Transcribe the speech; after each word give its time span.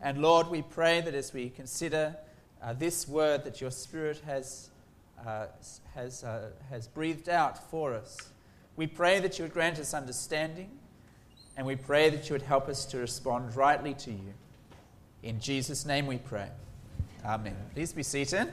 And 0.00 0.22
Lord, 0.22 0.48
we 0.48 0.62
pray 0.62 1.00
that 1.00 1.14
as 1.14 1.32
we 1.32 1.50
consider 1.50 2.16
uh, 2.62 2.72
this 2.72 3.08
word 3.08 3.44
that 3.44 3.60
your 3.60 3.70
Spirit 3.70 4.22
has, 4.24 4.70
uh, 5.26 5.46
has, 5.94 6.22
uh, 6.22 6.50
has 6.70 6.86
breathed 6.86 7.28
out 7.28 7.70
for 7.70 7.94
us, 7.94 8.30
we 8.76 8.86
pray 8.86 9.18
that 9.18 9.38
you 9.38 9.44
would 9.44 9.52
grant 9.52 9.78
us 9.80 9.92
understanding, 9.94 10.70
and 11.56 11.66
we 11.66 11.74
pray 11.74 12.10
that 12.10 12.28
you 12.28 12.34
would 12.34 12.42
help 12.42 12.68
us 12.68 12.84
to 12.86 12.98
respond 12.98 13.56
rightly 13.56 13.94
to 13.94 14.12
you. 14.12 14.34
In 15.24 15.40
Jesus' 15.40 15.84
name 15.84 16.06
we 16.06 16.18
pray. 16.18 16.48
Amen. 17.24 17.56
Please 17.74 17.92
be 17.92 18.04
seated. 18.04 18.52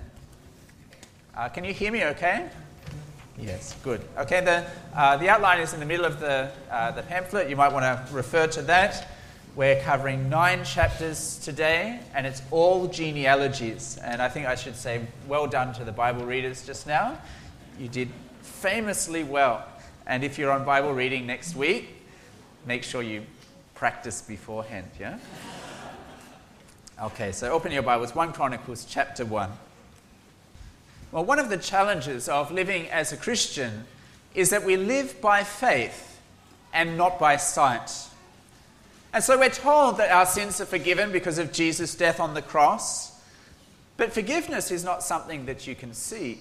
Uh, 1.37 1.49
can 1.49 1.63
you 1.63 1.73
hear 1.73 1.91
me 1.91 2.05
okay? 2.05 2.49
Yes, 3.37 3.75
good. 3.83 4.01
Okay, 4.17 4.41
the, 4.41 4.65
uh, 4.95 5.17
the 5.17 5.29
outline 5.29 5.59
is 5.59 5.73
in 5.73 5.79
the 5.79 5.85
middle 5.85 6.05
of 6.05 6.19
the, 6.19 6.49
uh, 6.71 6.91
the 6.91 7.03
pamphlet. 7.03 7.49
You 7.49 7.55
might 7.55 7.71
want 7.71 7.83
to 7.83 8.13
refer 8.13 8.47
to 8.47 8.61
that. 8.63 9.14
We're 9.55 9.81
covering 9.83 10.27
nine 10.27 10.65
chapters 10.65 11.37
today, 11.37 12.01
and 12.13 12.27
it's 12.27 12.41
all 12.51 12.87
genealogies. 12.87 13.97
And 14.03 14.21
I 14.21 14.27
think 14.27 14.47
I 14.47 14.55
should 14.55 14.75
say, 14.75 15.07
well 15.29 15.47
done 15.47 15.73
to 15.75 15.85
the 15.85 15.93
Bible 15.93 16.25
readers 16.25 16.65
just 16.65 16.85
now. 16.85 17.17
You 17.79 17.87
did 17.87 18.09
famously 18.41 19.23
well. 19.23 19.65
And 20.05 20.25
if 20.25 20.37
you're 20.37 20.51
on 20.51 20.65
Bible 20.65 20.91
reading 20.93 21.25
next 21.25 21.55
week, 21.55 21.87
make 22.67 22.83
sure 22.83 23.01
you 23.01 23.23
practice 23.75 24.21
beforehand, 24.21 24.89
yeah? 24.99 25.19
Okay, 27.01 27.31
so 27.31 27.49
open 27.49 27.71
your 27.71 27.83
Bibles, 27.83 28.13
1 28.13 28.33
Chronicles 28.33 28.83
chapter 28.83 29.23
1. 29.23 29.49
Well, 31.13 31.23
one 31.23 31.39
of 31.39 31.49
the 31.49 31.57
challenges 31.57 32.27
of 32.27 32.51
living 32.51 32.89
as 32.89 33.13
a 33.13 33.17
Christian 33.17 33.85
is 34.33 34.49
that 34.49 34.65
we 34.65 34.75
live 34.75 35.21
by 35.21 35.45
faith 35.45 36.19
and 36.73 36.97
not 36.97 37.17
by 37.19 37.37
sight. 37.37 37.89
And 39.15 39.23
so 39.23 39.39
we're 39.39 39.47
told 39.47 39.95
that 39.99 40.11
our 40.11 40.25
sins 40.25 40.59
are 40.59 40.65
forgiven 40.65 41.13
because 41.13 41.37
of 41.37 41.53
Jesus' 41.53 41.95
death 41.95 42.19
on 42.19 42.33
the 42.33 42.41
cross. 42.41 43.17
But 43.95 44.11
forgiveness 44.11 44.71
is 44.71 44.83
not 44.83 45.03
something 45.03 45.45
that 45.45 45.65
you 45.65 45.73
can 45.73 45.93
see. 45.93 46.39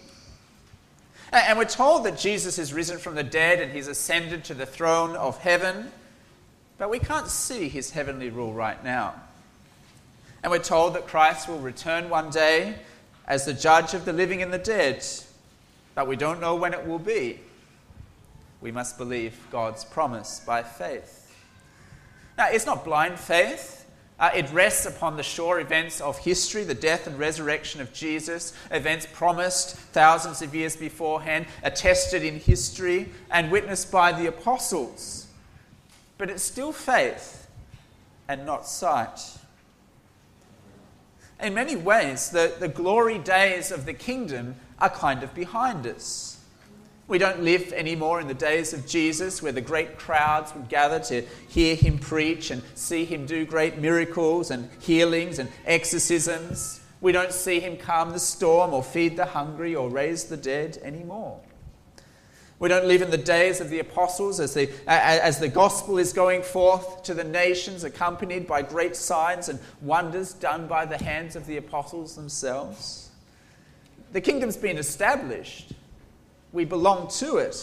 And 1.31 1.57
we're 1.57 1.67
told 1.67 2.05
that 2.05 2.19
Jesus 2.19 2.59
is 2.59 2.75
risen 2.75 2.99
from 2.99 3.15
the 3.15 3.23
dead 3.23 3.61
and 3.61 3.71
he's 3.71 3.87
ascended 3.87 4.43
to 4.47 4.55
the 4.55 4.67
throne 4.67 5.15
of 5.15 5.39
heaven. 5.39 5.93
But 6.77 6.91
we 6.91 6.99
can't 6.99 7.29
see 7.29 7.69
his 7.69 7.93
heavenly 7.93 8.29
rule 8.29 8.53
right 8.53 8.83
now. 8.83 9.15
And 10.43 10.51
we're 10.51 10.59
told 10.59 10.97
that 10.97 11.07
Christ 11.07 11.49
will 11.49 11.61
return 11.61 12.11
one 12.11 12.31
day 12.31 12.75
as 13.29 13.45
the 13.45 13.55
judge 13.55 13.95
of 13.95 14.05
the 14.05 14.13
living 14.13 14.43
and 14.43 14.53
the 14.53 14.59
dead, 14.59 15.07
but 15.95 16.09
we 16.09 16.17
don't 16.17 16.41
know 16.41 16.57
when 16.57 16.75
it 16.75 16.85
will 16.85 16.99
be. 16.99 17.39
We 18.61 18.73
must 18.73 18.99
believe 18.99 19.39
God's 19.53 19.85
promise 19.85 20.43
by 20.45 20.65
faith. 20.65 21.24
Now, 22.37 22.49
it's 22.51 22.67
not 22.67 22.85
blind 22.85 23.19
faith. 23.19 23.87
Uh, 24.19 24.31
it 24.35 24.51
rests 24.53 24.87
upon 24.87 25.17
the 25.17 25.23
sure 25.23 25.59
events 25.59 26.01
of 26.01 26.19
history, 26.19 26.63
the 26.63 26.75
death 26.75 27.07
and 27.07 27.19
resurrection 27.19 27.81
of 27.81 27.93
Jesus, 27.93 28.53
events 28.71 29.09
promised 29.13 29.77
thousands 29.77 30.41
of 30.41 30.55
years 30.55 30.77
beforehand, 30.77 31.47
attested 31.65 32.23
in 32.23 32.39
history, 32.39 33.09
and 33.31 33.51
witnessed 33.51 33.91
by 33.91 34.13
the 34.13 34.27
apostles. 34.27 35.27
But 36.17 36.31
it's 36.31 36.45
still 36.45 36.73
faith 36.73 37.49
and 38.29 38.47
not 38.47 38.67
sight 38.67 39.19
in 41.45 41.55
many 41.55 41.77
ways, 41.77 42.31
the, 42.31 42.55
the 42.59 42.69
glory 42.69 43.19
days 43.19 43.71
of 43.71 43.87
the 43.87 43.93
kingdom 43.93 44.57
are 44.79 44.91
kind 44.91 45.23
of 45.23 45.35
behind 45.35 45.87
us. 45.87 46.34
We 47.07 47.19
don't 47.19 47.43
live 47.43 47.73
anymore 47.75 48.21
in 48.21 48.29
the 48.29 48.35
days 48.35 48.73
of 48.73 48.87
Jesus 48.87 49.43
where 49.43 49.53
the 49.53 49.61
great 49.61 49.99
crowds 49.99 50.55
would 50.55 50.71
gather 50.71 50.99
to 51.01 51.23
hear 51.49 51.75
him 51.75 51.99
preach 51.99 52.51
and 52.51 52.63
see 52.75 53.05
him 53.05 53.27
do 53.27 53.45
great 53.45 53.77
miracles 53.79 54.51
and 54.51 54.71
healings 54.81 55.39
and 55.39 55.51
exorcisms. 55.67 56.81
We 57.03 57.13
don't 57.13 57.33
see 57.33 57.61
him 57.61 57.77
calm 57.77 58.13
the 58.13 58.19
storm 58.19 58.73
or 58.73 58.83
feed 58.83 59.17
the 59.17 59.27
hungry 59.27 59.75
or 59.75 59.91
raise 59.91 60.25
the 60.25 60.39
dead 60.39 60.79
anymore. 60.83 61.41
We 62.59 62.71
don't 62.71 62.87
live 62.87 63.03
in 63.03 63.11
the 63.11 63.19
days 63.19 63.61
of 63.61 63.69
the 63.69 63.81
apostles 63.81 64.41
as 64.41 64.55
the, 64.55 64.71
as 64.87 65.39
the 65.39 65.49
gospel 65.49 65.99
is 65.99 66.15
going 66.15 66.43
forth 66.43 67.03
to 67.03 67.13
the 67.13 67.25
nations, 67.25 67.85
accompanied 67.85 68.47
by 68.47 68.63
great 68.63 68.97
signs 68.97 69.51
and 69.51 69.59
wonders 69.83 70.33
done 70.33 70.67
by 70.67 70.87
the 70.87 70.97
hands 70.97 71.37
of 71.37 71.47
the 71.47 71.59
apostles 71.59 72.17
themselves. 72.17 73.11
The 74.13 74.23
kingdom's 74.23 74.57
been 74.57 74.79
established. 74.79 75.75
We 76.55 76.65
belong 76.65 77.09
to 77.19 77.39
it. 77.39 77.61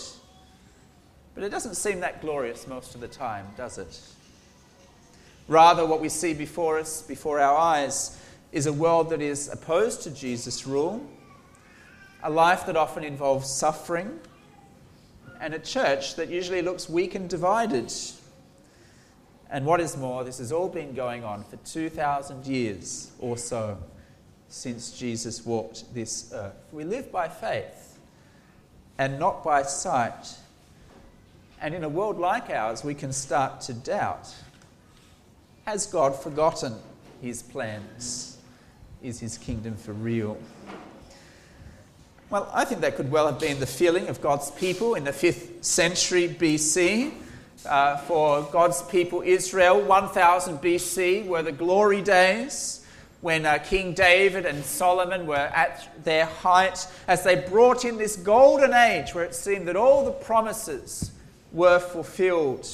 But 1.33 1.45
it 1.45 1.49
doesn't 1.49 1.75
seem 1.75 2.01
that 2.01 2.19
glorious 2.19 2.67
most 2.67 2.93
of 2.93 2.99
the 2.99 3.07
time, 3.07 3.47
does 3.55 3.77
it? 3.77 3.97
Rather, 5.47 5.85
what 5.85 6.01
we 6.01 6.09
see 6.09 6.33
before 6.33 6.77
us, 6.77 7.01
before 7.01 7.39
our 7.39 7.57
eyes, 7.57 8.19
is 8.51 8.65
a 8.65 8.73
world 8.73 9.09
that 9.11 9.21
is 9.21 9.47
opposed 9.47 10.01
to 10.01 10.11
Jesus' 10.11 10.67
rule, 10.67 11.01
a 12.21 12.29
life 12.29 12.65
that 12.65 12.75
often 12.75 13.05
involves 13.05 13.49
suffering 13.49 14.19
and 15.39 15.53
a 15.53 15.59
church 15.59 16.15
that 16.15 16.27
usually 16.27 16.61
looks 16.61 16.89
weak 16.89 17.15
and 17.15 17.29
divided. 17.29 17.93
And 19.49 19.65
what 19.65 19.79
is 19.79 19.95
more, 19.95 20.25
this 20.25 20.39
has 20.39 20.51
all 20.51 20.67
been 20.67 20.93
going 20.93 21.23
on 21.23 21.45
for 21.45 21.55
2,000 21.55 22.45
years 22.45 23.11
or 23.19 23.37
so 23.37 23.77
since 24.49 24.91
Jesus 24.91 25.45
walked 25.45 25.93
this 25.93 26.33
earth. 26.33 26.55
We 26.73 26.83
live 26.83 27.09
by 27.09 27.29
faith 27.29 27.90
and 29.01 29.17
not 29.17 29.43
by 29.43 29.63
sight. 29.63 30.35
And 31.59 31.73
in 31.73 31.83
a 31.83 31.89
world 31.89 32.19
like 32.19 32.51
ours, 32.51 32.83
we 32.83 32.93
can 32.93 33.11
start 33.11 33.61
to 33.61 33.73
doubt 33.73 34.31
Has 35.65 35.87
God 35.87 36.15
forgotten 36.15 36.75
his 37.19 37.41
plans? 37.41 38.37
Is 39.01 39.19
his 39.19 39.39
kingdom 39.39 39.75
for 39.75 39.93
real? 39.93 40.37
Well, 42.29 42.47
I 42.53 42.63
think 42.63 42.81
that 42.81 42.95
could 42.95 43.09
well 43.09 43.25
have 43.25 43.39
been 43.39 43.59
the 43.59 43.65
feeling 43.65 44.07
of 44.07 44.21
God's 44.21 44.51
people 44.51 44.93
in 44.93 45.03
the 45.03 45.11
5th 45.11 45.65
century 45.65 46.29
BC. 46.29 47.11
Uh, 47.65 47.97
for 47.97 48.43
God's 48.51 48.83
people 48.83 49.23
Israel, 49.23 49.81
1000 49.81 50.59
BC 50.59 51.25
were 51.25 51.41
the 51.41 51.51
glory 51.51 52.01
days 52.03 52.80
when 53.21 53.45
uh, 53.45 53.59
King 53.59 53.93
David 53.93 54.45
and 54.45 54.63
Solomon 54.65 55.27
were 55.27 55.35
at 55.35 56.03
their 56.03 56.25
height 56.25 56.87
as 57.07 57.23
they 57.23 57.35
brought 57.35 57.85
in 57.85 57.97
this 57.97 58.15
golden 58.15 58.73
age 58.73 59.13
where 59.13 59.23
it 59.23 59.35
seemed 59.35 59.67
that 59.67 59.75
all 59.75 60.03
the 60.03 60.11
promises 60.11 61.11
were 61.51 61.79
fulfilled. 61.79 62.67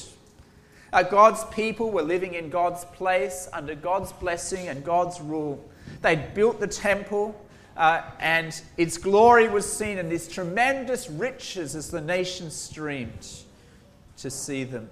Uh, 0.94 1.04
God's 1.04 1.44
people 1.46 1.92
were 1.92 2.02
living 2.02 2.34
in 2.34 2.50
God's 2.50 2.86
place 2.86 3.50
under 3.52 3.76
God's 3.76 4.14
blessing 4.14 4.70
and 4.70 4.84
God's 4.86 5.20
rule. 5.20 5.64
They'd 6.02 6.34
built 6.34 6.62
the 6.62 6.68
temple, 6.68 7.40
uh, 7.76 8.04
and 8.20 8.60
its 8.78 8.98
glory 8.98 9.50
was 9.50 9.72
seen 9.72 9.98
in 9.98 10.08
these 10.08 10.30
tremendous 10.30 11.10
riches 11.10 11.76
as 11.76 11.92
the 11.92 12.02
nation 12.02 12.50
streamed 12.50 13.28
to 14.18 14.30
see 14.30 14.64
them. 14.64 14.90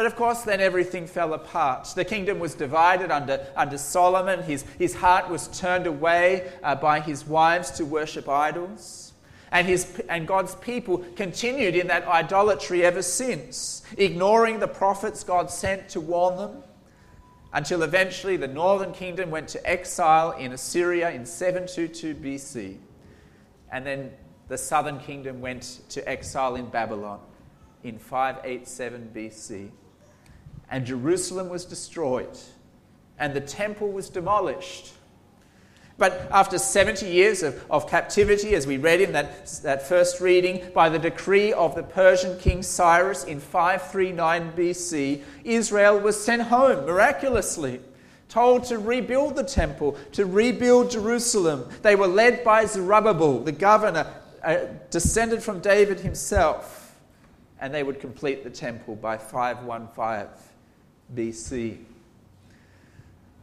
But 0.00 0.06
of 0.06 0.16
course, 0.16 0.44
then 0.44 0.62
everything 0.62 1.06
fell 1.06 1.34
apart. 1.34 1.92
The 1.94 2.06
kingdom 2.06 2.38
was 2.38 2.54
divided 2.54 3.10
under, 3.10 3.46
under 3.54 3.76
Solomon. 3.76 4.42
His, 4.42 4.62
his 4.78 4.94
heart 4.94 5.28
was 5.28 5.48
turned 5.48 5.86
away 5.86 6.50
uh, 6.62 6.74
by 6.74 7.00
his 7.00 7.26
wives 7.26 7.70
to 7.72 7.84
worship 7.84 8.26
idols. 8.26 9.12
And, 9.52 9.68
his, 9.68 10.00
and 10.08 10.26
God's 10.26 10.54
people 10.54 11.04
continued 11.16 11.76
in 11.76 11.88
that 11.88 12.06
idolatry 12.08 12.82
ever 12.82 13.02
since, 13.02 13.82
ignoring 13.98 14.58
the 14.58 14.66
prophets 14.66 15.22
God 15.22 15.50
sent 15.50 15.90
to 15.90 16.00
warn 16.00 16.38
them 16.38 16.62
until 17.52 17.82
eventually 17.82 18.38
the 18.38 18.48
northern 18.48 18.94
kingdom 18.94 19.30
went 19.30 19.48
to 19.48 19.70
exile 19.70 20.30
in 20.30 20.52
Assyria 20.52 21.10
in 21.10 21.26
722 21.26 22.14
BC. 22.14 22.78
And 23.70 23.84
then 23.84 24.12
the 24.48 24.56
southern 24.56 24.98
kingdom 24.98 25.42
went 25.42 25.80
to 25.90 26.08
exile 26.08 26.56
in 26.56 26.70
Babylon 26.70 27.20
in 27.82 27.98
587 27.98 29.10
BC. 29.14 29.72
And 30.70 30.86
Jerusalem 30.86 31.48
was 31.48 31.64
destroyed, 31.64 32.38
and 33.18 33.34
the 33.34 33.40
temple 33.40 33.90
was 33.90 34.08
demolished 34.08 34.92
but 36.00 36.30
after 36.32 36.56
70 36.56 37.06
years 37.06 37.42
of, 37.42 37.62
of 37.70 37.86
captivity, 37.86 38.54
as 38.54 38.66
we 38.66 38.78
read 38.78 39.02
in 39.02 39.12
that, 39.12 39.46
that 39.62 39.86
first 39.86 40.18
reading, 40.18 40.62
by 40.74 40.88
the 40.88 40.98
decree 40.98 41.52
of 41.52 41.74
the 41.74 41.82
Persian 41.82 42.38
king 42.38 42.62
Cyrus 42.62 43.24
in 43.24 43.38
539 43.38 44.52
BC, 44.52 45.22
Israel 45.44 46.00
was 46.00 46.18
sent 46.18 46.40
home 46.40 46.86
miraculously 46.86 47.80
told 48.30 48.64
to 48.64 48.78
rebuild 48.78 49.36
the 49.36 49.44
temple, 49.44 49.98
to 50.12 50.24
rebuild 50.24 50.90
Jerusalem. 50.90 51.68
They 51.82 51.96
were 51.96 52.06
led 52.06 52.44
by 52.44 52.64
Zerubbabel, 52.64 53.40
the 53.40 53.52
governor, 53.52 54.06
uh, 54.42 54.56
descended 54.88 55.42
from 55.42 55.60
David 55.60 56.00
himself, 56.00 56.98
and 57.60 57.74
they 57.74 57.82
would 57.82 58.00
complete 58.00 58.42
the 58.42 58.48
temple 58.48 58.96
by 58.96 59.18
515 59.18 60.49
BC. 61.14 61.78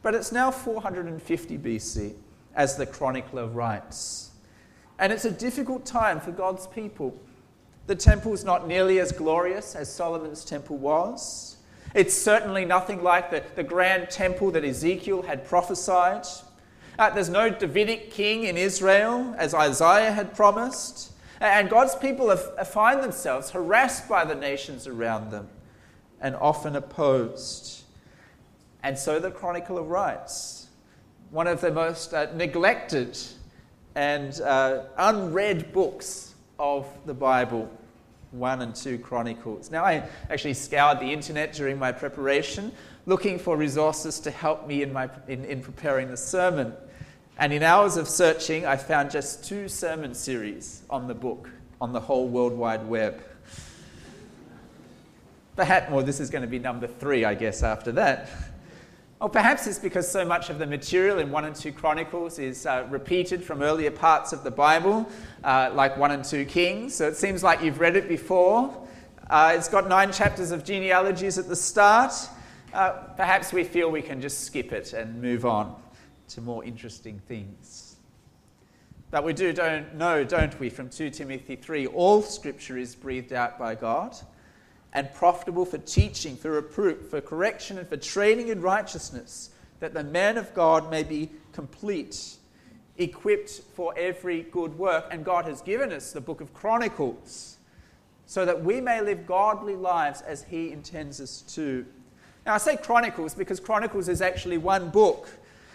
But 0.01 0.15
it's 0.15 0.31
now 0.31 0.51
450 0.51 1.57
BC 1.57 2.13
as 2.55 2.77
the 2.77 2.85
chronicler 2.85 3.47
writes. 3.47 4.31
And 4.99 5.13
it's 5.13 5.25
a 5.25 5.31
difficult 5.31 5.85
time 5.85 6.19
for 6.19 6.31
God's 6.31 6.65
people. 6.67 7.17
The 7.87 7.95
temple 7.95 8.33
is 8.33 8.43
not 8.43 8.67
nearly 8.67 8.99
as 8.99 9.11
glorious 9.11 9.75
as 9.75 9.93
Solomon's 9.93 10.43
temple 10.43 10.77
was. 10.77 11.57
It's 11.93 12.13
certainly 12.13 12.65
nothing 12.65 13.01
like 13.03 13.31
the, 13.31 13.43
the 13.55 13.63
grand 13.63 14.09
temple 14.09 14.51
that 14.51 14.65
Ezekiel 14.65 15.21
had 15.21 15.45
prophesied. 15.45 16.25
Uh, 16.99 17.09
there's 17.11 17.29
no 17.29 17.49
Davidic 17.49 18.11
king 18.11 18.43
in 18.43 18.57
Israel, 18.57 19.35
as 19.37 19.53
Isaiah 19.53 20.11
had 20.11 20.35
promised. 20.35 21.13
And 21.39 21.69
God's 21.69 21.95
people 21.95 22.29
have, 22.29 22.67
find 22.67 23.03
themselves 23.03 23.51
harassed 23.51 24.09
by 24.09 24.25
the 24.25 24.35
nations 24.35 24.87
around 24.87 25.31
them 25.31 25.47
and 26.21 26.35
often 26.35 26.75
opposed. 26.75 27.83
And 28.83 28.97
so 28.97 29.19
the 29.19 29.31
chronicler 29.31 29.83
writes 29.83 30.67
one 31.31 31.47
of 31.47 31.61
the 31.61 31.71
most 31.71 32.13
uh, 32.13 32.27
neglected 32.35 33.17
and 33.95 34.39
uh, 34.41 34.83
unread 34.97 35.73
books 35.73 36.35
of 36.59 36.87
the 37.05 37.13
Bible, 37.13 37.69
1 38.31 38.61
and 38.61 38.75
2 38.75 38.99
Chronicles. 38.99 39.71
Now, 39.71 39.83
I 39.83 40.07
actually 40.29 40.53
scoured 40.53 40.99
the 40.99 41.11
internet 41.11 41.53
during 41.53 41.77
my 41.77 41.91
preparation 41.91 42.71
looking 43.05 43.39
for 43.39 43.57
resources 43.57 44.19
to 44.19 44.31
help 44.31 44.67
me 44.67 44.83
in, 44.83 44.93
my, 44.93 45.09
in, 45.27 45.45
in 45.45 45.61
preparing 45.61 46.09
the 46.09 46.17
sermon. 46.17 46.73
And 47.39 47.53
in 47.53 47.63
hours 47.63 47.97
of 47.97 48.07
searching, 48.07 48.65
I 48.65 48.75
found 48.77 49.11
just 49.11 49.45
two 49.45 49.67
sermon 49.67 50.13
series 50.13 50.83
on 50.89 51.07
the 51.07 51.13
book 51.13 51.49
on 51.79 51.93
the 51.93 51.99
whole 51.99 52.27
World 52.27 52.53
Wide 52.53 52.85
Web. 52.87 53.21
Perhaps, 55.57 55.91
well, 55.91 56.05
this 56.05 56.19
is 56.19 56.29
going 56.29 56.43
to 56.43 56.47
be 56.47 56.59
number 56.59 56.85
three, 56.85 57.25
I 57.25 57.33
guess, 57.33 57.63
after 57.63 57.91
that. 57.93 58.29
Or 59.19 59.27
perhaps 59.27 59.65
it's 59.65 59.79
because 59.79 60.07
so 60.09 60.23
much 60.23 60.51
of 60.51 60.59
the 60.59 60.67
material 60.67 61.17
in 61.17 61.31
1 61.31 61.45
and 61.45 61.55
2 61.55 61.71
Chronicles 61.71 62.37
is 62.37 62.67
uh, 62.67 62.85
repeated 62.91 63.43
from 63.43 63.63
earlier 63.63 63.89
parts 63.89 64.33
of 64.33 64.43
the 64.43 64.51
Bible, 64.51 65.09
uh, 65.43 65.71
like 65.73 65.97
1 65.97 66.11
and 66.11 66.23
2 66.23 66.45
Kings. 66.45 66.93
So 66.93 67.07
it 67.07 67.15
seems 67.15 67.43
like 67.43 67.63
you've 67.63 67.79
read 67.79 67.95
it 67.95 68.07
before. 68.07 68.87
Uh, 69.31 69.53
it's 69.55 69.67
got 69.67 69.87
nine 69.87 70.11
chapters 70.11 70.51
of 70.51 70.63
genealogies 70.63 71.39
at 71.39 71.47
the 71.47 71.55
start. 71.55 72.13
Uh, 72.71 72.91
perhaps 73.17 73.51
we 73.51 73.63
feel 73.63 73.89
we 73.89 74.03
can 74.03 74.21
just 74.21 74.43
skip 74.43 74.71
it 74.71 74.93
and 74.93 75.19
move 75.19 75.43
on 75.43 75.75
to 76.29 76.41
more 76.41 76.63
interesting 76.63 77.19
things. 77.27 77.95
But 79.09 79.23
we 79.23 79.33
do 79.33 79.51
don't 79.53 79.95
know, 79.95 80.23
don't 80.23 80.57
we, 80.59 80.69
from 80.69 80.89
2 80.89 81.09
Timothy 81.09 81.55
3 81.55 81.87
all 81.87 82.21
scripture 82.21 82.77
is 82.77 82.93
breathed 82.93 83.33
out 83.33 83.57
by 83.57 83.73
God 83.73 84.15
and 84.93 85.13
profitable 85.13 85.65
for 85.65 85.77
teaching, 85.77 86.35
for 86.35 86.51
reproof, 86.51 87.09
for 87.09 87.21
correction, 87.21 87.77
and 87.77 87.87
for 87.87 87.97
training 87.97 88.47
in 88.47 88.61
righteousness, 88.61 89.51
that 89.79 89.93
the 89.93 90.03
man 90.03 90.37
of 90.37 90.53
God 90.53 90.89
may 90.89 91.03
be 91.03 91.29
complete, 91.51 92.37
equipped 92.97 93.61
for 93.75 93.93
every 93.97 94.43
good 94.43 94.77
work. 94.77 95.05
And 95.11 95.23
God 95.23 95.45
has 95.45 95.61
given 95.61 95.91
us 95.91 96.11
the 96.11 96.21
book 96.21 96.41
of 96.41 96.53
Chronicles 96.53 97.57
so 98.25 98.45
that 98.45 98.63
we 98.63 98.81
may 98.81 99.01
live 99.01 99.25
godly 99.25 99.75
lives 99.75 100.21
as 100.21 100.43
He 100.43 100.71
intends 100.71 101.21
us 101.21 101.41
to. 101.53 101.85
Now, 102.45 102.55
I 102.55 102.57
say 102.57 102.77
Chronicles 102.77 103.33
because 103.33 103.59
Chronicles 103.59 104.09
is 104.09 104.21
actually 104.21 104.57
one 104.57 104.89
book. 104.89 105.29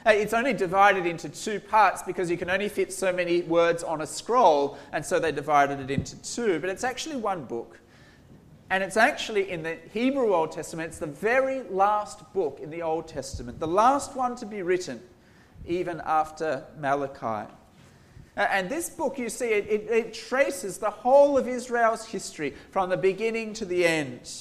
Uh, 0.05 0.11
it's 0.11 0.33
only 0.33 0.53
divided 0.53 1.07
into 1.07 1.29
two 1.29 1.61
parts 1.61 2.03
because 2.03 2.31
you 2.31 2.37
can 2.37 2.51
only 2.51 2.69
fit 2.69 2.93
so 2.93 3.13
many 3.13 3.43
words 3.43 3.85
on 3.85 4.01
a 4.01 4.07
scroll, 4.07 4.77
and 4.93 5.05
so 5.05 5.21
they 5.21 5.31
divided 5.31 5.79
it 5.81 5.91
into 5.91 6.17
two. 6.23 6.59
But 6.59 6.71
it's 6.71 6.83
actually 6.83 7.17
one 7.17 7.45
book. 7.45 7.79
And 8.73 8.83
it's 8.83 8.97
actually 8.97 9.51
in 9.51 9.63
the 9.63 9.77
Hebrew 9.93 10.35
Old 10.35 10.51
Testament, 10.51 10.89
it's 10.89 10.99
the 10.99 11.07
very 11.07 11.61
last 11.65 12.33
book 12.33 12.59
in 12.59 12.71
the 12.71 12.81
Old 12.81 13.07
Testament, 13.07 13.61
the 13.61 13.69
last 13.69 14.17
one 14.17 14.35
to 14.37 14.47
be 14.47 14.63
written, 14.63 14.99
even 15.67 16.01
after 16.07 16.65
Malachi. 16.81 17.53
And 18.35 18.71
this 18.71 18.89
book, 18.89 19.19
you 19.19 19.29
see, 19.29 19.51
it, 19.51 19.67
it, 19.69 19.91
it, 19.91 20.15
traces 20.15 20.79
the 20.79 20.89
whole 20.89 21.37
of 21.37 21.47
Israel's 21.47 22.07
history 22.07 22.55
from 22.71 22.89
the 22.89 22.97
beginning 22.97 23.53
to 23.55 23.67
the 23.67 23.85
end. 23.85 24.33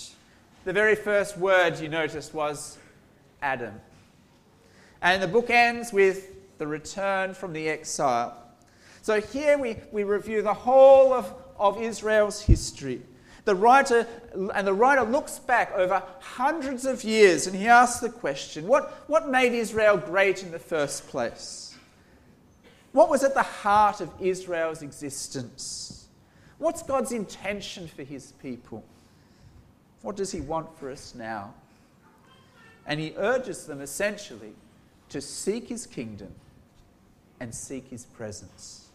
The 0.63 0.71
very 0.71 0.95
first 0.95 1.37
word 1.37 1.77
you 1.81 1.89
noticed 1.89 2.33
was 2.33 2.77
Adam. 3.41 3.81
And 5.01 5.21
the 5.21 5.27
book 5.27 5.49
ends 5.49 5.91
with 5.91 6.57
the 6.57 6.67
return 6.67 7.33
from 7.33 7.51
the 7.51 7.67
exile. 7.67 8.41
So 9.01 9.19
here 9.19 9.57
we, 9.57 9.75
we 9.91 10.05
review 10.05 10.41
the 10.41 10.53
whole 10.53 11.11
of, 11.11 11.33
of 11.59 11.81
Israel's 11.81 12.41
history. 12.41 13.01
The 13.45 13.55
writer, 13.55 14.05
and 14.53 14.67
the 14.67 14.73
writer 14.73 15.03
looks 15.03 15.39
back 15.39 15.71
over 15.73 16.03
hundreds 16.19 16.85
of 16.85 17.03
years 17.03 17.47
and 17.47 17.55
he 17.55 17.67
asks 17.67 17.99
the 17.99 18.09
question 18.09 18.67
what, 18.67 19.03
what 19.07 19.29
made 19.29 19.53
Israel 19.53 19.97
great 19.97 20.43
in 20.43 20.51
the 20.51 20.59
first 20.59 21.07
place? 21.07 21.75
What 22.91 23.09
was 23.09 23.23
at 23.23 23.33
the 23.33 23.41
heart 23.41 24.01
of 24.01 24.11
Israel's 24.19 24.81
existence? 24.81 26.07
What's 26.59 26.83
God's 26.83 27.11
intention 27.11 27.87
for 27.87 28.03
his 28.03 28.33
people? 28.33 28.83
What 30.01 30.15
does 30.15 30.31
he 30.31 30.41
want 30.41 30.77
for 30.77 30.91
us 30.91 31.15
now? 31.15 31.53
And 32.85 32.99
he 32.99 33.13
urges 33.17 33.65
them 33.65 33.81
essentially 33.81 34.53
to 35.09 35.21
seek 35.21 35.69
his 35.69 35.87
kingdom 35.87 36.33
and 37.39 37.53
seek 37.53 37.87
his 37.87 38.05
presence. 38.05 38.90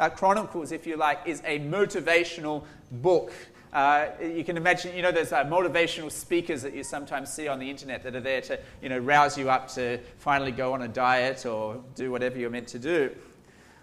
Uh, 0.00 0.08
Chronicles, 0.08 0.72
if 0.72 0.86
you 0.86 0.96
like, 0.96 1.20
is 1.26 1.42
a 1.44 1.58
motivational 1.58 2.64
book. 2.90 3.32
Uh, 3.70 4.06
you 4.22 4.42
can 4.42 4.56
imagine, 4.56 4.96
you 4.96 5.02
know, 5.02 5.12
there's 5.12 5.30
uh, 5.30 5.44
motivational 5.44 6.10
speakers 6.10 6.62
that 6.62 6.74
you 6.74 6.82
sometimes 6.82 7.30
see 7.30 7.46
on 7.46 7.58
the 7.58 7.68
internet 7.68 8.02
that 8.02 8.16
are 8.16 8.20
there 8.20 8.40
to, 8.40 8.58
you 8.80 8.88
know, 8.88 8.98
rouse 8.98 9.36
you 9.36 9.50
up 9.50 9.68
to 9.68 9.98
finally 10.16 10.52
go 10.52 10.72
on 10.72 10.80
a 10.82 10.88
diet 10.88 11.44
or 11.44 11.84
do 11.96 12.10
whatever 12.10 12.38
you're 12.38 12.48
meant 12.48 12.66
to 12.68 12.78
do. 12.78 13.14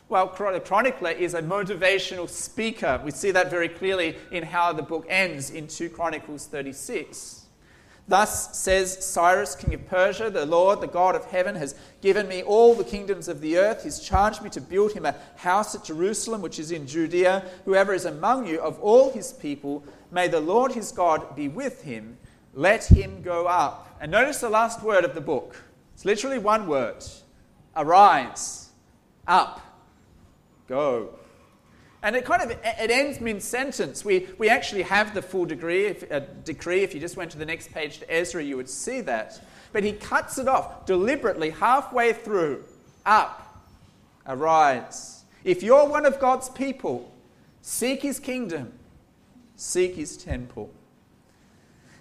Well, 0.10 0.26
the 0.26 0.60
chronicler 0.60 1.12
is 1.12 1.36
a 1.36 1.42
motivational 1.44 2.28
speaker. 2.28 3.00
We 3.06 3.12
see 3.12 3.30
that 3.32 3.52
very 3.52 3.70
clearly 3.70 4.18
in 4.32 4.42
how 4.42 4.74
the 4.74 4.82
book 4.82 5.06
ends 5.08 5.52
in 5.52 5.68
2 5.68 5.92
Chronicles 5.92 6.48
36. 6.48 7.37
Thus 8.08 8.58
says 8.58 9.06
Cyrus, 9.06 9.56
king 9.56 9.74
of 9.74 9.86
Persia, 9.88 10.30
the 10.30 10.46
Lord, 10.46 10.80
the 10.80 10.88
God 10.88 11.16
of 11.16 11.26
heaven, 11.26 11.56
has 11.56 11.76
given 12.02 12.28
me 12.28 12.42
all 12.42 12.74
the 12.74 12.86
kingdoms 12.86 13.28
of 13.28 13.42
the 13.42 13.58
earth. 13.58 13.84
He's 13.84 14.00
charged 14.00 14.42
me 14.42 14.50
to 14.52 14.62
build 14.62 14.94
him 14.94 15.06
a 15.06 15.16
house 15.36 15.76
at 15.76 15.84
Jerusalem, 15.84 16.42
which 16.42 16.58
is 16.58 16.72
in 16.72 16.88
Judea. 16.88 17.44
Whoever 17.66 17.94
is 17.94 18.06
among 18.06 18.48
you 18.48 18.62
of 18.62 18.80
all 18.80 19.12
his 19.12 19.34
people, 19.34 19.84
may 20.10 20.30
the 20.30 20.40
Lord 20.40 20.72
his 20.72 20.94
God 20.94 21.36
be 21.36 21.50
with 21.50 21.82
him. 21.82 22.18
Let 22.54 22.86
him 22.86 23.22
go 23.22 23.46
up. 23.46 23.98
And 24.00 24.10
notice 24.10 24.40
the 24.40 24.50
last 24.50 24.82
word 24.82 25.04
of 25.04 25.14
the 25.14 25.22
book. 25.22 25.62
It's 25.94 26.06
literally 26.06 26.40
one 26.40 26.68
word 26.68 27.04
arise, 27.76 28.70
up, 29.28 29.62
go. 30.68 31.10
And 32.08 32.16
it 32.16 32.24
kind 32.24 32.42
of 32.42 32.52
it 32.52 32.90
ends 32.90 33.20
mid 33.20 33.44
sentence. 33.44 34.06
We, 34.06 34.30
we 34.38 34.48
actually 34.48 34.84
have 34.84 35.14
the 35.14 35.22
full 35.22 35.46
degree, 35.46 35.88
if, 35.88 36.10
uh, 36.10 36.22
decree. 36.46 36.82
If 36.82 36.94
you 36.94 37.02
just 37.02 37.18
went 37.18 37.32
to 37.32 37.38
the 37.38 37.46
next 37.46 37.74
page 37.74 38.00
to 38.00 38.10
Ezra, 38.10 38.42
you 38.42 38.56
would 38.56 38.70
see 38.70 39.02
that. 39.02 39.44
But 39.74 39.84
he 39.84 39.92
cuts 39.92 40.38
it 40.38 40.48
off 40.48 40.86
deliberately 40.86 41.50
halfway 41.50 42.14
through. 42.14 42.64
Up, 43.06 43.62
arise. 44.26 45.26
If 45.44 45.62
you're 45.62 45.86
one 45.86 46.06
of 46.06 46.18
God's 46.18 46.48
people, 46.48 47.12
seek 47.62 48.04
his 48.04 48.22
kingdom, 48.22 48.72
seek 49.58 49.96
his 49.96 50.16
temple. 50.16 50.70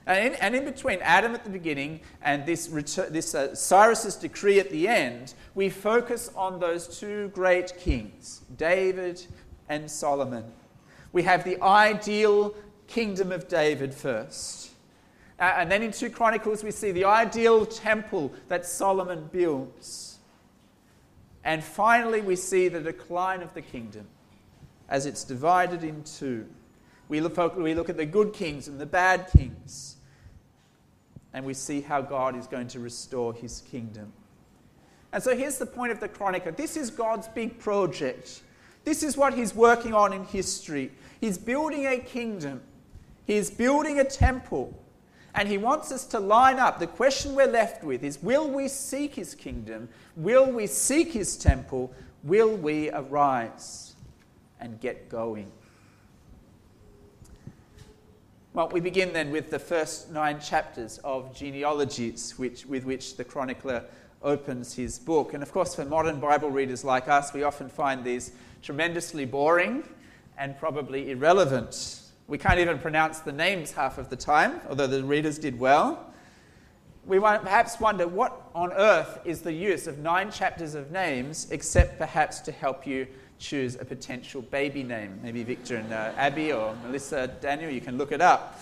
And 0.07 0.35
in, 0.35 0.35
and 0.41 0.55
in 0.55 0.65
between 0.65 1.01
Adam 1.03 1.35
at 1.35 1.43
the 1.43 1.51
beginning 1.51 1.99
and 2.23 2.47
this, 2.47 2.69
this 2.69 3.35
uh, 3.35 3.57
Cyrus's 3.57 4.15
decree 4.15 4.61
at 4.61 4.71
the 4.71 4.87
end, 4.87 5.35
we 5.57 5.69
focus 5.69 6.31
on 6.37 6.61
those 6.61 7.01
two 7.01 7.33
great 7.35 7.77
kings, 7.81 8.43
David 8.57 9.27
and 9.69 9.91
Solomon. 9.91 10.45
We 11.13 11.23
have 11.23 11.45
the 11.45 11.61
ideal 11.63 12.55
kingdom 12.87 13.33
of 13.33 13.49
David 13.49 13.95
first. 13.95 14.71
Uh, 15.39 15.55
and 15.57 15.71
then 15.71 15.83
in 15.83 15.93
2 15.93 16.11
Chronicles, 16.11 16.65
we 16.65 16.71
see 16.71 16.93
the 16.93 17.05
ideal 17.05 17.67
temple 17.67 18.33
that 18.49 18.65
Solomon 18.65 19.29
builds. 19.33 20.19
And 21.45 21.63
finally, 21.63 22.21
we 22.21 22.37
see 22.37 22.69
the 22.69 22.81
decline 22.81 23.43
of 23.43 23.55
the 23.55 23.63
kingdom 23.63 24.07
as 24.89 25.07
it's 25.07 25.25
divided 25.25 25.85
in 25.85 26.03
two. 26.05 26.47
We 27.09 27.21
look, 27.21 27.57
we 27.57 27.75
look 27.75 27.89
at 27.89 27.97
the 27.97 28.07
good 28.07 28.33
kings 28.33 28.67
and 28.69 28.81
the 28.81 28.87
bad 28.87 29.29
kings, 29.37 29.97
and 31.33 31.45
we 31.45 31.55
see 31.55 31.81
how 31.81 32.01
God 32.01 32.37
is 32.37 32.47
going 32.47 32.69
to 32.69 32.81
restore 32.81 33.33
his 33.33 33.61
kingdom. 33.71 34.13
And 35.13 35.23
so 35.23 35.37
here's 35.37 35.59
the 35.59 35.67
point 35.67 35.93
of 35.93 36.01
the 36.01 36.09
Chronicle 36.09 36.53
this 36.53 36.77
is 36.77 36.91
God's 36.91 37.29
big 37.29 37.59
project. 37.59 38.43
This 38.87 39.03
is 39.03 39.17
what 39.17 39.35
he's 39.35 39.53
working 39.53 39.93
on 39.93 40.13
in 40.13 40.25
history. 40.25 40.93
He's 41.21 41.37
building 41.37 41.87
a 41.87 41.99
kingdom, 41.99 42.63
he's 43.27 43.51
building 43.51 43.99
a 43.99 44.05
temple, 44.05 44.73
and 45.35 45.49
he 45.49 45.59
wants 45.59 45.91
us 45.91 46.07
to 46.07 46.21
line 46.21 46.61
up. 46.61 46.79
The 46.79 46.87
question 46.87 47.35
we're 47.35 47.49
left 47.49 47.83
with 47.83 48.05
is 48.05 48.23
will 48.23 48.49
we 48.49 48.69
seek 48.69 49.17
his 49.17 49.35
kingdom? 49.35 49.89
Will 50.15 50.51
we 50.51 50.69
seek 50.69 51.13
his 51.13 51.37
temple? 51.37 51.93
Will 52.23 52.57
we 52.57 52.89
arise 52.91 53.97
and 54.61 54.81
get 54.81 55.09
going? 55.09 55.51
Well, 58.55 58.69
we 58.69 58.79
begin 58.79 59.13
then 59.13 59.33
with 59.33 59.51
the 59.51 59.59
first 59.59 60.13
nine 60.13 60.39
chapters 60.41 60.99
of 60.99 61.35
genealogies, 61.35 62.39
which, 62.39 62.65
with 62.65 62.85
which 62.85 63.17
the 63.17 63.25
chronicler 63.25 63.85
opens 64.23 64.75
his 64.75 64.99
book. 64.99 65.35
And 65.35 65.43
of 65.43 65.51
course, 65.51 65.75
for 65.75 65.85
modern 65.85 66.21
Bible 66.21 66.51
readers 66.51 66.85
like 66.85 67.09
us, 67.09 67.35
we 67.35 67.43
often 67.43 67.69
find 67.69 68.05
these 68.05 68.31
tremendously 68.67 69.25
boring 69.25 69.85
and 70.37 70.59
probably 70.59 71.13
irrelevant. 71.13 72.01
We 72.27 72.37
can't 72.37 72.59
even 72.59 72.81
pronounce 72.81 73.21
the 73.21 73.31
names 73.31 73.71
half 73.71 73.97
of 73.97 74.11
the 74.11 74.17
time, 74.17 74.61
although 74.69 74.89
the 74.89 75.05
readers 75.05 75.39
did 75.39 75.57
well. 75.57 76.13
We 77.07 77.21
might 77.21 77.43
perhaps 77.43 77.79
wonder 77.79 78.09
what 78.09 78.51
on 78.57 78.73
earth 78.73 79.21
is 79.25 79.43
the 79.43 79.53
use 79.53 79.87
of 79.87 79.99
nine 79.99 80.33
chapters 80.33 80.75
of 80.75 80.91
names, 80.91 81.47
except 81.53 81.97
perhaps 81.97 82.41
to 82.41 82.51
help 82.51 82.85
you 82.85 83.07
choose 83.39 83.77
a 83.77 83.85
potential 83.85 84.43
baby 84.43 84.83
name. 84.83 85.21
Maybe 85.23 85.45
Victor 85.45 85.77
and 85.77 85.93
uh, 85.93 86.11
Abby 86.17 86.53
or 86.53 86.75
Melissa, 86.85 87.29
Daniel, 87.41 87.71
you 87.71 87.81
can 87.81 87.97
look 87.97 88.11
it 88.11 88.21
up. 88.21 88.61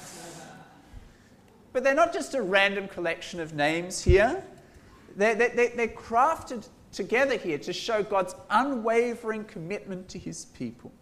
But 1.72 1.82
they're 1.82 1.94
not 1.94 2.12
just 2.12 2.34
a 2.34 2.42
random 2.42 2.88
collection 2.88 3.40
of 3.40 3.54
names 3.54 4.04
here, 4.04 4.44
they're, 5.16 5.34
they're, 5.34 5.70
they're 5.74 5.88
crafted 5.88 6.68
together 6.94 7.36
here 7.36 7.58
to 7.58 7.72
show 7.72 8.02
God's 8.02 8.34
unwavering 8.48 9.44
commitment 9.44 10.08
to 10.08 10.18
his 10.18 10.46
people, 10.46 10.92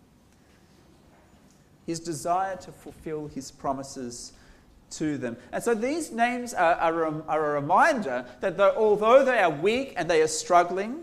his 1.87 2.01
desire 2.01 2.57
to 2.57 2.73
fulfill 2.73 3.29
his 3.29 3.51
promises 3.51 4.33
to 4.91 5.19
them. 5.19 5.37
And 5.53 5.63
so 5.63 5.75
these 5.75 6.11
names 6.11 6.55
are, 6.55 6.75
are, 6.75 7.23
are 7.29 7.57
a 7.57 7.61
reminder 7.61 8.27
that 8.41 8.59
although 8.61 9.25
they 9.25 9.39
are 9.39 9.51
weak 9.51 9.95
and 9.97 10.09
they 10.09 10.23
are 10.23 10.29
struggling, 10.29 11.03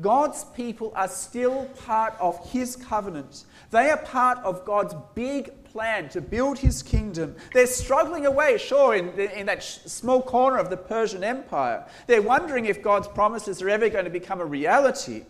God's 0.00 0.44
people 0.44 0.92
are 0.94 1.08
still 1.08 1.64
part 1.84 2.14
of 2.20 2.50
His 2.50 2.76
covenant. 2.76 3.44
They 3.70 3.90
are 3.90 3.96
part 3.96 4.38
of 4.38 4.64
God's 4.64 4.94
big 5.14 5.50
plan 5.72 6.08
to 6.10 6.20
build 6.20 6.58
His 6.58 6.82
kingdom. 6.82 7.36
They're 7.52 7.66
struggling 7.66 8.26
away, 8.26 8.58
sure, 8.58 8.94
in, 8.94 9.18
in 9.18 9.46
that 9.46 9.62
small 9.62 10.22
corner 10.22 10.58
of 10.58 10.70
the 10.70 10.76
Persian 10.76 11.24
Empire. 11.24 11.86
They're 12.06 12.22
wondering 12.22 12.66
if 12.66 12.82
God's 12.82 13.08
promises 13.08 13.62
are 13.62 13.70
ever 13.70 13.88
going 13.88 14.04
to 14.04 14.10
become 14.10 14.40
a 14.40 14.46
reality. 14.46 15.24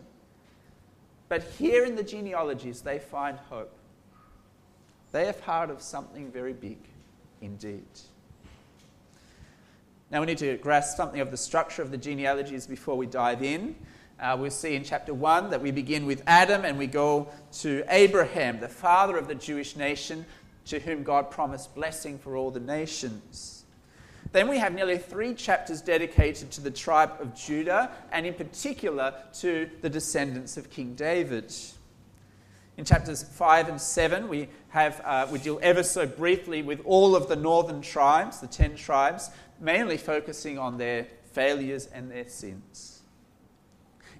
But 1.28 1.42
here 1.58 1.84
in 1.84 1.94
the 1.94 2.02
genealogies, 2.02 2.80
they 2.80 2.98
find 2.98 3.38
hope. 3.50 3.72
They 5.12 5.28
are 5.28 5.32
part 5.32 5.70
of 5.70 5.82
something 5.82 6.30
very 6.30 6.52
big 6.52 6.78
indeed. 7.40 7.84
Now, 10.10 10.20
we 10.20 10.26
need 10.26 10.38
to 10.38 10.56
grasp 10.56 10.96
something 10.96 11.20
of 11.20 11.30
the 11.30 11.36
structure 11.36 11.82
of 11.82 11.90
the 11.90 11.98
genealogies 11.98 12.66
before 12.66 12.96
we 12.96 13.06
dive 13.06 13.42
in. 13.42 13.74
Uh, 14.20 14.36
we'll 14.38 14.50
see 14.50 14.74
in 14.74 14.82
chapter 14.82 15.14
1 15.14 15.50
that 15.50 15.62
we 15.62 15.70
begin 15.70 16.04
with 16.04 16.24
Adam 16.26 16.64
and 16.64 16.76
we 16.76 16.88
go 16.88 17.28
to 17.52 17.84
Abraham, 17.88 18.58
the 18.58 18.68
father 18.68 19.16
of 19.16 19.28
the 19.28 19.34
Jewish 19.34 19.76
nation, 19.76 20.26
to 20.66 20.80
whom 20.80 21.04
God 21.04 21.30
promised 21.30 21.72
blessing 21.74 22.18
for 22.18 22.36
all 22.36 22.50
the 22.50 22.58
nations. 22.58 23.64
Then 24.32 24.48
we 24.48 24.58
have 24.58 24.74
nearly 24.74 24.98
three 24.98 25.34
chapters 25.34 25.80
dedicated 25.80 26.50
to 26.52 26.60
the 26.60 26.70
tribe 26.70 27.12
of 27.20 27.34
Judah 27.34 27.92
and, 28.10 28.26
in 28.26 28.34
particular, 28.34 29.14
to 29.34 29.70
the 29.82 29.88
descendants 29.88 30.56
of 30.56 30.68
King 30.68 30.94
David. 30.94 31.54
In 32.76 32.84
chapters 32.84 33.22
5 33.22 33.68
and 33.68 33.80
7, 33.80 34.28
we, 34.28 34.48
have, 34.70 35.00
uh, 35.04 35.28
we 35.30 35.38
deal 35.38 35.60
ever 35.62 35.84
so 35.84 36.06
briefly 36.06 36.62
with 36.62 36.80
all 36.84 37.14
of 37.14 37.28
the 37.28 37.36
northern 37.36 37.80
tribes, 37.80 38.40
the 38.40 38.48
10 38.48 38.74
tribes, 38.74 39.30
mainly 39.60 39.96
focusing 39.96 40.58
on 40.58 40.76
their 40.76 41.06
failures 41.32 41.86
and 41.86 42.10
their 42.10 42.28
sins. 42.28 42.97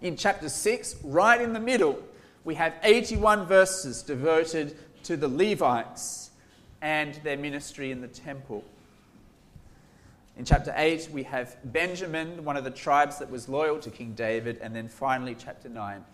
In 0.01 0.17
chapter 0.17 0.49
6, 0.49 0.97
right 1.03 1.41
in 1.41 1.53
the 1.53 1.61
middle, 1.61 2.01
we 2.45 2.55
have 2.55 2.75
81 2.85 3.47
verses 3.47 4.03
devoted 4.03 4.77
to 5.03 5.17
the 5.17 5.27
Levites 5.27 6.31
and 6.81 7.15
their 7.25 7.37
ministry 7.37 7.91
in 7.91 8.01
the 8.01 8.07
temple. 8.07 8.63
In 10.37 10.45
chapter 10.45 10.73
8, 10.77 11.09
we 11.13 11.25
have 11.25 11.57
Benjamin, 11.65 12.45
one 12.45 12.57
of 12.57 12.63
the 12.63 12.71
tribes 12.71 13.19
that 13.19 13.29
was 13.29 13.49
loyal 13.49 13.81
to 13.81 13.91
King 13.91 14.13
David. 14.13 14.59
And 14.63 14.75
then 14.75 14.87
finally, 14.87 15.35
chapter 15.37 15.69
9, 15.69 16.05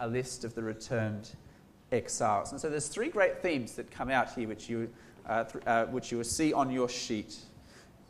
a 0.00 0.08
list 0.08 0.42
of 0.42 0.56
the 0.56 0.62
returned 0.64 1.30
exiles. 1.92 2.50
And 2.50 2.60
so 2.60 2.68
there's 2.68 2.88
three 2.88 3.10
great 3.10 3.40
themes 3.42 3.76
that 3.76 3.92
come 3.92 4.10
out 4.10 4.32
here, 4.32 4.48
which 4.48 4.68
you, 4.68 4.90
uh, 5.28 5.44
th- 5.44 5.64
uh, 5.68 5.86
which 5.86 6.10
you 6.10 6.16
will 6.16 6.24
see 6.24 6.52
on 6.52 6.68
your 6.68 6.88
sheet 6.88 7.36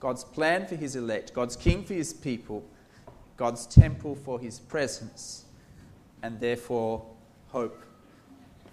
God's 0.00 0.24
plan 0.24 0.66
for 0.66 0.76
his 0.76 0.96
elect, 0.96 1.34
God's 1.34 1.56
king 1.56 1.84
for 1.84 1.92
his 1.92 2.14
people, 2.14 2.64
God's 3.40 3.66
temple 3.66 4.14
for 4.14 4.38
his 4.38 4.60
presence, 4.60 5.46
and 6.22 6.38
therefore 6.38 7.04
hope 7.48 7.82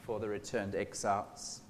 for 0.03 0.19
the 0.19 0.27
returned 0.27 0.75
exiles. 0.75 1.62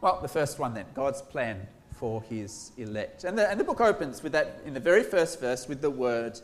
Well, 0.00 0.20
the 0.20 0.28
first 0.28 0.58
one 0.58 0.74
then 0.74 0.84
God's 0.94 1.22
plan 1.22 1.66
for 1.94 2.22
his 2.22 2.72
elect. 2.76 3.24
And 3.24 3.36
the, 3.36 3.50
and 3.50 3.58
the 3.58 3.64
book 3.64 3.80
opens 3.80 4.22
with 4.22 4.32
that 4.32 4.60
in 4.64 4.74
the 4.74 4.80
very 4.80 5.02
first 5.02 5.40
verse 5.40 5.66
with 5.66 5.80
the 5.80 5.90
word 5.90 6.38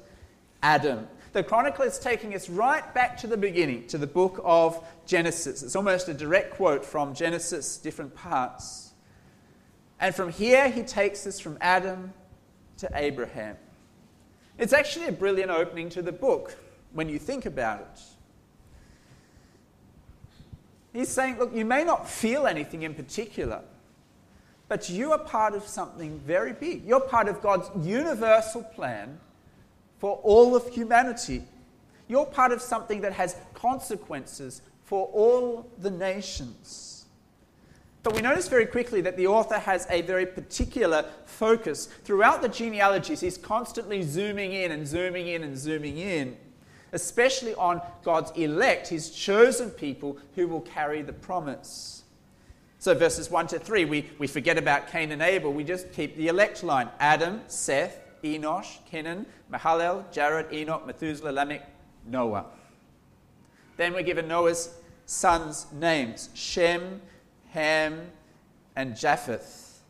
Adam 0.63 1.07
the 1.35 1.43
chronicle 1.43 1.85
is 1.85 1.99
taking 1.99 2.33
us 2.37 2.49
right 2.49 2.95
back 2.95 3.19
to 3.19 3.27
the 3.27 3.37
beginning, 3.37 3.89
to 3.89 3.99
the 3.99 4.07
book 4.07 4.41
of 4.45 4.87
Genesis. 5.05 5.65
It's 5.65 5.75
almost 5.75 6.09
a 6.09 6.15
direct 6.15 6.55
quote 6.55 6.85
from 6.85 7.13
Genesis, 7.13 7.77
different 7.77 8.15
parts. 8.15 8.93
And 9.99 10.15
from 10.15 10.31
here, 10.31 10.69
he 10.69 10.85
takes 10.85 11.27
us 11.27 11.41
from 11.41 11.59
Adam 11.61 12.13
to 12.77 12.89
Abraham. 12.95 13.57
It's 14.59 14.73
actually 14.73 15.07
a 15.07 15.13
brilliant 15.13 15.51
opening 15.51 15.89
to 15.91 16.03
the 16.03 16.13
book 16.13 16.57
when 16.93 17.09
you 17.09 17.19
think 17.19 17.47
about 17.47 17.81
it. 17.81 18.01
He's 20.93 21.09
saying, 21.09 21.39
look, 21.39 21.53
you 21.53 21.65
may 21.65 21.83
not 21.83 22.09
feel 22.09 22.47
anything 22.47 22.83
in 22.83 22.95
particular, 22.95 23.63
but 24.69 24.89
you 24.89 25.11
are 25.11 25.19
part 25.19 25.55
of 25.55 25.67
something 25.67 26.21
very 26.21 26.53
big. 26.53 26.85
You're 26.85 27.01
part 27.01 27.27
of 27.27 27.43
God's 27.43 27.69
universal 27.85 28.63
plan 28.63 29.19
for 29.99 30.21
all 30.23 30.55
of 30.55 30.69
humanity. 30.69 31.43
You're 32.07 32.27
part 32.27 32.53
of 32.53 32.63
something 32.63 33.01
that 33.01 33.13
has 33.13 33.37
consequences 33.55 34.63
for 34.85 35.07
all 35.07 35.69
the 35.79 35.91
nations. 35.91 36.94
But 38.05 38.15
we 38.15 38.21
notice 38.21 38.49
very 38.49 38.67
quickly 38.67 39.01
that 39.01 39.17
the 39.17 39.27
author 39.27 39.59
has 39.59 39.87
a 39.89 40.03
very 40.03 40.27
particular 40.27 41.07
focus. 41.25 41.87
Throughout 42.05 42.43
the 42.43 42.51
genealogies, 42.51 43.21
he's 43.21 43.39
constantly 43.39 44.03
zooming 44.03 44.53
in 44.53 44.73
and 44.73 44.87
zooming 44.87 45.27
in 45.27 45.43
and 45.43 45.57
zooming 45.57 45.97
in, 45.97 46.37
especially 46.93 47.55
on 47.55 47.81
God's 48.05 48.31
elect, 48.33 48.89
his 48.89 49.09
chosen 49.09 49.71
people 49.71 50.19
who 50.35 50.47
will 50.47 50.61
carry 50.61 51.01
the 51.01 51.15
promise. 51.15 52.03
So, 52.79 52.95
verses 52.95 53.31
1 53.31 53.47
to 53.49 53.59
3, 53.59 53.87
we, 53.87 54.11
we 54.19 54.27
forget 54.27 54.59
about 54.59 54.89
Cain 54.89 55.11
and 55.11 55.23
Abel. 55.23 55.51
We 55.51 55.65
just 55.65 55.91
keep 55.91 56.15
the 56.19 56.29
elect 56.29 56.63
line 56.63 56.91
Adam, 57.01 57.41
Seth, 57.47 57.99
Enosh, 58.23 58.85
Kenan, 58.85 59.25
Mahalalel, 59.51 60.13
Jared, 60.13 60.53
Enoch, 60.53 60.87
Methuselah, 60.87 61.33
Lamech, 61.33 61.67
Noah. 62.07 62.45
Then 63.79 63.95
we're 63.95 64.03
given 64.03 64.29
Noah's 64.29 64.75
sons' 65.07 65.67
names 65.73 66.29
Shem, 66.35 67.01
Ham, 67.55 68.11
and 68.75 68.97
Japheth. 68.97 69.81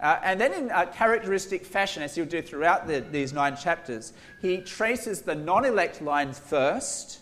Uh, 0.00 0.18
and 0.24 0.40
then, 0.40 0.52
in 0.54 0.70
a 0.70 0.86
characteristic 0.86 1.64
fashion, 1.64 2.02
as 2.02 2.14
he'll 2.14 2.24
do 2.24 2.42
throughout 2.42 2.88
the, 2.88 3.00
these 3.12 3.32
nine 3.32 3.56
chapters, 3.56 4.12
he 4.40 4.58
traces 4.58 5.22
the 5.22 5.34
non 5.34 5.64
elect 5.64 6.02
line 6.02 6.32
first 6.32 7.20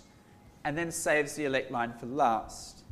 and 0.64 0.78
then 0.78 0.90
saves 0.90 1.35
the 1.35 1.45
elect 1.45 1.71
line 1.71 1.92
for 1.92 2.07
last. 2.07 2.85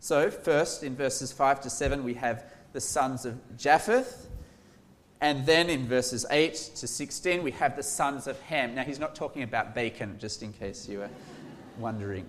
So, 0.00 0.30
first, 0.30 0.82
in 0.82 0.96
verses 0.96 1.32
5 1.32 1.60
to 1.60 1.70
7, 1.70 2.02
we 2.02 2.14
have 2.14 2.44
the 2.72 2.80
sons 2.80 3.26
of 3.26 3.38
Japheth. 3.56 4.26
And 5.20 5.44
then 5.44 5.68
in 5.68 5.86
verses 5.86 6.24
8 6.30 6.54
to 6.76 6.86
16, 6.86 7.42
we 7.42 7.50
have 7.50 7.76
the 7.76 7.82
sons 7.82 8.26
of 8.26 8.40
Ham. 8.42 8.74
Now, 8.74 8.84
he's 8.84 8.98
not 8.98 9.14
talking 9.14 9.42
about 9.42 9.74
bacon, 9.74 10.16
just 10.18 10.42
in 10.42 10.54
case 10.54 10.88
you 10.88 11.00
were 11.00 11.10
wondering. 11.78 12.24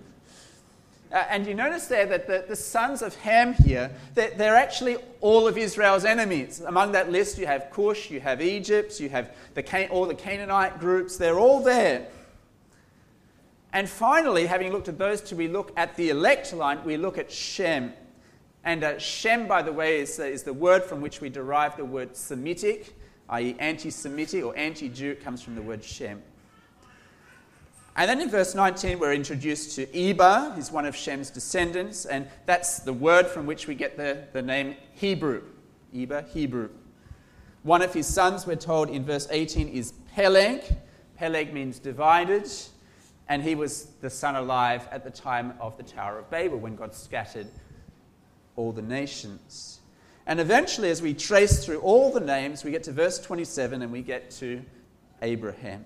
Uh, 1.12 1.26
and 1.28 1.46
you 1.46 1.52
notice 1.52 1.88
there 1.88 2.06
that 2.06 2.26
the, 2.26 2.44
the 2.48 2.56
sons 2.56 3.02
of 3.02 3.14
Ham 3.16 3.52
here, 3.52 3.90
they're, 4.14 4.30
they're, 4.30 4.56
actually 4.56 4.96
all 5.20 5.46
of 5.46 5.58
Israel's 5.58 6.06
enemies. 6.06 6.60
Among 6.60 6.92
that 6.92 7.12
list, 7.12 7.36
you 7.36 7.46
have 7.46 7.70
Cush, 7.70 8.10
you 8.10 8.18
have 8.20 8.40
Egypt, 8.40 8.98
you 8.98 9.10
have 9.10 9.30
the, 9.52 9.88
all 9.90 10.06
the 10.06 10.14
Canaanite 10.14 10.80
groups. 10.80 11.18
They're 11.18 11.38
all 11.38 11.62
there. 11.62 12.06
And 13.74 13.88
finally, 13.88 14.46
having 14.46 14.72
looked 14.72 14.88
at 14.88 14.98
those 14.98 15.20
two, 15.20 15.36
we 15.36 15.48
look 15.48 15.72
at 15.76 15.96
the 15.96 16.08
elect 16.08 16.52
line, 16.54 16.82
we 16.82 16.96
look 16.96 17.18
at 17.18 17.30
Shem. 17.30 17.92
And 18.64 18.82
uh, 18.82 18.98
Shem, 18.98 19.46
by 19.46 19.60
the 19.60 19.72
way, 19.72 20.00
is, 20.00 20.18
uh, 20.18 20.24
is 20.24 20.44
the 20.44 20.52
word 20.52 20.82
from 20.82 21.02
which 21.02 21.20
we 21.20 21.28
derive 21.28 21.76
the 21.76 21.84
word 21.84 22.16
Semitic, 22.16 22.94
i.e., 23.28 23.54
anti 23.58 23.90
Semitic 23.90 24.44
or 24.44 24.56
anti 24.56 24.88
Jew. 24.88 25.14
Comes 25.16 25.42
from 25.42 25.56
the 25.56 25.62
word 25.62 25.84
Shem. 25.84 26.22
And 27.94 28.08
then 28.08 28.22
in 28.22 28.30
verse 28.30 28.54
19, 28.54 28.98
we're 28.98 29.12
introduced 29.12 29.76
to 29.76 29.96
Eber, 29.96 30.52
who's 30.54 30.72
one 30.72 30.86
of 30.86 30.96
Shem's 30.96 31.28
descendants, 31.28 32.06
and 32.06 32.26
that's 32.46 32.78
the 32.78 32.92
word 32.92 33.26
from 33.26 33.44
which 33.44 33.66
we 33.66 33.74
get 33.74 33.98
the, 33.98 34.24
the 34.32 34.40
name 34.40 34.76
Hebrew. 34.94 35.42
Eber, 35.94 36.24
Hebrew. 36.32 36.70
One 37.64 37.82
of 37.82 37.92
his 37.92 38.06
sons, 38.06 38.46
we're 38.46 38.56
told 38.56 38.88
in 38.88 39.04
verse 39.04 39.28
18, 39.30 39.68
is 39.68 39.92
Peleg. 40.14 40.62
Peleg 41.18 41.52
means 41.52 41.78
divided, 41.78 42.50
and 43.28 43.42
he 43.42 43.54
was 43.54 43.88
the 44.00 44.08
son 44.08 44.36
alive 44.36 44.88
at 44.90 45.04
the 45.04 45.10
time 45.10 45.52
of 45.60 45.76
the 45.76 45.82
Tower 45.82 46.18
of 46.18 46.30
Babel 46.30 46.58
when 46.58 46.76
God 46.76 46.94
scattered 46.94 47.46
all 48.56 48.72
the 48.72 48.82
nations. 48.82 49.80
And 50.26 50.40
eventually, 50.40 50.88
as 50.88 51.02
we 51.02 51.12
trace 51.12 51.64
through 51.64 51.80
all 51.80 52.10
the 52.10 52.20
names, 52.20 52.64
we 52.64 52.70
get 52.70 52.84
to 52.84 52.92
verse 52.92 53.18
27 53.18 53.82
and 53.82 53.92
we 53.92 54.00
get 54.00 54.30
to 54.32 54.62
Abraham. 55.20 55.84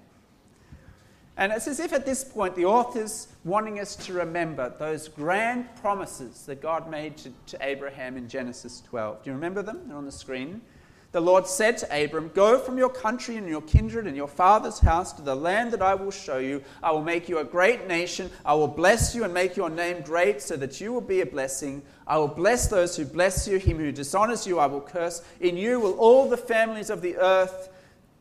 And 1.39 1.53
it's 1.53 1.69
as 1.69 1.81
if 1.81 1.93
at 1.93 2.07
this 2.07 2.25
point 2.25 2.55
the 2.55 2.65
author's 2.65 3.29
wanting 3.45 3.79
us 3.79 3.95
to 3.97 4.15
remember 4.15 4.73
those 4.79 5.09
grand 5.09 5.67
promises 5.77 6.47
that 6.47 6.63
God 6.63 6.91
made 6.91 7.19
to, 7.19 7.33
to, 7.49 7.59
Abraham 7.61 8.17
in 8.17 8.27
Genesis 8.29 8.83
12. 8.89 9.23
Do 9.23 9.31
you 9.31 9.35
remember 9.35 9.63
them? 9.63 9.83
They're 9.87 9.97
on 9.99 10.07
the 10.07 10.13
screen. 10.13 10.63
The 11.13 11.21
Lord 11.21 11.47
said 11.47 11.79
to 11.79 12.05
Abram, 12.05 12.31
Go 12.35 12.59
from 12.59 12.79
your 12.79 12.89
country 12.89 13.37
and 13.37 13.49
your 13.49 13.61
kindred 13.63 14.07
and 14.07 14.17
your 14.17 14.29
father's 14.29 14.79
house 14.79 15.13
to 15.15 15.23
the 15.23 15.35
land 15.35 15.73
that 15.73 15.83
I 15.83 15.95
will 15.95 16.11
show 16.11 16.39
you. 16.39 16.63
I 16.83 16.91
will 16.91 17.03
make 17.03 17.29
you 17.29 17.39
a 17.39 17.45
great 17.45 17.87
nation. 17.87 18.31
I 18.45 18.55
will 18.55 18.69
bless 18.69 19.15
you 19.15 19.25
and 19.25 19.33
make 19.33 19.57
your 19.57 19.71
name 19.71 20.03
great 20.03 20.41
so 20.41 20.57
that 20.57 20.81
you 20.81 20.93
will 20.93 21.01
be 21.03 21.21
a 21.21 21.27
blessing. 21.27 21.83
I 22.07 22.17
will 22.19 22.29
bless 22.29 22.69
those 22.69 22.97
who 22.97 23.05
bless 23.05 23.47
you. 23.47 23.59
Him 23.59 23.79
who 23.79 23.93
dishonors 23.93 24.47
you, 24.47 24.59
I 24.59 24.67
will 24.67 24.81
curse. 24.81 25.23
In 25.41 25.57
you 25.57 25.81
will 25.81 25.95
all 25.99 26.29
the 26.29 26.37
families 26.37 26.91
of 26.91 27.03
the 27.03 27.17
earth 27.17 27.71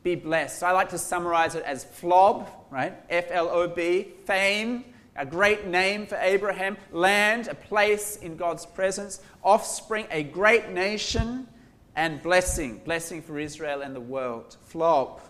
be 0.05 0.15
blessed. 0.15 0.63
I 0.63 0.71
like 0.71 0.89
to 0.89 0.99
summarize 0.99 1.55
it 1.55 1.63
as 1.63 1.83
FLOB, 1.83 2.47
right? 2.75 2.93
F 3.09 3.31
L 3.31 3.47
O 3.47 3.69
B, 3.69 4.09
fame, 4.25 4.83
a 5.15 5.25
great 5.25 5.65
name 5.65 6.05
for 6.05 6.17
Abraham, 6.17 6.75
land, 6.91 7.47
a 7.47 7.55
place 7.55 8.17
in 8.17 8.35
God's 8.35 8.65
presence, 8.65 9.21
offspring, 9.43 10.07
a 10.11 10.23
great 10.23 10.71
nation, 10.71 11.47
and 11.95 12.21
blessing, 12.21 12.81
blessing 12.83 13.21
for 13.21 13.39
Israel 13.39 13.81
and 13.81 13.95
the 13.95 14.01
world. 14.01 14.57
FLOB. 14.69 15.21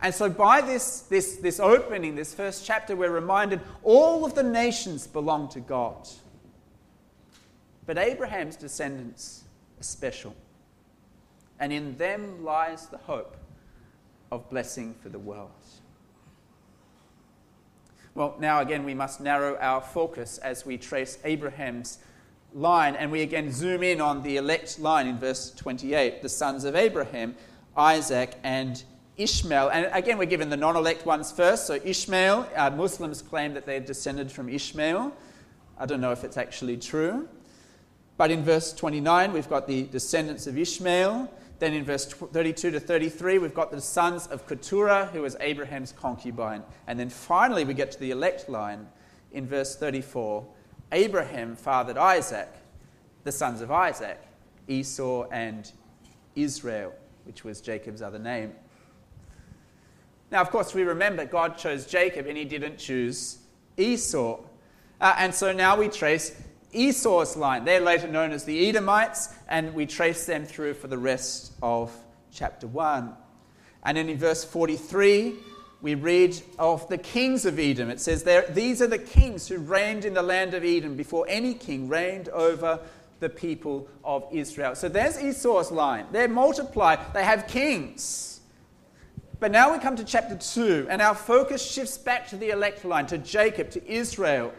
And 0.00 0.14
so, 0.14 0.30
by 0.30 0.60
this, 0.60 1.00
this, 1.00 1.38
this 1.38 1.58
opening, 1.58 2.14
this 2.14 2.32
first 2.32 2.64
chapter, 2.64 2.94
we're 2.94 3.10
reminded 3.10 3.60
all 3.82 4.24
of 4.24 4.36
the 4.36 4.44
nations 4.44 5.08
belong 5.08 5.48
to 5.48 5.58
God. 5.58 6.08
But 7.86 7.98
Abraham's 7.98 8.54
descendants 8.54 9.42
are 9.80 9.82
special 9.82 10.36
and 11.58 11.72
in 11.72 11.96
them 11.96 12.44
lies 12.44 12.86
the 12.86 12.98
hope 12.98 13.36
of 14.30 14.48
blessing 14.48 14.94
for 15.02 15.08
the 15.08 15.18
world. 15.18 15.50
Well, 18.18 18.34
now 18.40 18.58
again, 18.62 18.82
we 18.82 18.94
must 18.94 19.20
narrow 19.20 19.56
our 19.58 19.80
focus 19.80 20.38
as 20.38 20.66
we 20.66 20.76
trace 20.76 21.18
Abraham's 21.22 21.98
line, 22.52 22.96
and 22.96 23.12
we 23.12 23.22
again 23.22 23.52
zoom 23.52 23.84
in 23.84 24.00
on 24.00 24.24
the 24.24 24.38
elect 24.38 24.80
line 24.80 25.06
in 25.06 25.20
verse 25.20 25.52
28 25.52 26.20
the 26.20 26.28
sons 26.28 26.64
of 26.64 26.74
Abraham, 26.74 27.36
Isaac, 27.76 28.34
and 28.42 28.82
Ishmael. 29.18 29.68
And 29.68 29.88
again, 29.92 30.18
we're 30.18 30.24
given 30.24 30.50
the 30.50 30.56
non 30.56 30.74
elect 30.74 31.06
ones 31.06 31.30
first. 31.30 31.68
So, 31.68 31.78
Ishmael, 31.84 32.48
uh, 32.56 32.70
Muslims 32.70 33.22
claim 33.22 33.54
that 33.54 33.66
they're 33.66 33.78
descended 33.78 34.32
from 34.32 34.48
Ishmael. 34.48 35.12
I 35.78 35.86
don't 35.86 36.00
know 36.00 36.10
if 36.10 36.24
it's 36.24 36.36
actually 36.36 36.76
true. 36.76 37.28
But 38.16 38.32
in 38.32 38.42
verse 38.42 38.72
29, 38.72 39.32
we've 39.32 39.48
got 39.48 39.68
the 39.68 39.84
descendants 39.84 40.48
of 40.48 40.58
Ishmael. 40.58 41.32
Then 41.58 41.74
in 41.74 41.84
verse 41.84 42.06
32 42.06 42.70
to 42.70 42.80
33, 42.80 43.38
we've 43.38 43.54
got 43.54 43.70
the 43.70 43.80
sons 43.80 44.26
of 44.28 44.46
Keturah, 44.46 45.06
who 45.06 45.22
was 45.22 45.36
Abraham's 45.40 45.92
concubine. 45.92 46.62
And 46.86 46.98
then 46.98 47.10
finally, 47.10 47.64
we 47.64 47.74
get 47.74 47.90
to 47.92 48.00
the 48.00 48.12
elect 48.12 48.48
line 48.48 48.86
in 49.32 49.46
verse 49.46 49.74
34. 49.74 50.46
Abraham 50.92 51.56
fathered 51.56 51.96
Isaac, 51.96 52.48
the 53.24 53.32
sons 53.32 53.60
of 53.60 53.70
Isaac, 53.70 54.20
Esau 54.68 55.28
and 55.30 55.70
Israel, 56.36 56.92
which 57.24 57.44
was 57.44 57.60
Jacob's 57.60 58.02
other 58.02 58.18
name. 58.18 58.52
Now, 60.30 60.40
of 60.40 60.50
course, 60.50 60.74
we 60.74 60.82
remember 60.82 61.24
God 61.24 61.56
chose 61.56 61.86
Jacob 61.86 62.26
and 62.26 62.36
he 62.36 62.44
didn't 62.44 62.78
choose 62.78 63.38
Esau. 63.76 64.40
Uh, 65.00 65.14
and 65.18 65.34
so 65.34 65.52
now 65.52 65.76
we 65.76 65.88
trace 65.88 66.40
Esau's 66.72 67.36
line. 67.36 67.64
They're 67.64 67.80
later 67.80 68.08
known 68.08 68.32
as 68.32 68.44
the 68.44 68.68
Edomites, 68.68 69.34
and 69.48 69.74
we 69.74 69.86
trace 69.86 70.26
them 70.26 70.44
through 70.44 70.74
for 70.74 70.88
the 70.88 70.98
rest 70.98 71.52
of 71.62 71.92
chapter 72.32 72.66
1. 72.66 73.14
And 73.84 73.96
then 73.96 74.08
in 74.08 74.18
verse 74.18 74.44
43, 74.44 75.34
we 75.80 75.94
read 75.94 76.40
of 76.58 76.88
the 76.88 76.98
kings 76.98 77.46
of 77.46 77.58
Edom. 77.58 77.88
It 77.88 78.00
says, 78.00 78.22
there, 78.24 78.46
These 78.50 78.82
are 78.82 78.86
the 78.86 78.98
kings 78.98 79.48
who 79.48 79.58
reigned 79.58 80.04
in 80.04 80.14
the 80.14 80.22
land 80.22 80.54
of 80.54 80.64
Edom 80.64 80.96
before 80.96 81.24
any 81.28 81.54
king 81.54 81.88
reigned 81.88 82.28
over 82.30 82.80
the 83.20 83.28
people 83.28 83.88
of 84.04 84.26
Israel. 84.32 84.74
So 84.74 84.88
there's 84.88 85.20
Esau's 85.22 85.70
line. 85.70 86.06
They're 86.12 86.28
multiplied, 86.28 86.98
they 87.14 87.24
have 87.24 87.46
kings. 87.46 88.40
But 89.40 89.52
now 89.52 89.72
we 89.72 89.78
come 89.78 89.96
to 89.96 90.04
chapter 90.04 90.36
2, 90.36 90.88
and 90.90 91.00
our 91.00 91.14
focus 91.14 91.64
shifts 91.64 91.96
back 91.96 92.28
to 92.28 92.36
the 92.36 92.50
elect 92.50 92.84
line, 92.84 93.06
to 93.06 93.18
Jacob, 93.18 93.70
to 93.70 93.90
Israel 93.90 94.52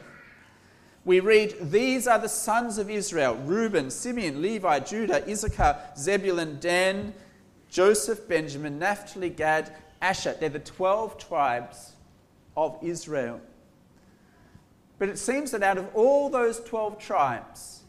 we 1.10 1.19
read, 1.22 1.56
These 1.60 2.06
are 2.06 2.19
the 2.19 2.30
sons 2.30 2.78
of 2.78 2.88
Israel 2.88 3.34
Reuben, 3.34 3.89
Simeon, 3.89 4.43
Levi, 4.43 4.78
Judah, 4.82 5.28
Issachar, 5.28 5.76
Zebulun, 5.98 6.60
Dan, 6.60 7.15
Joseph, 7.67 8.28
Benjamin, 8.28 8.78
Naphtali, 8.78 9.32
Gad, 9.32 9.76
Asher. 10.04 10.36
They're 10.39 10.50
the 10.50 10.60
12 10.60 11.17
tribes 11.17 11.93
of 12.56 12.78
Israel. 12.84 13.41
But 15.00 15.10
it 15.10 15.17
seems 15.17 15.50
that 15.50 15.63
out 15.63 15.80
of 15.80 15.89
all 15.95 16.30
those 16.30 16.60
12 16.60 17.00
tribes, 17.00 17.82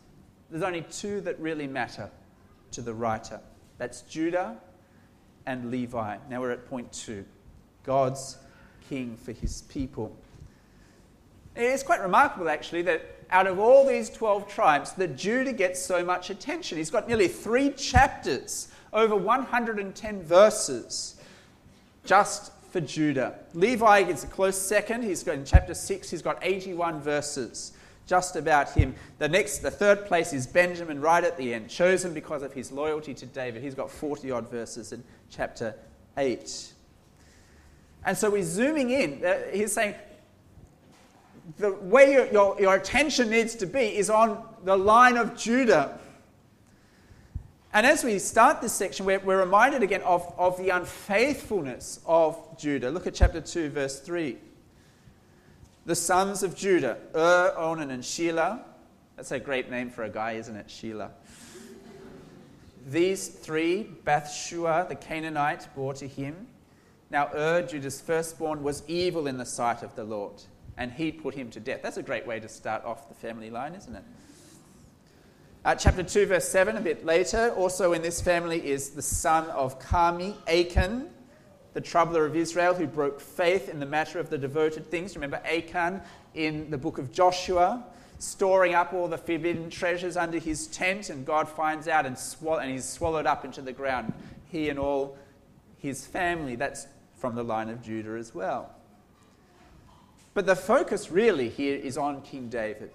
there's 0.51 0.63
only 0.63 0.87
two 0.91 1.21
that 1.21 1.39
really 1.39 1.67
matter 1.67 2.09
to 2.71 2.81
the 2.81 2.95
writer 2.95 3.39
that's 3.77 4.01
Judah 4.01 4.57
and 5.45 5.71
Levi. 5.71 6.17
Now 6.31 6.41
we're 6.41 6.53
at 6.53 6.67
point 6.71 6.91
two 6.91 7.27
God's 7.85 8.39
king 8.89 9.19
for 9.19 9.33
his 9.33 9.61
people. 9.61 10.17
It's 11.57 11.83
quite 11.83 12.01
remarkable, 12.01 12.49
actually, 12.49 12.83
that 12.83 13.03
out 13.31 13.47
of 13.47 13.59
all 13.59 13.87
these 13.87 14.11
12 14.11 14.49
tribes, 14.49 14.93
that 14.93 15.17
Judah 15.17 15.53
gets 15.53 15.81
so 15.81 16.05
much 16.05 16.31
attention. 16.31 16.79
He's 16.79 16.91
got 16.91 17.09
nearly 17.09 17.29
three 17.29 17.71
chapters, 17.71 18.69
over 18.93 19.15
110 19.15 20.23
verses, 20.23 21.17
just 22.05 22.53
for 22.71 22.81
Judah. 22.81 23.35
Levi 23.55 24.01
is 24.01 24.25
a 24.25 24.27
close 24.27 24.61
second. 24.61 25.03
He's 25.03 25.23
got 25.23 25.35
in 25.35 25.45
chapter 25.45 25.75
6, 25.75 26.11
he's 26.11 26.23
got 26.23 26.39
81 26.43 27.01
verses 27.01 27.73
just 28.11 28.35
about 28.35 28.71
him. 28.71 28.93
The 29.19 29.29
next, 29.29 29.59
the 29.59 29.71
third 29.71 30.07
place 30.07 30.33
is 30.33 30.45
Benjamin 30.45 31.01
right 31.01 31.23
at 31.23 31.37
the 31.37 31.55
end, 31.55 31.71
chosen 31.71 32.13
because 32.13 32.43
of 32.43 32.53
his 32.53 32.73
loyalty 32.73 33.15
to 33.15 33.25
David. 33.25 33.63
He's 33.63 33.77
got 33.77 33.89
40 33.89 34.33
odd 34.33 34.51
verses 34.51 34.91
in 34.91 35.05
chapter 35.31 35.77
8. 36.17 36.73
And 38.05 38.19
so 38.19 38.29
we're 38.29 38.43
zooming 38.43 38.91
in. 38.91 39.25
Uh, 39.25 39.39
he's 39.53 39.73
saying 39.73 39.95
the 41.59 41.73
way 41.73 42.13
your, 42.13 42.27
your, 42.31 42.61
your 42.61 42.75
attention 42.75 43.31
needs 43.31 43.55
to 43.57 43.67
be 43.67 43.97
is 43.97 44.11
on 44.11 44.43
the 44.65 44.77
line 44.77 45.17
of 45.17 45.37
Judah. 45.37 45.99
And 47.73 47.87
as 47.87 48.03
we 48.05 48.19
start 48.19 48.61
this 48.61 48.73
section, 48.73 49.07
we're, 49.07 49.21
we're 49.21 49.41
reminded 49.41 49.83
again 49.83 50.03
of, 50.03 50.35
of 50.37 50.57
the 50.59 50.71
unfaithfulness 50.71 52.01
of 52.05 52.37
Judah. 52.59 52.91
Look 52.91 53.07
at 53.07 53.15
chapter 53.15 53.41
2, 53.41 53.71
verse 53.71 54.01
3. 54.01 54.37
The 55.87 55.95
sons 55.95 56.43
of 56.43 56.55
Judah, 56.57 56.99
Ur, 57.15 57.55
Onan, 57.57 57.91
and 57.91 58.03
Shelah. 58.03 58.61
That's 59.17 59.33
a 59.33 59.39
great 59.39 59.71
name 59.71 59.91
for 59.91 60.05
a 60.05 60.11
guy, 60.11 60.33
isn't 60.33 60.57
it? 60.57 60.69
Shelah. 60.69 61.11
These 62.87 63.29
three, 63.29 63.89
Bathshua, 64.05 64.89
the 64.89 64.95
Canaanite, 64.95 65.69
bore 65.75 65.95
to 65.95 66.09
him. 66.09 66.47
Now, 67.11 67.31
Ur, 67.35 67.63
Judah's 67.63 68.01
firstborn, 68.01 68.63
was 68.63 68.83
evil 68.89 69.27
in 69.27 69.37
the 69.37 69.45
sight 69.45 69.83
of 69.83 69.95
the 69.95 70.05
Lord 70.05 70.43
and 70.81 70.91
he 70.91 71.13
put 71.13 71.35
him 71.35 71.51
to 71.51 71.61
death. 71.61 71.81
That's 71.83 71.99
a 71.99 72.03
great 72.03 72.27
way 72.27 72.41
to 72.41 72.49
start 72.49 72.85
off 72.87 73.07
the 73.11 73.15
family 73.15 73.51
line, 73.51 73.75
isn't 73.75 73.95
it? 73.95 74.03
Uh, 75.63 75.75
chapter 75.75 76.03
2, 76.03 76.25
verse 76.25 76.49
7, 76.49 76.75
a 76.75 76.81
bit 76.81 77.05
later, 77.05 77.53
also 77.55 77.93
in 77.93 78.01
this 78.01 78.23
family 78.23 78.67
is 78.67 78.89
the 78.91 79.03
son 79.03 79.45
of 79.51 79.79
Carmi, 79.79 80.35
Achan, 80.49 81.11
the 81.75 81.83
troubler 81.83 82.25
of 82.25 82.35
Israel, 82.35 82.73
who 82.73 82.87
broke 82.87 83.21
faith 83.21 83.69
in 83.69 83.79
the 83.79 83.85
matter 83.85 84.19
of 84.19 84.31
the 84.31 84.39
devoted 84.39 84.91
things. 84.91 85.15
Remember 85.15 85.43
Achan 85.45 86.01
in 86.33 86.71
the 86.71 86.79
book 86.79 86.97
of 86.97 87.13
Joshua, 87.13 87.85
storing 88.19 88.75
up 88.75 88.95
all 88.95 89.07
the 89.07 89.19
forbidden 89.19 89.69
treasures 89.69 90.17
under 90.17 90.39
his 90.39 90.67
tent, 90.69 91.11
and 91.11 91.27
God 91.27 91.47
finds 91.47 91.89
out 91.89 92.07
and, 92.07 92.19
swall- 92.19 92.57
and 92.57 92.71
he's 92.71 92.89
swallowed 92.89 93.27
up 93.27 93.45
into 93.45 93.61
the 93.61 93.73
ground, 93.75 94.15
he 94.51 94.71
and 94.71 94.79
all 94.79 95.19
his 95.77 96.07
family. 96.07 96.57
That's 96.57 96.87
from 97.19 97.35
the 97.35 97.45
line 97.45 97.69
of 97.69 97.83
Judah 97.83 98.17
as 98.19 98.35
well. 98.35 98.75
But 100.35 100.47
the 100.47 100.57
focus 100.57 101.11
really 101.11 101.49
here 101.49 101.77
is 101.77 101.99
on 101.99 102.23
King 102.23 102.49
David. 102.49 102.93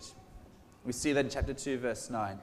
We 0.86 0.94
see 0.94 1.12
that 1.14 1.26
in 1.26 1.32
chapter 1.32 1.54
2, 1.54 1.80
verse 1.80 2.10
9. 2.10 2.40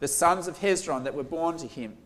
The 0.00 0.08
sons 0.08 0.48
of 0.48 0.58
Hezron 0.58 1.04
that 1.04 1.14
were 1.14 1.22
born 1.22 1.56
to 1.58 1.66
him 1.66 1.96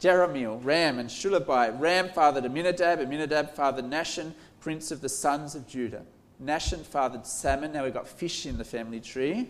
Jerahmeel, 0.00 0.64
Ram, 0.64 0.98
and 0.98 1.08
Chelubai. 1.08 1.78
Ram 1.78 2.08
fathered 2.10 2.44
Amminadab, 2.44 3.00
Amminadab 3.00 3.50
fathered 3.50 3.84
Nahshon, 3.84 4.32
prince 4.60 4.90
of 4.90 5.00
the 5.00 5.08
sons 5.08 5.54
of 5.54 5.66
Judah. 5.66 6.02
Nahshon 6.42 6.84
fathered 6.84 7.26
Salmon. 7.26 7.72
Now 7.72 7.82
we've 7.84 7.92
got 7.92 8.06
fish 8.06 8.46
in 8.46 8.58
the 8.58 8.64
family 8.64 9.00
tree. 9.00 9.48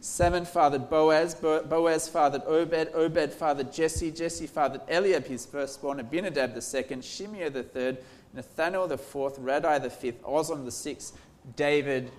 Salmon 0.00 0.44
fathered 0.44 0.88
Boaz. 0.88 1.34
Boaz 1.34 2.08
fathered 2.08 2.42
Obed. 2.46 2.90
Obed 2.94 3.32
fathered 3.32 3.72
Jesse. 3.72 4.12
Jesse 4.12 4.46
fathered 4.46 4.82
Eliab, 4.88 5.26
his 5.26 5.46
firstborn. 5.46 6.00
Abinadab 6.00 6.54
the 6.54 6.60
second. 6.60 7.04
Shimea 7.04 7.50
the 7.50 7.62
third. 7.64 7.98
Nathanael 8.34 8.88
the 8.88 8.98
fourth, 8.98 9.38
Raddai 9.38 9.82
the 9.82 9.90
fifth, 9.90 10.22
Ozem 10.22 10.64
the 10.64 10.70
sixth, 10.70 11.16
David 11.56 12.10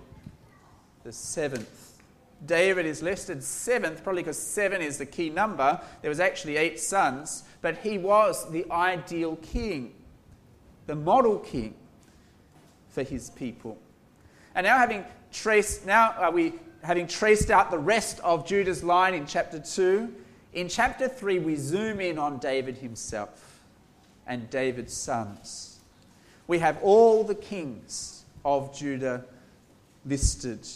the 1.04 1.12
seventh. 1.12 2.02
David 2.45 2.86
is 2.86 3.02
listed 3.02 3.43
seventh, 3.43 4.04
probably 4.04 4.21
because 4.21 4.38
seven 4.38 4.82
is 4.82 4.97
the 4.97 5.06
key 5.06 5.30
number. 5.30 5.80
There 6.02 6.10
was 6.10 6.19
actually 6.19 6.58
eight 6.58 6.80
sons, 6.80 7.43
but 7.62 7.78
he 7.78 7.97
was 7.97 8.49
the 8.52 8.69
ideal 8.69 9.38
king, 9.38 9.93
the 10.88 10.95
model 10.95 11.39
king. 11.39 11.76
for 12.93 13.04
his 13.04 13.32
people. 13.32 13.78
And 14.56 14.65
now 14.65 14.78
having 14.78 15.04
traced 15.32 15.86
now 15.86 16.12
are 16.12 16.32
we 16.32 16.54
having 16.84 17.08
traced 17.08 17.49
out 17.49 17.71
the 17.71 17.78
rest 17.78 18.19
of 18.19 18.45
Judah's 18.45 18.84
line 18.84 19.15
in 19.15 19.26
chapter 19.26 19.60
2, 19.60 20.13
in 20.54 20.69
chapter 20.69 21.08
3 21.08 21.39
we 21.39 21.56
zoom 21.56 21.99
in 21.99 22.19
on 22.19 22.38
David 22.38 22.78
himself 22.78 23.63
and 24.28 24.49
David's 24.49 24.93
sons. 24.93 25.72
We 26.47 26.60
have 26.60 26.77
all 26.82 27.23
the 27.23 27.36
kings 27.36 28.25
of 28.43 28.75
Judah 28.75 29.25
listed 30.06 30.67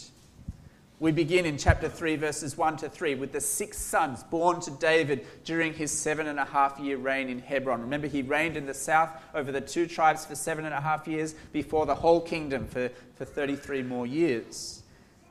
we 1.00 1.12
begin 1.12 1.46
in 1.46 1.58
chapter 1.58 1.88
3, 1.88 2.16
verses 2.16 2.56
1 2.56 2.78
to 2.78 2.88
3, 2.88 3.14
with 3.14 3.30
the 3.30 3.40
six 3.40 3.78
sons 3.78 4.24
born 4.24 4.60
to 4.62 4.72
David 4.72 5.24
during 5.44 5.72
his 5.72 5.92
seven 5.92 6.26
and 6.26 6.40
a 6.40 6.44
half 6.44 6.80
year 6.80 6.96
reign 6.96 7.28
in 7.28 7.38
Hebron. 7.38 7.82
Remember, 7.82 8.08
he 8.08 8.22
reigned 8.22 8.56
in 8.56 8.66
the 8.66 8.74
south 8.74 9.10
over 9.32 9.52
the 9.52 9.60
two 9.60 9.86
tribes 9.86 10.26
for 10.26 10.34
seven 10.34 10.64
and 10.64 10.74
a 10.74 10.80
half 10.80 11.06
years 11.06 11.34
before 11.52 11.86
the 11.86 11.94
whole 11.94 12.20
kingdom 12.20 12.66
for, 12.66 12.90
for 13.14 13.24
33 13.24 13.84
more 13.84 14.08
years. 14.08 14.82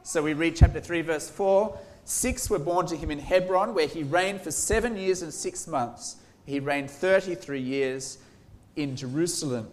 So 0.03 0.23
we 0.23 0.33
read 0.33 0.55
chapter 0.55 0.79
3, 0.79 1.01
verse 1.01 1.29
4. 1.29 1.77
Six 2.05 2.49
were 2.49 2.59
born 2.59 2.85
to 2.87 2.95
him 2.95 3.11
in 3.11 3.19
Hebron, 3.19 3.73
where 3.73 3.87
he 3.87 4.03
reigned 4.03 4.41
for 4.41 4.51
seven 4.51 4.95
years 4.95 5.21
and 5.21 5.33
six 5.33 5.67
months. 5.67 6.15
He 6.45 6.61
reigned 6.61 6.89
33 6.89 7.59
years 7.59 8.19
in 8.77 8.95
Jerusalem. 8.95 9.67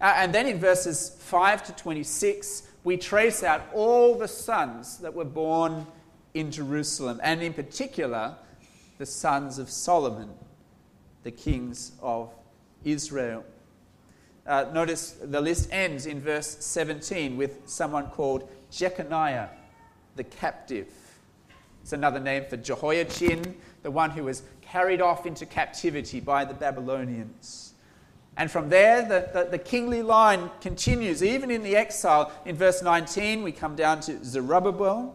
Uh, 0.00 0.14
and 0.16 0.34
then 0.34 0.46
in 0.46 0.58
verses 0.58 1.16
5 1.18 1.64
to 1.64 1.72
26, 1.72 2.62
we 2.84 2.96
trace 2.96 3.42
out 3.42 3.62
all 3.74 4.16
the 4.16 4.28
sons 4.28 4.98
that 4.98 5.12
were 5.12 5.24
born 5.24 5.86
in 6.32 6.50
Jerusalem, 6.50 7.20
and 7.22 7.42
in 7.42 7.52
particular, 7.52 8.36
the 8.98 9.06
sons 9.06 9.58
of 9.58 9.68
Solomon, 9.68 10.30
the 11.22 11.30
kings 11.30 11.92
of 12.00 12.32
Israel. 12.84 13.44
Uh, 14.46 14.66
notice 14.72 15.16
the 15.22 15.40
list 15.40 15.68
ends 15.70 16.06
in 16.06 16.20
verse 16.20 16.56
17 16.60 17.36
with 17.36 17.60
someone 17.66 18.06
called 18.08 18.48
Jeconiah, 18.70 19.48
the 20.16 20.24
captive. 20.24 20.88
It's 21.82 21.92
another 21.92 22.20
name 22.20 22.44
for 22.48 22.56
Jehoiachin, 22.56 23.56
the 23.82 23.90
one 23.90 24.10
who 24.10 24.24
was 24.24 24.42
carried 24.60 25.00
off 25.00 25.26
into 25.26 25.44
captivity 25.46 26.20
by 26.20 26.44
the 26.44 26.54
Babylonians. 26.54 27.69
And 28.40 28.50
from 28.50 28.70
there, 28.70 29.02
the, 29.02 29.28
the, 29.34 29.50
the, 29.50 29.58
kingly 29.58 30.00
line 30.00 30.50
continues, 30.62 31.22
even 31.22 31.50
in 31.50 31.62
the 31.62 31.76
exile. 31.76 32.32
In 32.46 32.56
verse 32.56 32.82
19, 32.82 33.42
we 33.42 33.52
come 33.52 33.76
down 33.76 34.00
to 34.00 34.24
Zerubbabel. 34.24 35.14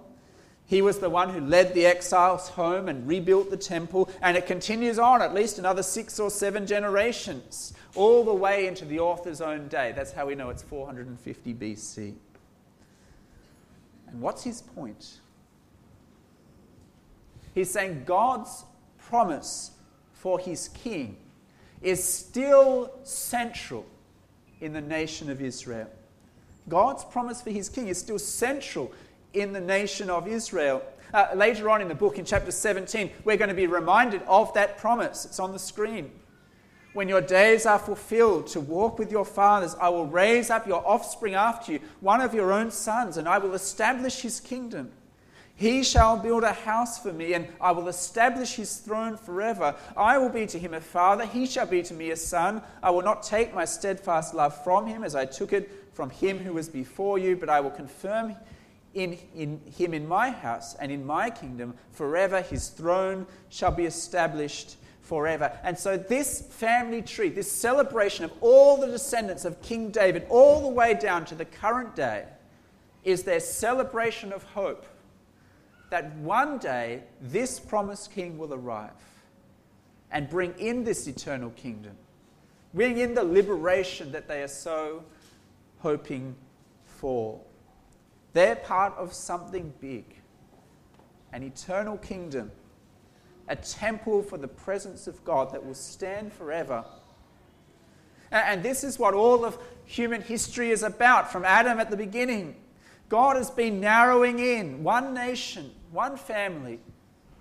He 0.68 0.84
was 0.84 1.00
the 1.00 1.10
one 1.10 1.32
who 1.32 1.42
led 1.42 1.74
the 1.74 1.88
exiles 1.88 2.50
home 2.50 2.88
and 2.88 3.08
rebuilt 3.08 3.50
the 3.50 3.58
temple, 3.58 4.12
and 4.22 4.38
it 4.38 4.46
continues 4.46 5.00
on 5.00 5.24
at 5.24 5.34
least 5.34 5.58
another 5.58 5.82
six 5.82 6.20
or 6.20 6.30
seven 6.30 6.68
generations, 6.68 7.74
all 7.96 8.24
the 8.24 8.32
way 8.32 8.68
into 8.68 8.86
the 8.86 9.00
author's 9.00 9.42
own 9.42 9.70
day. 9.70 9.92
That's 9.96 10.12
how 10.12 10.28
we 10.28 10.36
know 10.36 10.52
it's 10.52 10.62
450 10.62 11.54
BC. 11.56 12.14
And 14.06 14.22
what's 14.22 14.44
his 14.44 14.62
point? 14.62 15.18
He's 17.56 17.72
saying 17.72 18.04
God's 18.06 18.66
promise 19.00 19.72
for 20.14 20.38
his 20.38 20.68
king 20.68 21.18
is 21.86 22.04
still 22.04 22.92
central 23.04 23.86
in 24.60 24.74
the 24.74 24.82
nation 24.82 25.30
of 25.30 25.40
Israel. 25.40 25.88
God's 26.68 27.06
promise 27.06 27.44
for 27.44 27.52
his 27.52 27.70
king 27.70 27.90
is 27.90 28.00
still 28.00 28.18
central 28.18 28.92
in 29.34 29.54
the 29.54 29.62
nation 29.62 30.10
of 30.10 30.28
Israel. 30.28 30.82
Uh, 31.14 31.28
later 31.36 31.70
on 31.70 31.82
in 31.82 31.88
the 31.88 31.96
book, 31.96 32.18
in 32.18 32.26
chapter 32.26 32.52
17, 32.52 33.12
we're 33.24 33.38
going 33.38 33.50
to 33.50 33.56
be 33.56 33.68
reminded 33.68 34.24
of 34.24 34.52
that 34.56 34.80
promise. 34.80 35.26
It's 35.26 35.40
on 35.40 35.54
the 35.54 35.60
screen. 35.60 36.12
When 36.94 37.08
your 37.08 37.22
days 37.22 37.68
are 37.68 37.78
fulfilled 37.78 38.48
to 38.48 38.60
walk 38.60 38.98
with 38.98 39.12
your 39.12 39.26
fathers, 39.26 39.76
I 39.80 39.90
will 39.90 40.08
raise 40.08 40.50
up 40.50 40.66
your 40.66 40.86
offspring 40.88 41.36
after 41.36 41.74
you, 41.74 41.82
one 42.00 42.20
of 42.20 42.34
your 42.34 42.52
own 42.52 42.72
sons, 42.72 43.18
and 43.18 43.30
I 43.30 43.38
will 43.38 43.54
establish 43.54 44.22
his 44.22 44.40
kingdom. 44.40 44.92
He 45.58 45.84
shall 45.84 46.18
build 46.18 46.44
a 46.44 46.52
house 46.52 47.00
for 47.00 47.14
me, 47.14 47.34
and 47.34 47.48
I 47.62 47.72
will 47.72 47.88
establish 47.88 48.56
his 48.56 48.78
throne 48.78 49.16
forever. 49.16 49.74
I 49.96 50.18
will 50.18 50.30
be 50.30 50.46
to 50.48 50.60
him 50.60 50.74
a 50.74 50.82
father, 50.82 51.26
he 51.26 51.46
shall 51.46 51.66
be 51.66 51.82
to 51.84 51.94
me 51.94 52.12
a 52.12 52.18
son. 52.18 52.62
I 52.84 52.90
will 52.92 53.04
not 53.04 53.24
take 53.24 53.54
my 53.54 53.64
steadfast 53.64 54.34
love 54.34 54.62
from 54.64 54.86
him 54.86 55.04
as 55.04 55.16
I 55.16 55.26
took 55.26 55.54
it 55.54 55.72
from 55.94 56.10
him 56.10 56.40
who 56.40 56.54
was 56.54 56.68
before 56.68 57.18
you, 57.18 57.38
but 57.38 57.50
I 57.50 57.62
will 57.62 57.72
confirm 57.72 58.36
in, 58.94 59.18
in 59.34 59.62
him 59.78 59.94
in 59.94 60.06
my 60.06 60.30
house 60.30 60.76
and 60.76 60.92
in 60.92 61.06
my 61.06 61.30
kingdom 61.30 61.74
forever. 61.94 62.42
His 62.42 62.68
throne 62.68 63.26
shall 63.48 63.72
be 63.72 63.86
established 63.86 64.76
forever. 65.00 65.58
And 65.64 65.78
so, 65.78 65.96
this 65.96 66.42
family 66.42 67.02
tree, 67.02 67.30
this 67.30 67.50
celebration 67.50 68.26
of 68.26 68.34
all 68.42 68.76
the 68.76 68.88
descendants 68.88 69.46
of 69.46 69.62
King 69.62 69.90
David, 69.90 70.26
all 70.30 70.64
the 70.64 70.68
way 70.68 70.96
down 70.96 71.24
to 71.26 71.36
the 71.36 71.46
current 71.46 71.96
day, 71.96 72.26
is 73.06 73.24
their 73.24 73.40
celebration 73.40 74.34
of 74.34 74.44
hope 74.44 74.86
that 75.96 76.14
one 76.18 76.58
day 76.58 77.02
this 77.22 77.58
promised 77.58 78.12
king 78.12 78.38
will 78.38 78.54
arrive 78.54 78.92
and 80.12 80.30
bring 80.30 80.54
in 80.60 80.84
this 80.84 81.08
eternal 81.08 81.52
kingdom, 81.52 81.96
bring 82.74 82.98
in 82.98 83.14
the 83.14 83.24
liberation 83.24 84.12
that 84.12 84.28
they 84.28 84.44
are 84.44 84.50
so 84.50 85.06
hoping 85.80 86.36
for. 86.84 87.40
They're 88.34 88.58
part 88.58 88.94
of 88.98 89.14
something 89.14 89.74
big 89.80 90.04
an 91.32 91.44
eternal 91.44 91.96
kingdom, 92.00 92.52
a 93.48 93.56
temple 93.56 94.22
for 94.22 94.38
the 94.38 94.50
presence 94.50 95.08
of 95.08 95.24
God 95.24 95.54
that 95.54 95.66
will 95.66 95.74
stand 95.74 96.34
forever. 96.34 96.84
And 98.32 98.62
this 98.62 98.84
is 98.84 99.00
what 99.00 99.14
all 99.14 99.46
of 99.46 99.58
human 99.86 100.22
history 100.22 100.72
is 100.72 100.84
about 100.84 101.32
from 101.32 101.46
Adam 101.46 101.80
at 101.80 101.90
the 101.90 101.96
beginning. 101.96 102.58
God 103.08 103.38
has 103.38 103.52
been 103.52 103.80
narrowing 103.80 104.40
in 104.40 104.84
one 104.84 105.14
nation, 105.14 105.72
one 105.96 106.18
family, 106.18 106.78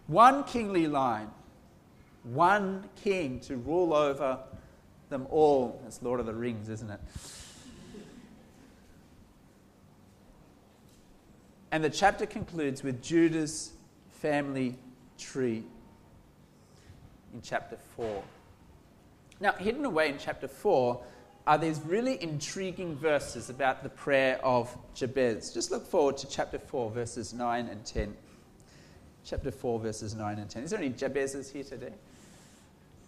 one 0.07 0.45
kingly 0.45 0.87
line, 0.87 1.29
one 2.23 2.89
king 3.03 3.41
to 3.41 3.57
rule 3.57 3.93
over 3.93 4.39
them 5.11 5.27
all. 5.29 5.81
That's 5.83 6.01
Lord 6.03 6.21
of 6.21 6.27
the 6.27 6.35
Rings, 6.35 6.69
isn't 6.69 6.89
it? 6.89 7.01
And 11.73 11.83
the 11.83 11.91
chapter 11.91 12.27
concludes 12.27 12.85
with 12.85 13.03
Judah's 13.03 13.73
family 14.21 14.79
tree 15.19 15.65
in 17.35 17.43
chapter 17.43 17.77
4. 17.97 18.23
Now, 19.41 19.53
hidden 19.55 19.85
away 19.85 20.11
in 20.11 20.19
chapter 20.19 20.47
4 20.47 21.03
are 21.49 21.59
these 21.59 21.81
really 21.85 22.23
intriguing 22.23 22.95
verses 22.95 23.51
about 23.51 23.83
the 23.83 23.89
prayer 23.89 24.39
of 24.45 24.75
Jabez. 24.95 25.53
Just 25.53 25.73
look 25.73 25.85
forward 25.85 26.17
to 26.19 26.29
chapter 26.29 26.61
4, 26.61 26.91
verses 26.93 27.35
9 27.35 27.67
and 27.67 27.85
10 27.85 28.15
chapter 29.25 29.51
4, 29.51 29.81
verses 29.81 30.15
9 30.15 30.39
and 30.39 30.51
10. 30.51 30.65
Is 30.65 30.71
there 30.71 30.79
any 30.79 30.91
Jabezes 30.91 31.53
here 31.53 31.65
today? 31.65 31.93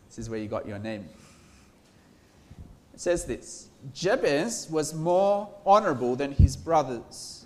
This 0.09 0.19
is 0.19 0.31
where 0.31 0.39
you 0.39 0.49
got 0.49 0.67
your 0.67 0.79
name. 0.79 1.09
It 2.95 3.01
says 3.01 3.25
this 3.25 3.69
Jabez 3.93 4.69
was 4.71 4.95
more 4.95 5.51
honorable 5.65 6.17
than 6.17 6.33
his 6.33 6.57
brothers, 6.57 7.45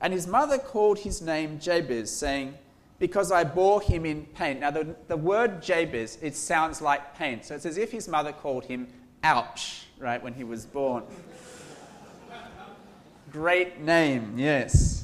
and 0.00 0.12
his 0.12 0.26
mother 0.26 0.58
called 0.58 1.00
his 1.00 1.20
name 1.20 1.58
Jabez, 1.58 2.10
saying, 2.10 2.54
Because 2.98 3.32
I 3.32 3.44
bore 3.44 3.82
him 3.82 4.06
in 4.06 4.26
pain. 4.26 4.60
Now, 4.60 4.70
the, 4.70 4.94
the 5.08 5.16
word 5.16 5.62
Jabez, 5.62 6.18
it 6.22 6.36
sounds 6.36 6.80
like 6.80 7.16
pain. 7.16 7.42
So 7.42 7.56
it's 7.56 7.66
as 7.66 7.78
if 7.78 7.90
his 7.90 8.08
mother 8.08 8.32
called 8.32 8.64
him 8.64 8.86
Ouch, 9.24 9.86
right, 9.98 10.22
when 10.22 10.34
he 10.34 10.44
was 10.44 10.66
born. 10.66 11.04
Great 13.32 13.80
name, 13.80 14.34
yes. 14.36 15.01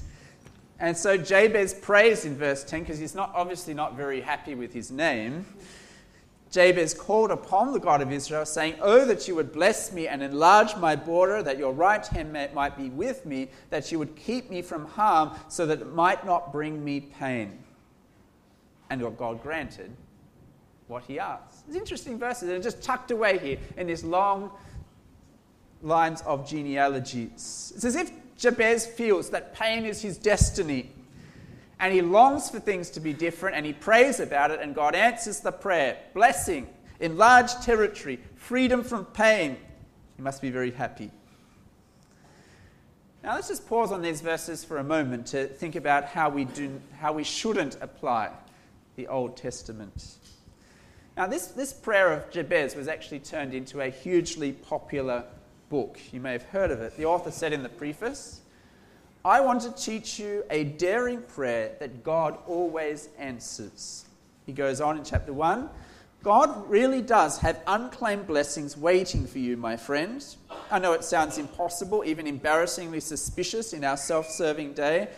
And 0.80 0.96
so 0.96 1.16
Jabez 1.16 1.74
prays 1.74 2.24
in 2.24 2.36
verse 2.36 2.62
10 2.64 2.80
because 2.80 2.98
he's 2.98 3.14
not 3.14 3.32
obviously 3.34 3.74
not 3.74 3.96
very 3.96 4.20
happy 4.20 4.54
with 4.54 4.72
his 4.72 4.90
name. 4.90 5.44
Jabez 6.50 6.94
called 6.94 7.30
upon 7.30 7.72
the 7.72 7.80
God 7.80 8.00
of 8.00 8.10
Israel, 8.10 8.46
saying, 8.46 8.76
Oh, 8.80 9.04
that 9.04 9.28
you 9.28 9.34
would 9.34 9.52
bless 9.52 9.92
me 9.92 10.08
and 10.08 10.22
enlarge 10.22 10.76
my 10.76 10.96
border, 10.96 11.42
that 11.42 11.58
your 11.58 11.72
right 11.72 12.06
hand 12.06 12.32
might 12.54 12.76
be 12.76 12.88
with 12.88 13.26
me, 13.26 13.48
that 13.70 13.92
you 13.92 13.98
would 13.98 14.16
keep 14.16 14.50
me 14.50 14.62
from 14.62 14.86
harm, 14.86 15.32
so 15.48 15.66
that 15.66 15.80
it 15.80 15.92
might 15.94 16.24
not 16.24 16.52
bring 16.52 16.82
me 16.82 17.00
pain. 17.00 17.58
And 18.88 19.02
what 19.02 19.18
God 19.18 19.42
granted 19.42 19.90
what 20.88 21.04
he 21.04 21.18
asked. 21.18 21.64
It's 21.68 21.76
interesting 21.76 22.18
verses. 22.18 22.48
They're 22.48 22.58
just 22.58 22.82
tucked 22.82 23.10
away 23.10 23.38
here 23.38 23.58
in 23.76 23.86
these 23.86 24.02
long 24.02 24.50
lines 25.82 26.22
of 26.22 26.48
genealogies. 26.48 27.72
It's 27.76 27.84
as 27.84 27.94
if 27.94 28.10
Jabez 28.38 28.86
feels 28.86 29.30
that 29.30 29.54
pain 29.54 29.84
is 29.84 30.00
his 30.00 30.16
destiny. 30.16 30.90
And 31.80 31.92
he 31.92 32.00
longs 32.00 32.48
for 32.48 32.58
things 32.58 32.90
to 32.90 33.00
be 33.00 33.12
different 33.12 33.56
and 33.56 33.66
he 33.66 33.72
prays 33.72 34.18
about 34.18 34.50
it, 34.50 34.60
and 34.60 34.74
God 34.74 34.94
answers 34.94 35.40
the 35.40 35.52
prayer 35.52 35.98
blessing, 36.14 36.66
enlarged 36.98 37.62
territory, 37.62 38.18
freedom 38.36 38.82
from 38.82 39.04
pain. 39.04 39.56
He 40.16 40.22
must 40.22 40.40
be 40.40 40.50
very 40.50 40.70
happy. 40.70 41.10
Now 43.22 43.34
let's 43.34 43.48
just 43.48 43.68
pause 43.68 43.92
on 43.92 44.00
these 44.00 44.20
verses 44.20 44.64
for 44.64 44.78
a 44.78 44.84
moment 44.84 45.26
to 45.28 45.46
think 45.46 45.76
about 45.76 46.06
how 46.06 46.28
we, 46.30 46.44
do, 46.44 46.80
how 46.98 47.12
we 47.12 47.24
shouldn't 47.24 47.76
apply 47.80 48.30
the 48.96 49.06
Old 49.08 49.36
Testament. 49.36 50.16
Now, 51.16 51.26
this, 51.26 51.48
this 51.48 51.72
prayer 51.72 52.12
of 52.12 52.30
Jabez 52.30 52.76
was 52.76 52.86
actually 52.86 53.18
turned 53.18 53.52
into 53.52 53.80
a 53.80 53.90
hugely 53.90 54.52
popular 54.52 55.24
book. 55.68 55.98
You 56.12 56.20
may 56.20 56.32
have 56.32 56.44
heard 56.44 56.70
of 56.70 56.80
it. 56.80 56.96
The 56.96 57.04
author 57.06 57.30
said 57.30 57.52
in 57.52 57.62
the 57.62 57.68
preface, 57.68 58.40
I 59.24 59.40
want 59.40 59.62
to 59.62 59.72
teach 59.72 60.18
you 60.18 60.44
a 60.50 60.64
daring 60.64 61.22
prayer 61.22 61.72
that 61.80 62.02
God 62.04 62.38
always 62.46 63.08
answers. 63.18 64.04
He 64.46 64.52
goes 64.52 64.80
on 64.80 64.96
in 64.96 65.04
chapter 65.04 65.32
1 65.32 65.68
God 66.22 66.68
really 66.68 67.00
does 67.00 67.38
have 67.38 67.62
unclaimed 67.66 68.26
blessings 68.26 68.76
waiting 68.76 69.24
for 69.24 69.38
you, 69.38 69.56
my 69.56 69.76
friends. 69.76 70.36
I 70.70 70.80
know 70.80 70.92
it 70.92 71.04
sounds 71.04 71.38
impossible, 71.38 72.02
even 72.04 72.26
embarrassingly 72.26 73.00
suspicious 73.00 73.72
in 73.72 73.84
our 73.84 73.96
self 73.96 74.28
serving 74.28 74.72
day. 74.72 75.08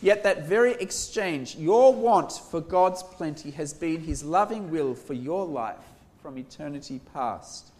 Yet, 0.00 0.24
that 0.24 0.46
very 0.46 0.72
exchange, 0.74 1.54
your 1.54 1.94
want 1.94 2.32
for 2.32 2.60
God's 2.60 3.04
plenty, 3.04 3.52
has 3.52 3.72
been 3.72 4.00
His 4.00 4.24
loving 4.24 4.68
will 4.68 4.96
for 4.96 5.14
your 5.14 5.46
life 5.46 5.76
from 6.20 6.36
eternity 6.38 7.00
past. 7.14 7.70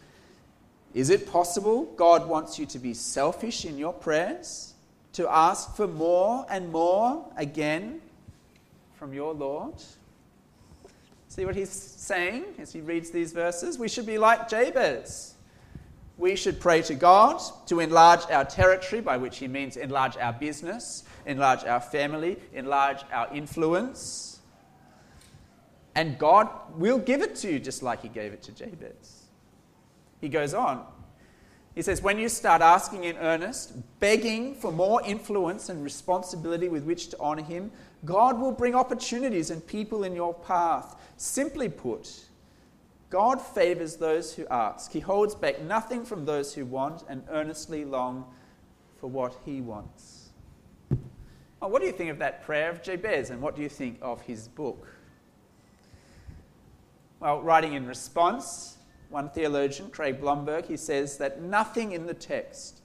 Is 0.93 1.09
it 1.09 1.31
possible 1.31 1.85
God 1.95 2.27
wants 2.27 2.59
you 2.59 2.65
to 2.67 2.79
be 2.79 2.93
selfish 2.93 3.65
in 3.65 3.77
your 3.77 3.93
prayers? 3.93 4.73
To 5.13 5.27
ask 5.27 5.75
for 5.75 5.87
more 5.87 6.45
and 6.49 6.71
more 6.71 7.25
again 7.35 8.01
from 8.93 9.13
your 9.13 9.33
Lord? 9.33 9.75
See 11.29 11.45
what 11.45 11.55
he's 11.55 11.69
saying 11.69 12.45
as 12.59 12.71
he 12.71 12.81
reads 12.81 13.09
these 13.09 13.33
verses? 13.33 13.79
We 13.79 13.89
should 13.89 14.05
be 14.05 14.19
like 14.19 14.49
Jabez. 14.49 15.33
We 16.17 16.35
should 16.35 16.59
pray 16.59 16.83
to 16.83 16.93
God 16.93 17.41
to 17.67 17.79
enlarge 17.79 18.29
our 18.29 18.45
territory, 18.45 19.01
by 19.01 19.17
which 19.17 19.39
he 19.39 19.47
means 19.47 19.77
enlarge 19.77 20.15
our 20.17 20.33
business, 20.33 21.03
enlarge 21.25 21.63
our 21.63 21.81
family, 21.81 22.37
enlarge 22.53 22.99
our 23.11 23.33
influence. 23.33 24.39
And 25.95 26.19
God 26.19 26.49
will 26.77 26.99
give 26.99 27.23
it 27.23 27.35
to 27.37 27.51
you 27.51 27.59
just 27.59 27.81
like 27.81 28.03
he 28.03 28.09
gave 28.09 28.31
it 28.31 28.43
to 28.43 28.51
Jabez. 28.51 29.22
He 30.23 30.29
goes 30.29 30.53
on. 30.53 30.85
He 31.75 31.81
says, 31.81 32.01
When 32.01 32.17
you 32.17 32.29
start 32.29 32.61
asking 32.61 33.03
in 33.03 33.17
earnest, 33.17 33.73
begging 33.99 34.55
for 34.55 34.71
more 34.71 35.01
influence 35.05 35.67
and 35.67 35.83
responsibility 35.83 36.69
with 36.69 36.85
which 36.85 37.09
to 37.09 37.19
honor 37.19 37.43
him, 37.43 37.71
God 38.05 38.39
will 38.39 38.53
bring 38.53 38.73
opportunities 38.73 39.49
and 39.49 39.67
people 39.67 40.05
in 40.05 40.15
your 40.15 40.33
path. 40.33 40.95
Simply 41.17 41.67
put, 41.67 42.21
God 43.09 43.41
favors 43.41 43.97
those 43.97 44.33
who 44.33 44.47
ask. 44.47 44.93
He 44.93 45.01
holds 45.01 45.35
back 45.35 45.61
nothing 45.63 46.05
from 46.05 46.23
those 46.23 46.53
who 46.53 46.63
want 46.63 47.03
and 47.09 47.21
earnestly 47.29 47.83
long 47.83 48.25
for 49.01 49.07
what 49.07 49.35
he 49.43 49.59
wants. 49.59 50.29
Well, 51.59 51.69
what 51.69 51.81
do 51.81 51.85
you 51.85 51.91
think 51.93 52.11
of 52.11 52.19
that 52.19 52.45
prayer 52.45 52.69
of 52.69 52.81
Jabez 52.81 53.29
and 53.29 53.41
what 53.41 53.57
do 53.57 53.61
you 53.61 53.67
think 53.67 53.97
of 54.01 54.21
his 54.21 54.47
book? 54.47 54.87
Well, 57.19 57.41
writing 57.41 57.73
in 57.73 57.85
response, 57.85 58.77
one 59.13 59.29
theologian, 59.29 59.89
Craig 59.89 60.19
Blomberg, 60.19 60.65
he 60.65 60.75
says 60.75 61.17
that 61.17 61.41
nothing 61.41 61.91
in 61.91 62.07
the 62.07 62.13
text 62.13 62.81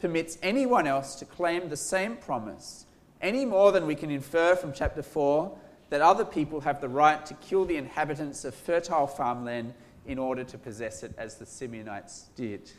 permits 0.00 0.36
anyone 0.42 0.86
else 0.86 1.14
to 1.16 1.24
claim 1.24 1.68
the 1.68 1.76
same 1.76 2.16
promise 2.16 2.86
any 3.22 3.44
more 3.44 3.70
than 3.70 3.86
we 3.86 3.94
can 3.94 4.10
infer 4.10 4.56
from 4.56 4.72
chapter 4.72 5.02
4 5.02 5.56
that 5.90 6.00
other 6.00 6.24
people 6.24 6.60
have 6.60 6.80
the 6.80 6.88
right 6.88 7.24
to 7.26 7.34
kill 7.34 7.64
the 7.64 7.76
inhabitants 7.76 8.44
of 8.44 8.54
fertile 8.54 9.06
farmland 9.06 9.74
in 10.06 10.18
order 10.18 10.42
to 10.42 10.56
possess 10.56 11.02
it 11.02 11.14
as 11.18 11.36
the 11.36 11.44
Simeonites 11.44 12.24
did. 12.34 12.70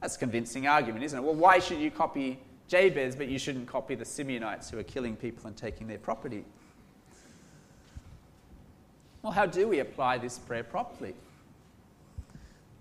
That's 0.00 0.16
a 0.16 0.18
convincing 0.18 0.66
argument, 0.66 1.04
isn't 1.04 1.18
it? 1.18 1.22
Well, 1.22 1.34
why 1.34 1.58
should 1.58 1.78
you 1.78 1.90
copy 1.90 2.38
Jabez, 2.68 3.16
but 3.16 3.28
you 3.28 3.38
shouldn't 3.38 3.66
copy 3.66 3.94
the 3.94 4.04
Simeonites 4.04 4.70
who 4.70 4.78
are 4.78 4.82
killing 4.82 5.16
people 5.16 5.46
and 5.46 5.56
taking 5.56 5.86
their 5.86 5.98
property? 5.98 6.44
Well, 9.22 9.32
how 9.32 9.46
do 9.46 9.66
we 9.66 9.80
apply 9.80 10.18
this 10.18 10.38
prayer 10.38 10.64
properly? 10.64 11.14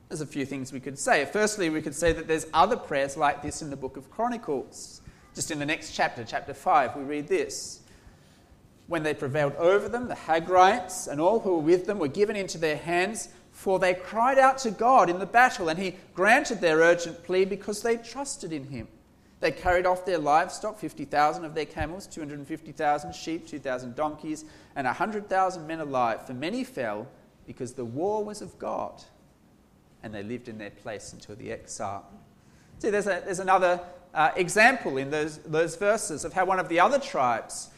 There's 0.09 0.21
a 0.21 0.25
few 0.25 0.45
things 0.45 0.71
we 0.71 0.79
could 0.79 0.99
say. 0.99 1.25
Firstly, 1.25 1.69
we 1.69 1.81
could 1.81 1.95
say 1.95 2.13
that 2.13 2.27
there's 2.27 2.45
other 2.53 2.77
prayers 2.77 3.17
like 3.17 3.41
this 3.41 3.61
in 3.61 3.69
the 3.69 3.75
book 3.75 3.97
of 3.97 4.11
Chronicles. 4.11 5.01
Just 5.33 5.51
in 5.51 5.59
the 5.59 5.65
next 5.65 5.93
chapter, 5.93 6.23
chapter 6.23 6.53
5, 6.53 6.95
we 6.95 7.03
read 7.03 7.27
this. 7.27 7.81
When 8.87 9.01
they 9.01 9.15
prevailed 9.15 9.55
over 9.55 9.89
them, 9.89 10.07
the 10.07 10.15
Hagrites 10.15 11.07
and 11.07 11.19
all 11.19 11.39
who 11.39 11.55
were 11.55 11.61
with 11.61 11.87
them 11.87 11.97
were 11.97 12.07
given 12.07 12.35
into 12.35 12.59
their 12.59 12.77
hands, 12.77 13.29
for 13.51 13.79
they 13.79 13.95
cried 13.95 14.37
out 14.37 14.59
to 14.59 14.71
God 14.71 15.09
in 15.09 15.17
the 15.17 15.25
battle, 15.25 15.69
and 15.69 15.79
he 15.79 15.95
granted 16.13 16.61
their 16.61 16.77
urgent 16.77 17.23
plea 17.23 17.45
because 17.45 17.81
they 17.81 17.97
trusted 17.97 18.53
in 18.53 18.65
him. 18.65 18.87
They 19.39 19.51
carried 19.51 19.85
off 19.85 20.05
their 20.05 20.19
livestock, 20.19 20.77
50,000 20.77 21.45
of 21.45 21.55
their 21.55 21.65
camels, 21.65 22.05
250,000 22.07 23.13
sheep, 23.13 23.47
2,000 23.47 23.95
donkeys, 23.95 24.45
and 24.75 24.85
100,000 24.85 25.67
men 25.67 25.79
alive. 25.79 26.25
For 26.25 26.33
many 26.33 26.63
fell 26.63 27.07
because 27.45 27.73
the 27.73 27.85
war 27.85 28.23
was 28.23 28.41
of 28.41 28.57
God, 28.59 29.03
and 30.05 30.13
they 30.13 30.21
lived 30.21 30.47
in 30.47 30.59
their 30.59 30.69
place 30.69 31.13
until 31.13 31.35
the 31.35 31.51
exile. 31.51 32.05
See, 32.77 32.91
there's, 32.91 33.07
a, 33.07 33.23
there's 33.25 33.39
another 33.39 33.81
uh, 34.13 34.29
example 34.35 34.97
in 34.97 35.09
those, 35.09 35.39
those 35.39 35.75
verses 35.75 36.23
of 36.23 36.31
how 36.31 36.45
one 36.45 36.59
of 36.59 36.69
the 36.69 36.79
other 36.79 36.99
tribes 36.99 37.71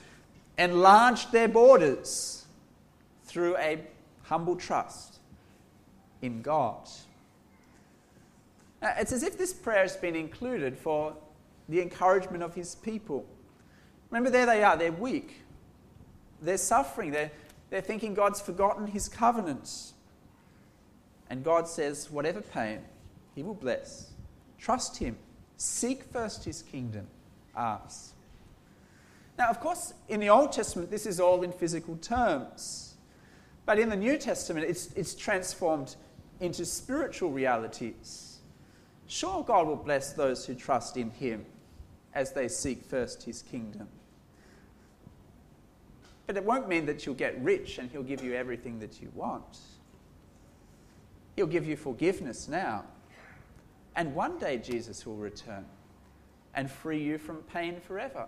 enlarged 0.57 1.31
their 1.31 1.47
borders 1.47 2.45
through 3.23 3.55
a 3.57 3.79
humble 4.23 4.57
trust 4.57 5.19
in 6.21 6.41
God. 6.41 6.89
Now, 8.81 8.93
it's 8.99 9.13
as 9.13 9.23
if 9.23 9.37
this 9.37 9.53
prayer 9.53 9.83
has 9.83 9.95
been 9.95 10.15
included 10.15 10.77
for 10.77 11.15
the 11.69 11.81
encouragement 11.81 12.43
of 12.43 12.53
his 12.53 12.75
people. 12.75 13.25
Remember, 14.11 14.29
there 14.29 14.45
they 14.45 14.65
are, 14.65 14.75
they're 14.75 14.91
weak, 14.91 15.43
they're 16.41 16.57
suffering, 16.57 17.11
they're, 17.11 17.31
they're 17.69 17.79
thinking 17.79 18.13
God's 18.13 18.41
forgotten 18.41 18.87
his 18.87 19.07
covenants. 19.07 19.93
And 21.29 21.43
God 21.43 21.67
says, 21.67 22.09
whatever 22.09 22.41
pain, 22.41 22.79
he 23.35 23.43
will 23.43 23.53
bless. 23.53 24.11
Trust 24.57 24.97
him. 24.97 25.17
Seek 25.57 26.03
first 26.03 26.43
his 26.45 26.61
kingdom. 26.61 27.07
Ask. 27.55 28.13
Now, 29.37 29.49
of 29.49 29.59
course, 29.59 29.93
in 30.07 30.19
the 30.19 30.29
Old 30.29 30.51
Testament, 30.51 30.89
this 30.89 31.05
is 31.05 31.19
all 31.19 31.43
in 31.43 31.51
physical 31.51 31.97
terms. 31.97 32.95
But 33.65 33.79
in 33.79 33.89
the 33.89 33.95
New 33.95 34.17
Testament, 34.17 34.65
it's, 34.67 34.91
it's 34.93 35.13
transformed 35.13 35.95
into 36.39 36.65
spiritual 36.65 37.31
realities. 37.31 38.39
Sure, 39.07 39.43
God 39.43 39.67
will 39.67 39.75
bless 39.75 40.13
those 40.13 40.45
who 40.45 40.55
trust 40.55 40.97
in 40.97 41.11
him 41.11 41.45
as 42.13 42.31
they 42.33 42.47
seek 42.47 42.83
first 42.83 43.23
his 43.23 43.41
kingdom. 43.41 43.87
But 46.25 46.35
it 46.35 46.43
won't 46.43 46.67
mean 46.67 46.85
that 46.87 47.05
you'll 47.05 47.15
get 47.15 47.41
rich 47.41 47.77
and 47.77 47.89
he'll 47.89 48.03
give 48.03 48.23
you 48.23 48.33
everything 48.33 48.79
that 48.79 49.01
you 49.01 49.11
want. 49.15 49.59
He'll 51.37 51.47
give 51.47 51.65
you 51.65 51.77
forgiveness 51.77 52.49
now 52.49 52.83
and 53.97 54.13
one 54.13 54.37
day 54.37 54.57
Jesus 54.59 55.05
will 55.05 55.15
return 55.15 55.65
and 56.53 56.69
free 56.69 57.01
you 57.01 57.17
from 57.17 57.37
pain 57.37 57.79
forever. 57.79 58.27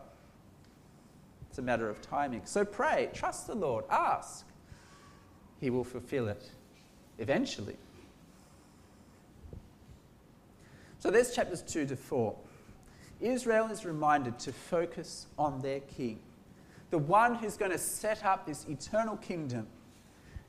It's 1.48 1.60
a 1.60 1.62
matter 1.62 1.88
of 1.88 2.02
timing. 2.02 2.42
So 2.46 2.66
pray, 2.66 3.10
trust 3.14 3.46
the 3.48 3.56
Lord, 3.56 3.86
ask. 3.90 4.46
He 5.62 5.70
will 5.70 5.84
fulfill 5.84 6.28
it 6.28 6.50
eventually. 7.20 7.78
So 10.98 11.12
there's 11.12 11.34
chapters 11.36 11.62
2 11.62 11.86
to 11.86 11.96
4. 11.96 12.36
Israel 13.22 13.68
is 13.68 13.86
reminded 13.86 14.40
to 14.40 14.52
focus 14.52 15.28
on 15.38 15.62
their 15.62 15.82
king, 15.82 16.20
the 16.90 16.98
one 16.98 17.36
who's 17.36 17.58
going 17.58 17.72
to 17.72 17.78
set 17.78 18.26
up 18.26 18.48
this 18.48 18.66
eternal 18.68 19.18
kingdom. 19.18 19.68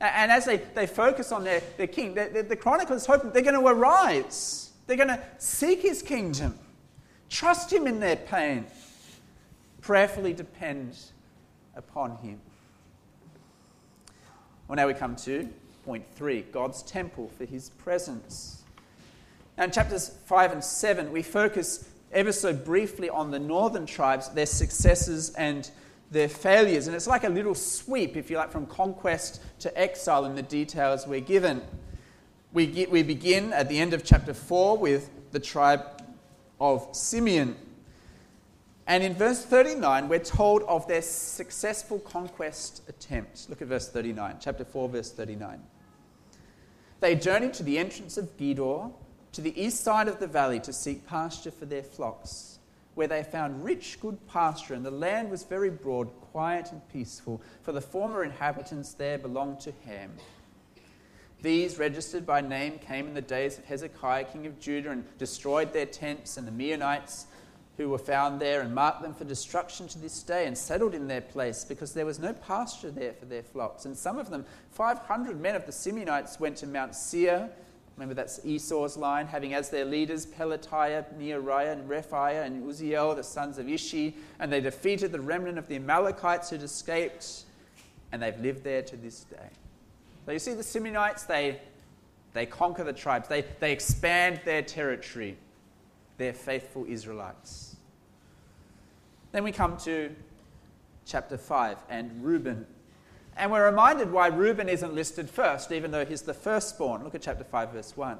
And 0.01 0.31
as 0.31 0.45
they, 0.45 0.57
they 0.57 0.87
focus 0.87 1.31
on 1.31 1.43
their, 1.43 1.61
their 1.77 1.87
king, 1.87 2.15
the, 2.15 2.29
the, 2.33 2.43
the 2.43 3.31
they're 3.33 3.43
going 3.43 3.59
to 3.59 3.67
arise 3.67 4.71
they're 4.91 4.97
going 4.97 5.07
to 5.07 5.23
seek 5.37 5.81
his 5.81 6.01
kingdom, 6.01 6.59
trust 7.29 7.71
him 7.71 7.87
in 7.87 8.01
their 8.01 8.17
pain, 8.17 8.65
prayerfully 9.79 10.33
depend 10.33 10.97
upon 11.77 12.17
him. 12.17 12.41
Well, 14.67 14.75
now 14.75 14.87
we 14.87 14.93
come 14.93 15.15
to 15.15 15.47
point 15.85 16.03
three 16.13 16.41
God's 16.41 16.83
temple 16.83 17.31
for 17.37 17.45
his 17.45 17.69
presence. 17.69 18.63
Now, 19.57 19.63
in 19.63 19.71
chapters 19.71 20.09
5 20.25 20.51
and 20.51 20.63
7, 20.63 21.09
we 21.09 21.23
focus 21.23 21.87
ever 22.11 22.33
so 22.33 22.51
briefly 22.51 23.09
on 23.09 23.31
the 23.31 23.39
northern 23.39 23.85
tribes, 23.85 24.27
their 24.29 24.45
successes 24.45 25.33
and 25.35 25.71
their 26.11 26.27
failures. 26.29 26.87
And 26.87 26.95
it's 26.95 27.07
like 27.07 27.23
a 27.23 27.29
little 27.29 27.55
sweep, 27.55 28.15
if 28.17 28.29
you 28.29 28.37
like, 28.37 28.51
from 28.51 28.67
conquest 28.67 29.41
to 29.59 29.75
exile 29.79 30.25
in 30.25 30.35
the 30.35 30.43
details 30.43 31.07
we're 31.07 31.21
given. 31.21 31.61
We, 32.53 32.67
get, 32.67 32.91
we 32.91 33.01
begin 33.01 33.53
at 33.53 33.69
the 33.69 33.79
end 33.79 33.93
of 33.93 34.03
chapter 34.03 34.33
4 34.33 34.77
with 34.77 35.09
the 35.31 35.39
tribe 35.39 35.81
of 36.59 36.87
Simeon. 36.91 37.55
And 38.85 39.03
in 39.03 39.13
verse 39.13 39.45
39, 39.45 40.09
we're 40.09 40.19
told 40.19 40.63
of 40.63 40.85
their 40.87 41.01
successful 41.01 41.99
conquest 41.99 42.81
attempt. 42.89 43.49
Look 43.49 43.61
at 43.61 43.69
verse 43.69 43.87
39, 43.87 44.37
chapter 44.41 44.65
4, 44.65 44.89
verse 44.89 45.11
39. 45.11 45.61
They 46.99 47.15
journeyed 47.15 47.53
to 47.55 47.63
the 47.63 47.77
entrance 47.77 48.17
of 48.17 48.37
Gedor, 48.37 48.91
to 49.31 49.41
the 49.41 49.59
east 49.59 49.81
side 49.81 50.09
of 50.09 50.19
the 50.19 50.27
valley, 50.27 50.59
to 50.59 50.73
seek 50.73 51.07
pasture 51.07 51.51
for 51.51 51.65
their 51.65 51.83
flocks, 51.83 52.50
where 52.95 53.07
they 53.07 53.23
found 53.23 53.63
rich, 53.63 53.99
good 54.01 54.27
pasture, 54.27 54.73
and 54.73 54.85
the 54.85 54.91
land 54.91 55.29
was 55.29 55.43
very 55.43 55.69
broad, 55.69 56.09
quiet, 56.31 56.71
and 56.71 56.87
peaceful, 56.89 57.41
for 57.61 57.71
the 57.71 57.81
former 57.81 58.23
inhabitants 58.23 58.93
there 58.93 59.17
belonged 59.17 59.59
to 59.61 59.73
Ham. 59.85 60.11
These, 61.41 61.79
registered 61.79 62.25
by 62.25 62.41
name, 62.41 62.77
came 62.77 63.07
in 63.07 63.13
the 63.13 63.21
days 63.21 63.57
of 63.57 63.65
Hezekiah, 63.65 64.25
king 64.25 64.45
of 64.45 64.59
Judah, 64.59 64.91
and 64.91 65.17
destroyed 65.17 65.73
their 65.73 65.85
tents, 65.87 66.37
and 66.37 66.47
the 66.47 66.51
Meunites 66.51 67.25
who 67.77 67.89
were 67.89 67.97
found 67.97 68.39
there, 68.39 68.61
and 68.61 68.75
marked 68.75 69.01
them 69.01 69.13
for 69.13 69.23
destruction 69.23 69.87
to 69.87 69.97
this 69.97 70.21
day, 70.21 70.45
and 70.45 70.55
settled 70.55 70.93
in 70.93 71.07
their 71.07 71.21
place, 71.21 71.63
because 71.63 71.93
there 71.93 72.05
was 72.05 72.19
no 72.19 72.33
pasture 72.33 72.91
there 72.91 73.13
for 73.13 73.25
their 73.25 73.41
flocks. 73.41 73.85
And 73.85 73.97
some 73.97 74.19
of 74.19 74.29
them, 74.29 74.45
500 74.71 75.39
men 75.39 75.55
of 75.55 75.65
the 75.65 75.71
Simeonites, 75.71 76.39
went 76.39 76.57
to 76.57 76.67
Mount 76.67 76.93
Seir. 76.93 77.49
Remember, 78.01 78.15
that's 78.15 78.39
Esau's 78.43 78.97
line, 78.97 79.27
having 79.27 79.53
as 79.53 79.69
their 79.69 79.85
leaders 79.85 80.25
Pelatiah, 80.25 81.05
Neariah, 81.19 81.73
and 81.73 81.87
Rephaiah, 81.87 82.47
and 82.47 82.63
Uzziel, 82.63 83.15
the 83.15 83.21
sons 83.21 83.59
of 83.59 83.69
Ishi. 83.69 84.15
And 84.39 84.51
they 84.51 84.59
defeated 84.59 85.11
the 85.11 85.21
remnant 85.21 85.59
of 85.59 85.67
the 85.67 85.75
Amalekites 85.75 86.49
who'd 86.49 86.63
escaped, 86.63 87.43
and 88.11 88.19
they've 88.19 88.39
lived 88.39 88.63
there 88.63 88.81
to 88.81 88.97
this 88.97 89.19
day. 89.25 89.49
So 90.25 90.31
you 90.31 90.39
see, 90.39 90.55
the 90.55 90.63
Simeonites, 90.63 91.27
they, 91.27 91.59
they 92.33 92.47
conquer 92.47 92.83
the 92.83 92.91
tribes, 92.91 93.27
they, 93.27 93.45
they 93.59 93.71
expand 93.71 94.41
their 94.45 94.63
territory. 94.63 95.37
They're 96.17 96.33
faithful 96.33 96.87
Israelites. 96.89 97.75
Then 99.31 99.43
we 99.43 99.51
come 99.51 99.77
to 99.77 100.09
chapter 101.05 101.37
5 101.37 101.77
and 101.87 102.25
Reuben. 102.25 102.65
And 103.37 103.51
we're 103.51 103.65
reminded 103.65 104.11
why 104.11 104.27
Reuben 104.27 104.69
isn't 104.69 104.93
listed 104.93 105.29
first, 105.29 105.71
even 105.71 105.91
though 105.91 106.05
he's 106.05 106.21
the 106.21 106.33
firstborn. 106.33 107.03
Look 107.03 107.15
at 107.15 107.21
chapter 107.21 107.43
5, 107.43 107.71
verse 107.71 107.95
1. 107.95 108.17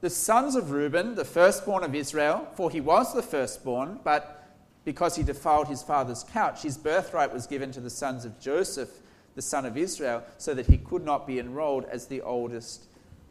The 0.00 0.10
sons 0.10 0.54
of 0.54 0.70
Reuben, 0.70 1.14
the 1.14 1.24
firstborn 1.24 1.82
of 1.82 1.94
Israel, 1.94 2.48
for 2.54 2.70
he 2.70 2.80
was 2.80 3.14
the 3.14 3.22
firstborn, 3.22 4.00
but 4.04 4.52
because 4.84 5.16
he 5.16 5.22
defiled 5.22 5.68
his 5.68 5.82
father's 5.82 6.24
couch, 6.24 6.62
his 6.62 6.76
birthright 6.76 7.32
was 7.32 7.46
given 7.46 7.72
to 7.72 7.80
the 7.80 7.90
sons 7.90 8.24
of 8.24 8.38
Joseph 8.38 8.90
the 9.36 9.42
son 9.42 9.66
of 9.66 9.76
Israel, 9.76 10.24
so 10.38 10.54
that 10.54 10.66
he 10.66 10.78
could 10.78 11.04
not 11.04 11.26
be 11.26 11.38
enrolled 11.38 11.84
as 11.84 12.06
the 12.06 12.22
oldest 12.22 12.86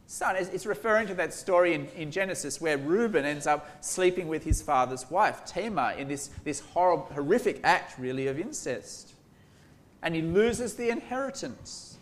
son. 0.06 0.36
It's 0.38 0.68
referring 0.68 1.08
to 1.08 1.16
that 1.16 1.34
story 1.34 1.74
in, 1.74 1.88
in 1.98 2.12
Genesis 2.12 2.62
where 2.62 2.78
Reuben 2.78 3.26
ends 3.26 3.48
up 3.48 3.84
sleeping 3.84 4.28
with 4.28 4.44
his 4.44 4.62
father's 4.62 5.10
wife, 5.10 5.44
Tamar, 5.46 5.94
in 5.98 6.08
this, 6.08 6.28
this 6.44 6.60
horrible, 6.60 7.10
horrific 7.14 7.60
act, 7.64 7.98
really, 7.98 8.28
of 8.28 8.40
incest. 8.40 9.15
And 10.02 10.14
he 10.14 10.22
loses 10.22 10.76
the 10.76 10.90
inheritance. 10.90 11.98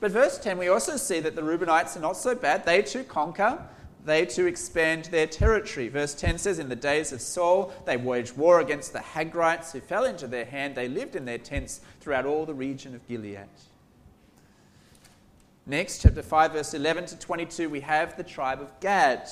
But 0.00 0.10
verse 0.10 0.38
10, 0.38 0.58
we 0.58 0.68
also 0.68 0.96
see 0.96 1.20
that 1.20 1.36
the 1.36 1.42
Reubenites 1.42 1.96
are 1.96 2.00
not 2.00 2.16
so 2.16 2.34
bad. 2.34 2.64
They 2.64 2.82
too 2.82 3.04
conquer 3.04 3.66
they 4.04 4.26
too 4.26 4.46
expand 4.46 5.06
their 5.06 5.26
territory. 5.26 5.88
Verse 5.88 6.14
10 6.14 6.38
says, 6.38 6.58
In 6.58 6.68
the 6.68 6.76
days 6.76 7.12
of 7.12 7.20
Saul, 7.20 7.72
they 7.86 7.96
waged 7.96 8.36
war 8.36 8.60
against 8.60 8.92
the 8.92 8.98
Hagrites 8.98 9.72
who 9.72 9.80
fell 9.80 10.04
into 10.04 10.26
their 10.26 10.44
hand. 10.44 10.74
They 10.74 10.88
lived 10.88 11.14
in 11.14 11.24
their 11.24 11.38
tents 11.38 11.80
throughout 12.00 12.26
all 12.26 12.44
the 12.44 12.54
region 12.54 12.94
of 12.94 13.06
Gilead. 13.06 13.48
Next, 15.66 16.02
chapter 16.02 16.22
5, 16.22 16.52
verse 16.52 16.74
11 16.74 17.06
to 17.06 17.18
22, 17.18 17.68
we 17.68 17.80
have 17.80 18.16
the 18.16 18.24
tribe 18.24 18.60
of 18.60 18.80
Gad. 18.80 19.28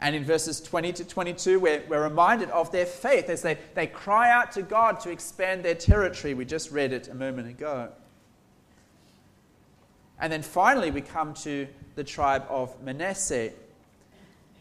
And 0.00 0.14
in 0.14 0.24
verses 0.24 0.60
20 0.60 0.92
to 0.94 1.04
22, 1.04 1.60
we're, 1.60 1.82
we're 1.88 2.02
reminded 2.02 2.50
of 2.50 2.70
their 2.72 2.86
faith 2.86 3.28
as 3.28 3.42
they, 3.42 3.58
they 3.74 3.86
cry 3.86 4.30
out 4.30 4.52
to 4.52 4.62
God 4.62 5.00
to 5.00 5.10
expand 5.10 5.64
their 5.64 5.74
territory. 5.74 6.34
We 6.34 6.44
just 6.44 6.70
read 6.70 6.92
it 6.92 7.08
a 7.08 7.14
moment 7.14 7.48
ago. 7.48 7.90
And 10.20 10.32
then 10.32 10.42
finally, 10.42 10.90
we 10.90 11.00
come 11.00 11.34
to 11.34 11.66
the 11.94 12.04
tribe 12.04 12.44
of 12.48 12.80
Manasseh. 12.82 13.52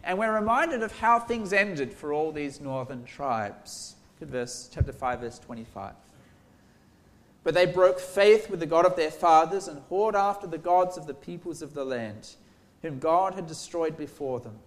And 0.04 0.18
we're 0.18 0.34
reminded 0.34 0.84
of 0.84 0.98
how 1.00 1.20
things 1.20 1.54
ended 1.54 1.94
for 1.94 2.14
all 2.14 2.32
these 2.32 2.60
northern 2.60 3.06
tribes. 3.06 3.96
Look 4.20 4.30
at 4.30 4.32
verse, 4.32 4.70
chapter 4.72 4.92
5, 4.92 5.20
verse 5.22 5.40
25. 5.40 5.94
But 7.44 7.54
they 7.54 7.66
broke 7.66 8.00
faith 8.00 8.50
with 8.50 8.60
the 8.60 8.66
God 8.66 8.86
of 8.86 8.96
their 8.96 9.12
fathers 9.12 9.68
and 9.68 9.82
whored 9.90 10.14
after 10.14 10.48
the 10.48 10.58
gods 10.58 10.98
of 10.98 11.08
the 11.08 11.14
peoples 11.14 11.62
of 11.62 11.74
the 11.74 11.84
land, 11.84 12.36
whom 12.82 13.00
God 13.00 13.34
had 13.34 13.48
destroyed 13.48 13.98
before 13.98 14.40
them. 14.40 14.60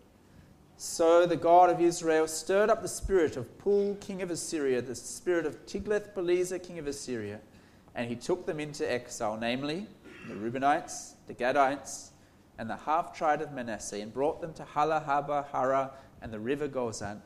So 0.78 1.24
the 1.24 1.36
God 1.36 1.70
of 1.70 1.80
Israel 1.80 2.28
stirred 2.28 2.68
up 2.68 2.82
the 2.82 2.88
spirit 2.88 3.38
of 3.38 3.58
Pul, 3.58 3.96
king 3.98 4.20
of 4.20 4.30
Assyria, 4.30 4.82
the 4.82 4.94
spirit 4.94 5.46
of 5.46 5.64
Tiglath-Pileser, 5.64 6.58
king 6.58 6.78
of 6.78 6.86
Assyria, 6.86 7.40
and 7.94 8.08
he 8.08 8.14
took 8.14 8.44
them 8.44 8.60
into 8.60 8.90
exile, 8.90 9.38
namely 9.40 9.86
the 10.28 10.34
Reubenites, 10.34 11.14
the 11.28 11.34
Gadites, 11.34 12.10
and 12.58 12.68
the 12.68 12.76
half 12.76 13.16
tribe 13.16 13.40
of 13.40 13.52
Manasseh, 13.52 14.00
and 14.00 14.12
brought 14.12 14.42
them 14.42 14.52
to 14.52 14.64
Halah, 14.64 15.02
Habor, 15.06 15.46
Hara, 15.50 15.92
and 16.20 16.30
the 16.30 16.38
river 16.38 16.68
Gozan 16.68 17.20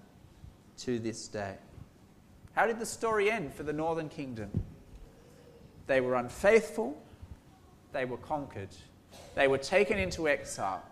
to 0.79 1.01
this 1.01 1.27
day. 1.27 1.57
How 2.53 2.67
did 2.67 2.79
the 2.79 2.87
story 2.87 3.33
end 3.33 3.53
for 3.53 3.65
the 3.65 3.73
northern 3.73 4.09
kingdom? 4.09 4.51
They 5.89 6.01
were 6.01 6.15
unfaithful, 6.15 7.03
they 7.93 8.05
were 8.05 8.17
conquered, 8.17 8.69
they 9.35 9.49
were 9.49 9.59
taken 9.59 9.99
into 9.99 10.29
exile, 10.29 10.85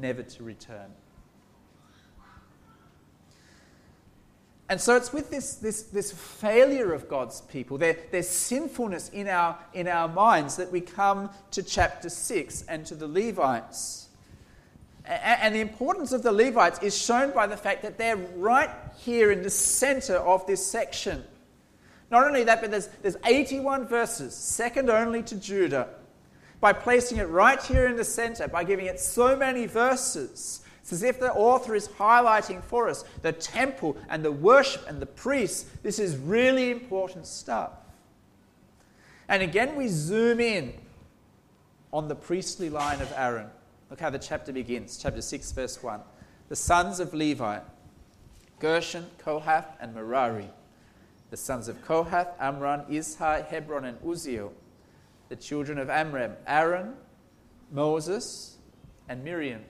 never 0.00 0.22
to 0.22 0.42
return. 0.44 0.92
And 4.70 4.80
so 4.80 4.94
it's 4.94 5.12
with 5.12 5.30
this, 5.30 5.56
this, 5.56 5.82
this 5.82 6.12
failure 6.12 6.92
of 6.92 7.08
God's 7.08 7.40
people, 7.40 7.76
their, 7.76 7.96
their 8.12 8.22
sinfulness 8.22 9.08
in 9.08 9.26
our, 9.26 9.58
in 9.74 9.88
our 9.88 10.06
minds, 10.06 10.56
that 10.58 10.70
we 10.70 10.80
come 10.80 11.28
to 11.50 11.64
chapter 11.64 12.08
6 12.08 12.64
and 12.68 12.86
to 12.86 12.94
the 12.94 13.08
Levites. 13.08 14.10
And 15.04 15.56
the 15.56 15.60
importance 15.60 16.12
of 16.12 16.22
the 16.22 16.30
Levites 16.30 16.78
is 16.84 16.96
shown 16.96 17.32
by 17.32 17.48
the 17.48 17.56
fact 17.56 17.82
that 17.82 17.98
they're 17.98 18.16
right 18.36 18.70
here 18.96 19.32
in 19.32 19.42
the 19.42 19.50
center 19.50 20.14
of 20.18 20.46
this 20.46 20.64
section. 20.64 21.24
Not 22.12 22.24
only 22.24 22.44
that, 22.44 22.60
but 22.60 22.70
there's, 22.70 22.86
there's 23.02 23.16
81 23.26 23.88
verses, 23.88 24.36
second 24.36 24.88
only 24.88 25.24
to 25.24 25.34
Judah. 25.34 25.88
By 26.60 26.74
placing 26.74 27.18
it 27.18 27.28
right 27.28 27.60
here 27.60 27.88
in 27.88 27.96
the 27.96 28.04
center, 28.04 28.46
by 28.46 28.62
giving 28.62 28.86
it 28.86 29.00
so 29.00 29.34
many 29.34 29.66
verses, 29.66 30.59
it's 30.80 30.92
as 30.92 31.02
if 31.02 31.20
the 31.20 31.32
author 31.32 31.74
is 31.74 31.88
highlighting 31.88 32.62
for 32.62 32.88
us 32.88 33.04
the 33.22 33.32
temple 33.32 33.96
and 34.08 34.24
the 34.24 34.32
worship 34.32 34.88
and 34.88 35.00
the 35.00 35.06
priests. 35.06 35.70
This 35.82 35.98
is 35.98 36.16
really 36.16 36.70
important 36.70 37.26
stuff. 37.26 37.72
And 39.28 39.42
again, 39.42 39.76
we 39.76 39.88
zoom 39.88 40.40
in 40.40 40.72
on 41.92 42.08
the 42.08 42.14
priestly 42.14 42.70
line 42.70 43.00
of 43.00 43.12
Aaron. 43.14 43.48
Look 43.90 44.00
how 44.00 44.10
the 44.10 44.18
chapter 44.18 44.52
begins, 44.52 44.98
chapter 44.98 45.20
6, 45.20 45.52
verse 45.52 45.82
1. 45.82 46.00
The 46.48 46.56
sons 46.56 46.98
of 46.98 47.14
Levi, 47.14 47.60
Gershon, 48.58 49.06
Kohath, 49.18 49.76
and 49.80 49.94
Merari. 49.94 50.50
The 51.30 51.36
sons 51.36 51.68
of 51.68 51.84
Kohath, 51.84 52.28
Amram, 52.40 52.82
Izhar, 52.90 53.46
Hebron, 53.46 53.84
and 53.84 54.00
Uzziel. 54.00 54.50
The 55.28 55.36
children 55.36 55.78
of 55.78 55.90
Amram, 55.90 56.32
Aaron, 56.46 56.94
Moses, 57.70 58.56
and 59.08 59.22
Miriam 59.22 59.62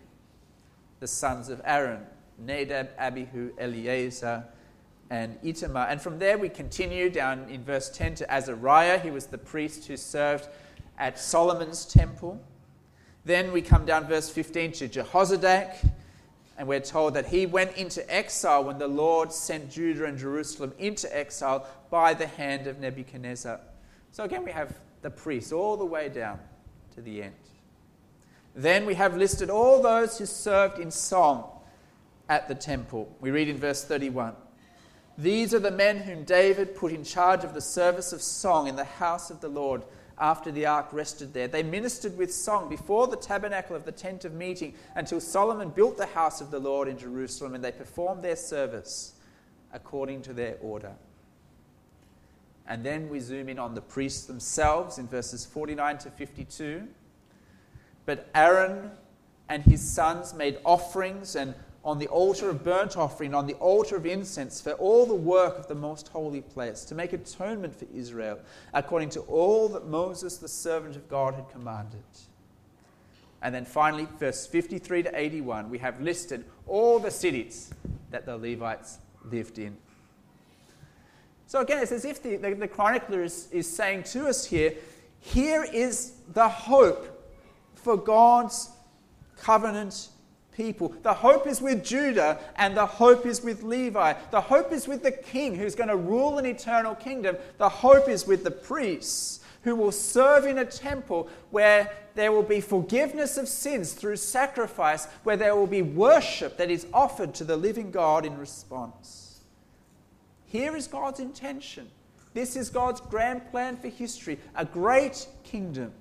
the 1.01 1.09
sons 1.09 1.49
of 1.49 1.61
Aaron 1.65 2.07
Nadab, 2.39 2.91
Abihu, 2.99 3.53
Eleazar, 3.59 4.45
and 5.11 5.37
Ithamar. 5.43 5.89
And 5.89 6.01
from 6.01 6.19
there 6.19 6.39
we 6.39 6.49
continue 6.49 7.11
down 7.11 7.49
in 7.51 7.65
verse 7.65 7.91
10 7.91 8.15
to 8.17 8.33
Azariah. 8.33 8.99
He 8.99 9.11
was 9.11 9.27
the 9.27 9.39
priest 9.39 9.87
who 9.87 9.97
served 9.97 10.49
at 10.99 11.19
Solomon's 11.19 11.85
temple. 11.85 12.41
Then 13.25 13.53
we 13.53 13.61
come 13.63 13.85
down 13.85 14.07
verse 14.07 14.31
15 14.31 14.73
to 14.73 14.89
Jehozadak, 14.89 15.91
and 16.57 16.69
we're 16.69 16.81
told 16.81 17.15
that 17.15 17.27
he 17.27 17.47
went 17.47 17.77
into 17.77 18.09
exile 18.15 18.65
when 18.65 18.79
the 18.79 18.89
Lord 18.89 19.33
sent 19.33 19.71
Judah 19.71 20.05
and 20.05 20.17
Jerusalem 20.17 20.73
into 20.79 21.15
exile 21.17 21.67
by 21.91 22.15
the 22.15 22.27
hand 22.27 22.67
of 22.67 22.79
Nebuchadnezzar. 22.79 23.61
So 24.13 24.25
again, 24.25 24.45
we 24.45 24.53
have 24.53 24.75
the 25.03 25.11
priests 25.11 25.53
all 25.53 25.77
the 25.77 25.85
way 25.85 26.09
down 26.09 26.39
to 26.95 27.03
the 27.03 27.25
end. 27.25 27.35
Then 28.61 28.85
we 28.85 28.95
have 28.97 29.17
listed 29.17 29.49
all 29.49 29.81
those 29.81 30.19
who 30.19 30.27
served 30.27 30.79
in 30.79 30.91
song 30.91 31.51
at 32.29 32.47
the 32.47 32.55
temple. 32.55 33.11
We 33.19 33.31
read 33.31 33.49
in 33.49 33.57
verse 33.57 33.85
31 33.85 34.35
These 35.17 35.55
are 35.55 35.61
the 35.61 35.71
men 35.71 35.97
whom 35.97 36.25
David 36.25 36.77
put 36.77 36.93
in 36.93 37.03
charge 37.03 37.43
of 37.43 37.55
the 37.55 37.63
service 37.63 38.13
of 38.13 38.21
song 38.21 38.69
in 38.69 38.77
the 38.77 38.85
house 38.85 39.31
of 39.31 39.41
the 39.41 39.49
Lord 39.49 39.83
after 40.19 40.53
the 40.53 40.67
ark 40.67 40.89
rested 40.93 41.33
there. 41.33 41.49
They 41.49 41.63
ministered 41.63 42.19
with 42.19 42.35
song 42.35 42.69
before 42.69 43.07
the 43.07 43.17
tabernacle 43.17 43.75
of 43.75 43.87
the 43.87 43.93
tent 43.93 44.27
of 44.27 44.35
meeting 44.35 44.75
until 44.95 45.21
Solomon 45.21 45.71
built 45.71 45.97
the 45.97 46.05
house 46.05 46.43
of 46.43 46.51
the 46.51 46.61
Lord 46.61 46.87
in 46.87 46.99
Jerusalem, 46.99 47.55
and 47.55 47.65
they 47.65 47.73
performed 47.73 48.23
their 48.23 48.37
service 48.37 49.15
according 49.73 50.21
to 50.23 50.35
their 50.35 50.59
order. 50.61 50.93
And 52.67 52.85
then 52.85 53.09
we 53.09 53.21
zoom 53.21 53.49
in 53.49 53.59
on 53.59 53.75
the 53.75 53.81
priests 53.81 54.27
themselves 54.27 54.99
in 54.99 55.09
verses 55.09 55.47
49 55.47 55.97
to 55.97 56.11
52. 56.11 56.87
But 58.11 58.27
Aaron 58.35 58.91
and 59.49 59.63
his 59.63 59.81
sons 59.81 60.35
made 60.35 60.59
offerings 60.65 61.37
and 61.37 61.55
on 61.85 62.01
the 62.01 62.09
altar 62.09 62.51
of 62.51 62.65
burnt 62.65 62.97
offering, 62.97 63.37
on 63.37 63.47
the 63.47 63.55
altar 63.55 63.95
of 63.95 64.05
incense, 64.05 64.61
for 64.61 64.73
all 64.73 65.07
the 65.07 65.15
work 65.15 65.57
of 65.57 65.69
the 65.69 65.77
most 65.77 66.09
holy 66.09 66.41
place, 66.41 66.85
to 66.87 66.97
make 66.97 67.13
atonement 67.13 67.73
for 67.73 67.87
Israel, 67.95 68.41
according 68.75 69.11
to 69.11 69.21
all 69.21 69.69
that 69.69 69.87
Moses, 69.87 70.39
the 70.39 70.49
servant 70.49 70.97
of 70.97 71.09
God, 71.09 71.35
had 71.35 71.49
commanded. 71.51 72.03
And 73.43 73.55
then 73.55 73.65
finally, 73.65 74.09
verse 74.19 74.45
53 74.45 75.05
to 75.05 75.17
81, 75.17 75.71
we 75.71 75.79
have 75.79 76.01
listed 76.01 76.45
all 76.67 76.99
the 76.99 77.13
cities 77.13 77.73
that 78.11 78.27
the 78.27 78.37
Levites 78.37 78.99
lived 79.31 79.61
in. 79.61 79.77
So 81.47 81.61
again, 81.61 81.81
it's 81.81 81.93
as 81.93 82.05
if 82.05 82.21
the, 82.21 82.35
the, 82.39 82.55
the 82.57 82.67
chronicler 82.67 83.23
is, 83.23 83.49
is 83.53 83.73
saying 83.73 84.03
to 84.03 84.27
us 84.27 84.47
here 84.47 84.75
Here 85.21 85.63
is 85.63 86.15
the 86.33 86.49
hope 86.49 87.19
for 87.83 87.97
God's 87.97 88.71
covenant 89.37 90.09
people. 90.53 90.95
The 91.03 91.15
hope 91.15 91.47
is 91.47 91.61
with 91.61 91.85
Judah 91.85 92.39
and 92.57 92.77
the 92.77 92.87
hope 92.87 93.25
is 93.27 93.43
with 93.43 93.63
Levi. 93.63 94.15
The 94.31 94.41
hope 94.41 94.73
is 94.73 94.87
with 94.87 95.03
the 95.03 95.13
king 95.13 95.55
who's 95.55 95.75
going 95.75 95.89
to 95.89 95.97
rule 95.97 96.39
an 96.39 96.47
eternal 96.47 96.95
kingdom. 96.95 97.37
The 97.59 97.69
hope 97.69 98.09
is 98.09 98.27
with 98.27 98.45
the 98.45 98.51
priests 98.51 99.41
who 99.63 99.75
will 99.77 99.93
serve 99.93 100.47
in 100.47 100.59
a 100.59 100.65
temple 100.65 101.29
where 101.51 101.91
there 102.15 102.33
will 102.33 102.43
be 102.43 102.61
forgiveness 102.61 103.37
of 103.37 103.49
sins 103.49 103.93
through 103.93 104.17
sacrifice, 104.17 105.07
where 105.23 105.37
there 105.37 105.55
will 105.55 105.67
be 105.67 105.83
worship 105.83 106.57
that 106.57 106.71
is 106.71 106.87
offered 106.93 107.35
to 107.35 107.45
the 107.45 107.57
living 107.57 107.91
God 107.91 108.27
in 108.27 108.37
response. 108.37 109.41
Here 110.47 110.75
is 110.77 110.87
God's 110.87 111.21
intention. 111.21 111.89
This 112.35 112.57
is 112.57 112.71
God's 112.71 113.01
grand 113.01 113.51
plan 113.51 113.77
for 113.77 113.89
history 113.89 114.39
a 114.55 114.65
great 114.65 115.27
kingdom 115.45 115.93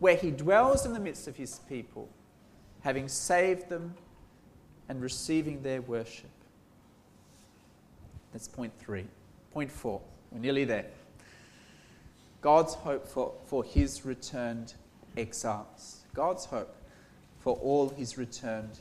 where 0.00 0.16
He 0.16 0.32
dwells 0.32 0.84
in 0.84 0.92
the 0.92 1.00
midst 1.00 1.28
of 1.28 1.36
His 1.36 1.60
people, 1.68 2.08
having 2.80 3.06
saved 3.06 3.68
them 3.68 3.94
and 4.88 5.00
receiving 5.00 5.62
their 5.62 5.80
worship. 5.82 6.30
That's 8.32 8.48
point 8.48 8.72
three. 8.78 9.04
Point 9.52 9.70
four. 9.70 10.00
We're 10.32 10.40
nearly 10.40 10.64
there. 10.64 10.86
God's 12.40 12.74
hope 12.74 13.06
for, 13.06 13.34
for 13.46 13.62
his 13.62 14.04
returned 14.04 14.74
exiles. 15.16 16.04
God's 16.14 16.46
hope 16.46 16.74
for 17.40 17.56
all 17.56 17.90
his 17.90 18.16
returned 18.16 18.80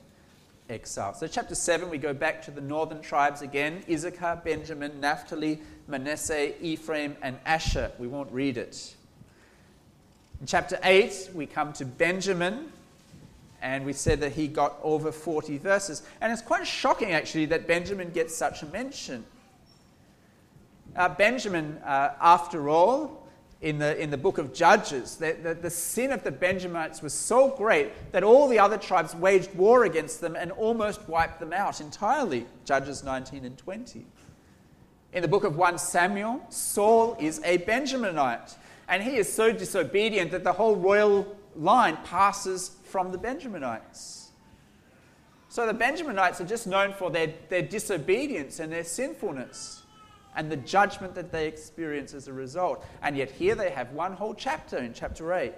exiles. 0.70 1.20
So, 1.20 1.28
chapter 1.28 1.56
7, 1.56 1.90
we 1.90 1.98
go 1.98 2.14
back 2.14 2.42
to 2.44 2.52
the 2.52 2.62
northern 2.62 3.02
tribes 3.02 3.42
again 3.42 3.84
Issachar, 3.90 4.42
Benjamin, 4.44 5.00
Naphtali, 5.00 5.60
Manasseh, 5.88 6.54
Ephraim, 6.64 7.18
and 7.22 7.38
Asher. 7.46 7.92
We 7.98 8.08
won't 8.08 8.32
read 8.32 8.58
it. 8.58 8.96
In 10.42 10.48
chapter 10.48 10.80
8, 10.84 11.32
we 11.34 11.46
come 11.46 11.74
to 11.74 11.86
Benjamin, 11.86 12.72
and 13.62 13.86
we 13.86 13.92
said 13.92 14.22
that 14.22 14.32
he 14.32 14.48
got 14.48 14.78
over 14.82 15.12
40 15.12 15.58
verses. 15.58 16.04
And 16.22 16.32
it's 16.32 16.42
quite 16.42 16.66
shocking, 16.66 17.12
actually, 17.12 17.46
that 17.48 17.68
Benjamin 17.68 18.12
gets 18.12 18.36
such 18.36 18.64
a 18.64 18.66
mention. 18.68 19.26
Uh, 20.96 21.10
Benjamin, 21.10 21.78
uh, 21.86 22.14
after 22.22 22.70
all, 22.70 23.28
in 23.62 23.78
the, 23.78 24.02
in 24.02 24.10
the 24.10 24.18
book 24.18 24.38
of 24.38 24.54
Judges, 24.54 25.18
the, 25.18 25.36
the, 25.44 25.54
the, 25.54 25.70
sin 25.70 26.14
of 26.14 26.24
the 26.24 26.32
Benjamites 26.32 27.02
was 27.02 27.14
so 27.14 27.50
great 27.50 27.92
that 28.14 28.24
all 28.24 28.48
the 28.48 28.58
other 28.58 28.78
tribes 28.78 29.14
waged 29.14 29.54
war 29.56 29.84
against 29.84 30.22
them 30.22 30.38
and 30.38 30.52
almost 30.54 31.08
wiped 31.10 31.42
them 31.42 31.52
out 31.52 31.82
entirely. 31.82 32.46
Judges 32.64 33.04
19 33.04 33.44
and 33.44 33.58
20. 33.58 34.06
In 35.12 35.22
the 35.22 35.28
book 35.28 35.44
of 35.44 35.58
1 35.58 35.78
Samuel, 35.78 36.42
Saul 36.50 37.18
is 37.20 37.42
a 37.44 37.58
Benjaminite, 37.58 38.56
and 38.90 39.04
he 39.04 39.18
is 39.18 39.32
so 39.32 39.54
disobedient 39.54 40.32
that 40.32 40.44
the 40.44 40.52
whole 40.52 40.76
royal 40.76 41.38
line 41.56 41.98
passes 42.04 42.72
from 42.84 43.12
the 43.12 43.18
Benjaminites. 43.18 44.30
So 45.48 45.66
the 45.66 45.74
Benjaminites 45.74 46.42
are 46.42 46.46
just 46.46 46.68
known 46.68 46.94
for 46.94 47.12
their, 47.12 47.34
their 47.50 47.62
disobedience 47.62 48.60
and 48.60 48.72
their 48.72 48.84
sinfulness 48.84 49.84
and 50.36 50.52
the 50.52 50.58
judgment 50.58 51.16
that 51.16 51.32
they 51.32 51.48
experience 51.48 52.14
as 52.14 52.28
a 52.28 52.34
result. 52.34 52.86
And 53.02 53.16
yet, 53.16 53.32
here 53.32 53.56
they 53.56 53.70
have 53.72 53.92
one 53.92 54.14
whole 54.14 54.34
chapter 54.34 54.78
in 54.78 54.94
chapter 54.94 55.34
8 55.34 55.54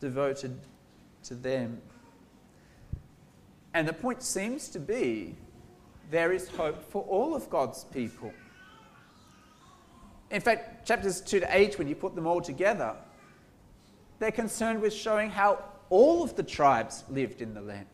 devoted 0.00 0.58
to 1.24 1.34
them. 1.34 1.80
And 3.74 3.86
the 3.88 3.92
point 3.92 4.22
seems 4.22 4.68
to 4.70 4.78
be 4.78 5.34
there 6.10 6.32
is 6.32 6.48
hope 6.48 6.82
for 6.90 7.02
all 7.04 7.34
of 7.34 7.48
God's 7.48 7.84
people. 7.84 8.32
In 10.32 10.40
fact, 10.40 10.86
chapters 10.86 11.20
2 11.20 11.40
to 11.40 11.56
8, 11.56 11.78
when 11.78 11.86
you 11.86 11.94
put 11.94 12.14
them 12.14 12.26
all 12.26 12.40
together, 12.40 12.96
they're 14.18 14.32
concerned 14.32 14.80
with 14.80 14.94
showing 14.94 15.30
how 15.30 15.62
all 15.90 16.22
of 16.22 16.34
the 16.36 16.42
tribes 16.42 17.04
lived 17.10 17.42
in 17.42 17.52
the 17.52 17.60
land. 17.60 17.86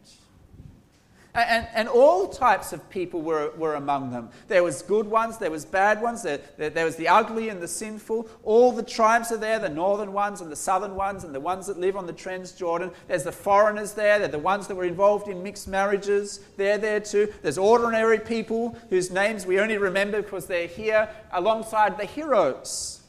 And, 1.39 1.67
and 1.75 1.89
all 1.89 2.29
types 2.29 2.73
of 2.73 2.89
people 2.91 3.23
were, 3.23 3.53
were 3.57 3.75
among 3.75 4.11
them. 4.11 4.31
There 4.49 4.63
was 4.63 4.83
good 4.83 5.07
ones, 5.07 5.39
there 5.39 5.51
was 5.51 5.65
bad 5.65 6.01
ones, 6.03 6.23
there, 6.23 6.41
there, 6.57 6.71
there 6.71 6.85
was 6.85 6.97
the 6.97 7.09
ugly 7.09 7.49
and 7.49 7.63
the 7.63 7.69
sinful. 7.69 8.29
All 8.43 8.73
the 8.73 8.83
tribes 8.83 9.31
are 9.31 9.37
there, 9.37 9.59
the 9.59 9.69
northern 9.69 10.13
ones 10.13 10.41
and 10.41 10.51
the 10.51 10.57
southern 10.57 10.95
ones 10.95 11.25
and 11.25 11.35
the 11.35 11.41
ones 11.41 11.67
that 11.67 11.79
live 11.79 11.97
on 11.97 12.07
the 12.07 12.13
Transjordan. 12.13 12.93
There's 13.07 13.25
the 13.25 13.33
foreigners 13.33 13.93
there, 13.93 14.19
they're 14.19 14.29
the 14.29 14.39
ones 14.39 14.67
that 14.67 14.75
were 14.75 14.85
involved 14.85 15.29
in 15.29 15.43
mixed 15.43 15.69
marriages. 15.69 16.41
They're 16.57 16.79
there 16.79 17.01
too. 17.01 17.33
There's 17.43 17.59
ordinary 17.59 18.19
people 18.19 18.77
whose 18.91 19.11
names 19.11 19.47
we 19.47 19.61
only 19.61 19.79
remember 19.79 20.23
because 20.23 20.47
they're 20.47 20.67
here 20.67 21.09
alongside 21.33 21.99
the 21.99 22.07
heroes 22.07 23.03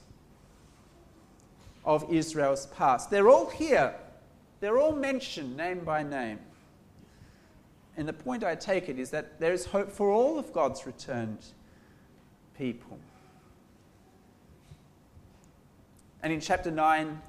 of 1.85 2.05
Israel's 2.11 2.67
past. 2.67 3.09
They're 3.09 3.29
all 3.29 3.49
here. 3.49 3.95
They're 4.59 4.77
all 4.77 4.91
mentioned 4.91 5.55
name 5.57 5.79
by 5.79 6.03
name. 6.03 6.39
And 7.97 8.07
the 8.07 8.13
point 8.13 8.43
I 8.43 8.55
take 8.55 8.87
it 8.87 8.97
is 8.97 9.09
that 9.11 9.39
there 9.39 9.53
is 9.53 9.65
hope 9.65 9.91
for 9.91 10.09
all 10.09 10.39
of 10.39 10.53
God's 10.53 10.85
returned 10.85 11.45
people. 12.57 12.97
And 16.21 16.33
in 16.33 16.39
chapter 16.39 16.71
9, 16.71 17.21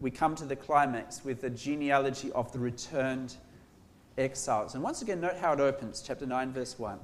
we 0.00 0.10
come 0.10 0.34
to 0.36 0.44
the 0.44 0.56
climax 0.56 1.24
with 1.24 1.40
the 1.40 1.50
genealogy 1.50 2.30
of 2.32 2.52
the 2.52 2.58
returned 2.58 3.36
exiles. 4.16 4.74
And 4.74 4.82
once 4.82 5.02
again, 5.02 5.20
note 5.20 5.36
how 5.36 5.52
it 5.52 5.60
opens, 5.60 6.02
chapter 6.02 6.26
9, 6.26 6.52
verse 6.52 6.78
1. 6.78 6.98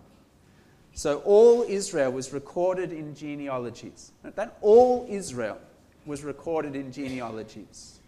So 0.92 1.18
all 1.24 1.64
Israel 1.68 2.12
was 2.12 2.32
recorded 2.32 2.92
in 2.92 3.14
genealogies. 3.14 4.12
That 4.22 4.56
all 4.60 5.06
Israel 5.08 5.58
was 6.06 6.22
recorded 6.22 6.76
in 6.76 6.92
genealogies. 6.92 8.00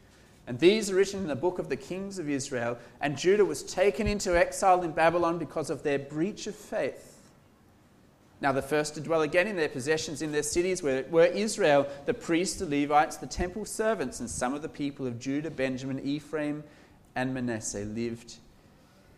And 0.47 0.59
these 0.59 0.91
are 0.91 0.95
written 0.95 1.21
in 1.21 1.27
the 1.27 1.35
book 1.35 1.59
of 1.59 1.69
the 1.69 1.77
kings 1.77 2.19
of 2.19 2.29
Israel. 2.29 2.79
And 3.01 3.19
Judah 3.19 3.45
was 3.45 3.63
taken 3.63 4.07
into 4.07 4.39
exile 4.39 4.83
in 4.83 4.93
Babylon 4.93 5.39
because 5.39 5.71
of 5.71 5.83
their 5.83 5.99
breach 5.99 6.47
of 6.47 6.55
faith. 6.55 7.17
Now, 8.41 8.53
the 8.53 8.63
first 8.63 8.95
to 8.95 9.01
dwell 9.01 9.23
again 9.23 9.47
in 9.47 9.57
their 9.57 9.69
possessions 9.69 10.21
in 10.21 10.31
their 10.31 10.43
cities 10.43 10.83
were, 10.83 11.05
were 11.11 11.25
Israel, 11.25 11.87
the 12.05 12.13
priests, 12.13 12.59
the 12.59 12.67
Levites, 12.67 13.17
the 13.17 13.27
temple 13.27 13.65
servants, 13.65 14.21
and 14.21 14.29
some 14.29 14.53
of 14.53 14.61
the 14.61 14.69
people 14.69 15.07
of 15.07 15.19
Judah, 15.19 15.51
Benjamin, 15.51 16.01
Ephraim, 16.05 16.63
and 17.15 17.33
Manasseh 17.33 17.85
lived 17.85 18.35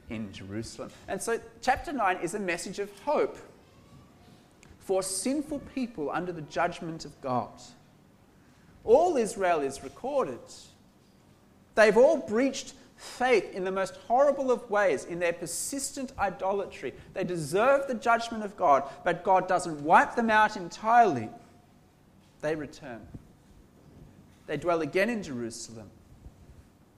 in 0.08 0.32
Jerusalem. 0.32 0.90
And 1.08 1.20
so, 1.20 1.40
chapter 1.60 1.92
9 1.92 2.18
is 2.22 2.34
a 2.34 2.38
message 2.38 2.78
of 2.78 2.90
hope 3.00 3.36
for 4.78 5.02
sinful 5.02 5.58
people 5.74 6.10
under 6.10 6.32
the 6.32 6.42
judgment 6.42 7.04
of 7.04 7.20
God. 7.20 7.50
All 8.84 9.16
Israel 9.16 9.60
is 9.60 9.82
recorded. 9.82 10.38
They've 11.78 11.96
all 11.96 12.16
breached 12.16 12.72
faith 12.96 13.54
in 13.54 13.62
the 13.62 13.70
most 13.70 13.94
horrible 14.08 14.50
of 14.50 14.68
ways 14.68 15.04
in 15.04 15.20
their 15.20 15.32
persistent 15.32 16.12
idolatry. 16.18 16.92
They 17.14 17.22
deserve 17.22 17.86
the 17.86 17.94
judgment 17.94 18.42
of 18.42 18.56
God, 18.56 18.82
but 19.04 19.22
God 19.22 19.46
doesn't 19.46 19.84
wipe 19.84 20.16
them 20.16 20.28
out 20.28 20.56
entirely. 20.56 21.28
They 22.40 22.56
return. 22.56 23.06
They 24.48 24.56
dwell 24.56 24.80
again 24.80 25.08
in 25.08 25.22
Jerusalem. 25.22 25.88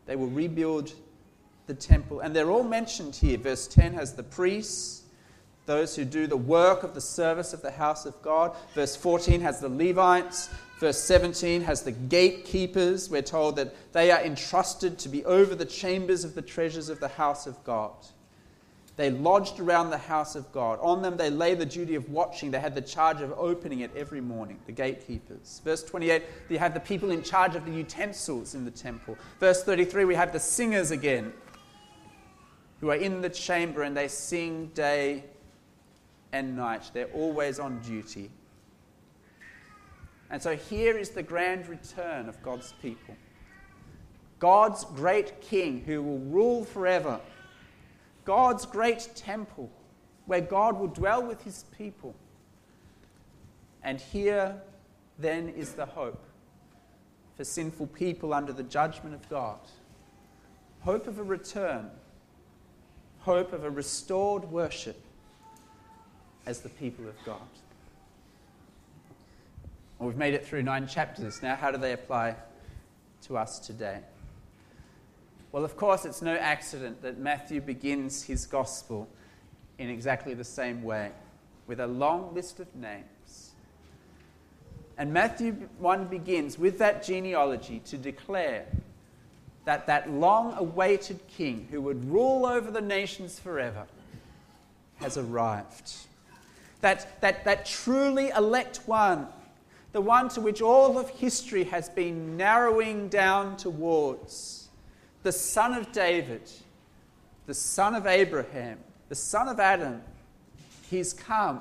They 0.06 0.16
will 0.16 0.28
rebuild 0.28 0.94
the 1.66 1.74
temple. 1.74 2.20
And 2.20 2.34
they're 2.34 2.50
all 2.50 2.64
mentioned 2.64 3.14
here. 3.14 3.36
Verse 3.36 3.66
10 3.66 3.92
has 3.92 4.14
the 4.14 4.22
priests, 4.22 5.02
those 5.66 5.94
who 5.94 6.06
do 6.06 6.26
the 6.26 6.38
work 6.38 6.84
of 6.84 6.94
the 6.94 7.02
service 7.02 7.52
of 7.52 7.60
the 7.60 7.70
house 7.70 8.06
of 8.06 8.22
God. 8.22 8.56
Verse 8.74 8.96
14 8.96 9.42
has 9.42 9.60
the 9.60 9.68
Levites. 9.68 10.48
Verse 10.80 10.98
17 10.98 11.60
has 11.60 11.82
the 11.82 11.92
gatekeepers. 11.92 13.10
We're 13.10 13.20
told 13.20 13.56
that 13.56 13.92
they 13.92 14.10
are 14.10 14.22
entrusted 14.22 14.98
to 15.00 15.10
be 15.10 15.22
over 15.26 15.54
the 15.54 15.66
chambers 15.66 16.24
of 16.24 16.34
the 16.34 16.40
treasures 16.40 16.88
of 16.88 17.00
the 17.00 17.08
house 17.08 17.46
of 17.46 17.62
God. 17.64 17.92
They 18.96 19.10
lodged 19.10 19.60
around 19.60 19.90
the 19.90 19.98
house 19.98 20.36
of 20.36 20.50
God. 20.52 20.78
On 20.80 21.02
them 21.02 21.18
they 21.18 21.28
lay 21.28 21.54
the 21.54 21.66
duty 21.66 21.96
of 21.96 22.08
watching. 22.08 22.50
They 22.50 22.60
had 22.60 22.74
the 22.74 22.80
charge 22.80 23.20
of 23.20 23.30
opening 23.36 23.80
it 23.80 23.90
every 23.94 24.22
morning, 24.22 24.58
the 24.64 24.72
gatekeepers. 24.72 25.60
Verse 25.62 25.82
28, 25.82 26.22
you 26.48 26.58
have 26.58 26.72
the 26.72 26.80
people 26.80 27.10
in 27.10 27.22
charge 27.22 27.56
of 27.56 27.66
the 27.66 27.72
utensils 27.72 28.54
in 28.54 28.64
the 28.64 28.70
temple. 28.70 29.18
Verse 29.38 29.62
33, 29.62 30.06
we 30.06 30.14
have 30.14 30.32
the 30.32 30.40
singers 30.40 30.92
again, 30.92 31.30
who 32.80 32.88
are 32.88 32.96
in 32.96 33.20
the 33.20 33.28
chamber 33.28 33.82
and 33.82 33.94
they 33.94 34.08
sing 34.08 34.68
day 34.68 35.24
and 36.32 36.56
night. 36.56 36.90
They're 36.94 37.12
always 37.12 37.58
on 37.58 37.80
duty. 37.80 38.30
And 40.30 40.40
so 40.40 40.56
here 40.56 40.96
is 40.96 41.10
the 41.10 41.22
grand 41.22 41.66
return 41.66 42.28
of 42.28 42.40
God's 42.42 42.72
people. 42.80 43.16
God's 44.38 44.84
great 44.84 45.40
king 45.40 45.82
who 45.84 46.02
will 46.02 46.18
rule 46.18 46.64
forever. 46.64 47.20
God's 48.24 48.64
great 48.64 49.10
temple 49.16 49.70
where 50.26 50.40
God 50.40 50.78
will 50.78 50.88
dwell 50.88 51.22
with 51.22 51.42
his 51.42 51.64
people. 51.76 52.14
And 53.82 54.00
here 54.00 54.54
then 55.18 55.48
is 55.50 55.72
the 55.72 55.86
hope 55.86 56.24
for 57.36 57.44
sinful 57.44 57.88
people 57.88 58.32
under 58.32 58.52
the 58.52 58.62
judgment 58.62 59.14
of 59.14 59.28
God. 59.28 59.58
Hope 60.80 61.06
of 61.06 61.18
a 61.18 61.22
return, 61.22 61.90
hope 63.20 63.52
of 63.52 63.64
a 63.64 63.70
restored 63.70 64.44
worship 64.44 65.02
as 66.46 66.60
the 66.60 66.68
people 66.68 67.08
of 67.08 67.16
God. 67.24 67.48
Well, 70.00 70.08
we've 70.08 70.16
made 70.16 70.32
it 70.32 70.46
through 70.46 70.62
nine 70.62 70.88
chapters. 70.88 71.42
Now, 71.42 71.56
how 71.56 71.70
do 71.70 71.76
they 71.76 71.92
apply 71.92 72.34
to 73.26 73.36
us 73.36 73.58
today? 73.58 73.98
Well, 75.52 75.62
of 75.62 75.76
course, 75.76 76.06
it's 76.06 76.22
no 76.22 76.36
accident 76.36 77.02
that 77.02 77.18
Matthew 77.18 77.60
begins 77.60 78.22
his 78.22 78.46
gospel 78.46 79.06
in 79.78 79.90
exactly 79.90 80.32
the 80.32 80.42
same 80.42 80.82
way, 80.82 81.10
with 81.66 81.80
a 81.80 81.86
long 81.86 82.32
list 82.34 82.60
of 82.60 82.74
names. 82.74 83.50
And 84.96 85.12
Matthew 85.12 85.68
1 85.76 86.06
begins 86.06 86.58
with 86.58 86.78
that 86.78 87.04
genealogy 87.04 87.80
to 87.80 87.98
declare 87.98 88.64
that 89.66 89.86
that 89.86 90.10
long 90.10 90.54
awaited 90.56 91.20
king 91.28 91.68
who 91.70 91.82
would 91.82 92.10
rule 92.10 92.46
over 92.46 92.70
the 92.70 92.80
nations 92.80 93.38
forever 93.38 93.84
has 94.96 95.18
arrived. 95.18 95.92
That, 96.80 97.20
that, 97.20 97.44
that 97.44 97.66
truly 97.66 98.30
elect 98.30 98.80
one, 98.86 99.26
the 99.92 100.00
one 100.00 100.28
to 100.30 100.40
which 100.40 100.62
all 100.62 100.98
of 100.98 101.10
history 101.10 101.64
has 101.64 101.88
been 101.88 102.36
narrowing 102.36 103.08
down 103.08 103.56
towards, 103.56 104.68
the 105.22 105.32
son 105.32 105.74
of 105.74 105.90
David, 105.92 106.42
the 107.46 107.54
son 107.54 107.94
of 107.94 108.06
Abraham, 108.06 108.78
the 109.08 109.14
son 109.14 109.48
of 109.48 109.58
Adam, 109.58 110.02
he's 110.88 111.12
come. 111.12 111.60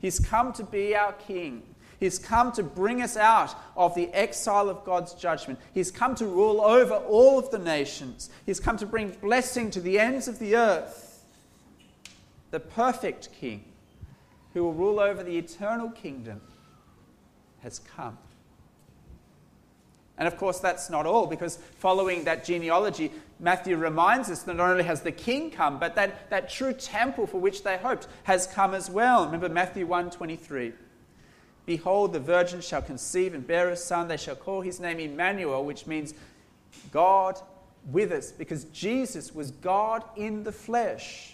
He's 0.00 0.20
come 0.20 0.52
to 0.54 0.64
be 0.64 0.94
our 0.94 1.14
king. 1.14 1.62
He's 1.98 2.18
come 2.18 2.52
to 2.52 2.62
bring 2.62 3.00
us 3.00 3.16
out 3.16 3.54
of 3.76 3.94
the 3.94 4.12
exile 4.12 4.68
of 4.68 4.84
God's 4.84 5.14
judgment. 5.14 5.58
He's 5.72 5.90
come 5.90 6.14
to 6.16 6.26
rule 6.26 6.60
over 6.60 6.94
all 6.94 7.38
of 7.38 7.50
the 7.50 7.58
nations. 7.58 8.28
He's 8.44 8.60
come 8.60 8.76
to 8.76 8.86
bring 8.86 9.10
blessing 9.10 9.70
to 9.70 9.80
the 9.80 9.98
ends 9.98 10.28
of 10.28 10.38
the 10.38 10.56
earth. 10.56 11.24
The 12.50 12.60
perfect 12.60 13.30
king 13.32 13.64
who 14.52 14.64
will 14.64 14.74
rule 14.74 15.00
over 15.00 15.22
the 15.22 15.38
eternal 15.38 15.88
kingdom 15.90 16.42
has 17.64 17.80
come. 17.80 18.16
And 20.16 20.28
of 20.28 20.36
course, 20.36 20.60
that's 20.60 20.88
not 20.88 21.06
all, 21.06 21.26
because 21.26 21.56
following 21.78 22.22
that 22.24 22.44
genealogy, 22.44 23.10
Matthew 23.40 23.76
reminds 23.76 24.30
us 24.30 24.42
that 24.42 24.54
not 24.54 24.70
only 24.70 24.84
has 24.84 25.00
the 25.00 25.10
king 25.10 25.50
come, 25.50 25.80
but 25.80 25.96
that, 25.96 26.30
that 26.30 26.48
true 26.48 26.72
temple 26.72 27.26
for 27.26 27.40
which 27.40 27.64
they 27.64 27.76
hoped 27.76 28.06
has 28.22 28.46
come 28.46 28.74
as 28.74 28.88
well. 28.88 29.24
Remember 29.24 29.48
Matthew 29.48 29.86
1:23. 29.88 30.72
Behold, 31.66 32.12
the 32.12 32.20
virgin 32.20 32.60
shall 32.60 32.82
conceive 32.82 33.34
and 33.34 33.44
bear 33.44 33.70
a 33.70 33.76
son. 33.76 34.06
They 34.06 34.18
shall 34.18 34.36
call 34.36 34.60
his 34.60 34.78
name 34.78 35.00
Emmanuel, 35.00 35.64
which 35.64 35.86
means 35.86 36.14
God 36.92 37.40
with 37.90 38.12
us, 38.12 38.30
because 38.30 38.64
Jesus 38.64 39.34
was 39.34 39.50
God 39.50 40.04
in 40.14 40.44
the 40.44 40.52
flesh. 40.52 41.33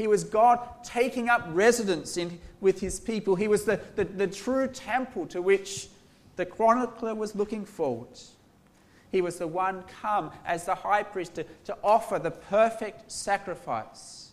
He 0.00 0.06
was 0.06 0.24
God 0.24 0.66
taking 0.82 1.28
up 1.28 1.46
residence 1.50 2.16
in, 2.16 2.40
with 2.62 2.80
his 2.80 2.98
people. 2.98 3.36
He 3.36 3.48
was 3.48 3.66
the, 3.66 3.78
the, 3.96 4.04
the 4.04 4.26
true 4.26 4.66
temple 4.66 5.26
to 5.26 5.42
which 5.42 5.88
the 6.36 6.46
chronicler 6.46 7.14
was 7.14 7.34
looking 7.34 7.66
forward. 7.66 8.18
He 9.12 9.20
was 9.20 9.36
the 9.36 9.46
one 9.46 9.84
come 10.00 10.30
as 10.46 10.64
the 10.64 10.74
high 10.74 11.02
priest 11.02 11.34
to, 11.34 11.44
to 11.64 11.76
offer 11.84 12.18
the 12.18 12.30
perfect 12.30 13.12
sacrifice 13.12 14.30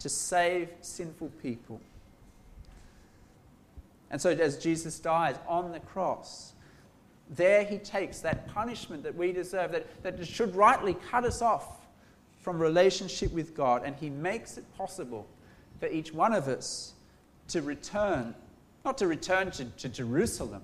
to 0.00 0.08
save 0.08 0.68
sinful 0.80 1.30
people. 1.40 1.80
And 4.10 4.20
so, 4.20 4.30
as 4.30 4.58
Jesus 4.58 4.98
dies 4.98 5.36
on 5.46 5.70
the 5.70 5.78
cross, 5.78 6.54
there 7.30 7.62
he 7.62 7.78
takes 7.78 8.18
that 8.22 8.52
punishment 8.52 9.04
that 9.04 9.14
we 9.14 9.30
deserve, 9.30 9.70
that, 9.70 10.02
that 10.02 10.26
should 10.26 10.56
rightly 10.56 10.94
cut 10.94 11.22
us 11.22 11.40
off 11.40 11.81
from 12.42 12.58
relationship 12.58 13.32
with 13.32 13.54
God, 13.54 13.82
and 13.84 13.96
he 13.96 14.10
makes 14.10 14.58
it 14.58 14.64
possible 14.76 15.26
for 15.80 15.86
each 15.86 16.12
one 16.12 16.34
of 16.34 16.48
us 16.48 16.92
to 17.48 17.62
return, 17.62 18.34
not 18.84 18.98
to 18.98 19.06
return 19.06 19.50
to, 19.52 19.64
to 19.64 19.88
Jerusalem, 19.88 20.62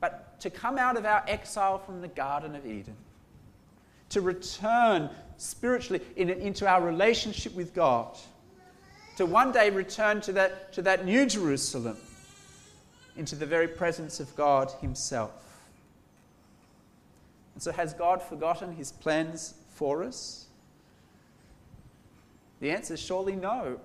but 0.00 0.40
to 0.40 0.50
come 0.50 0.78
out 0.78 0.96
of 0.96 1.04
our 1.04 1.22
exile 1.28 1.78
from 1.78 2.00
the 2.00 2.08
Garden 2.08 2.56
of 2.56 2.66
Eden, 2.66 2.96
to 4.08 4.20
return 4.20 5.10
spiritually 5.36 6.02
in, 6.16 6.30
into 6.30 6.66
our 6.66 6.82
relationship 6.82 7.54
with 7.54 7.74
God 7.74 8.16
to 9.16 9.26
one 9.26 9.52
day 9.52 9.70
return 9.70 10.20
to 10.22 10.32
that, 10.32 10.72
to 10.72 10.82
that 10.82 11.04
new 11.04 11.26
Jerusalem, 11.26 11.96
into 13.16 13.36
the 13.36 13.46
very 13.46 13.68
presence 13.68 14.18
of 14.20 14.34
God 14.34 14.72
Himself. 14.80 15.30
And 17.54 17.62
so, 17.62 17.70
has 17.70 17.94
God 17.94 18.20
forgotten 18.20 18.74
His 18.74 18.90
plans 18.90 19.54
for 19.74 20.02
us? 20.02 20.46
The 22.60 22.70
answer 22.70 22.94
is 22.94 23.00
surely 23.00 23.36
no. 23.36 23.78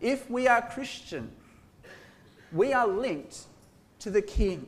If 0.00 0.28
we 0.28 0.46
are 0.46 0.60
Christian, 0.60 1.30
we 2.52 2.72
are 2.72 2.86
linked 2.86 3.44
to 4.00 4.10
the 4.10 4.20
King. 4.20 4.66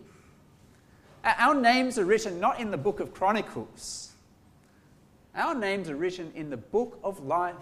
Our 1.23 1.55
names 1.55 1.99
are 1.99 2.05
written 2.05 2.41
not 2.41 2.61
in 2.61 2.71
the 2.71 2.79
book 2.79 3.01
of 3.01 3.13
Chronicles, 3.13 4.13
our 5.35 5.55
names 5.55 5.91
are 5.91 5.97
written 5.97 6.33
in 6.35 6.49
the 6.49 6.57
book 6.57 6.99
of 7.05 7.23
life 7.23 7.55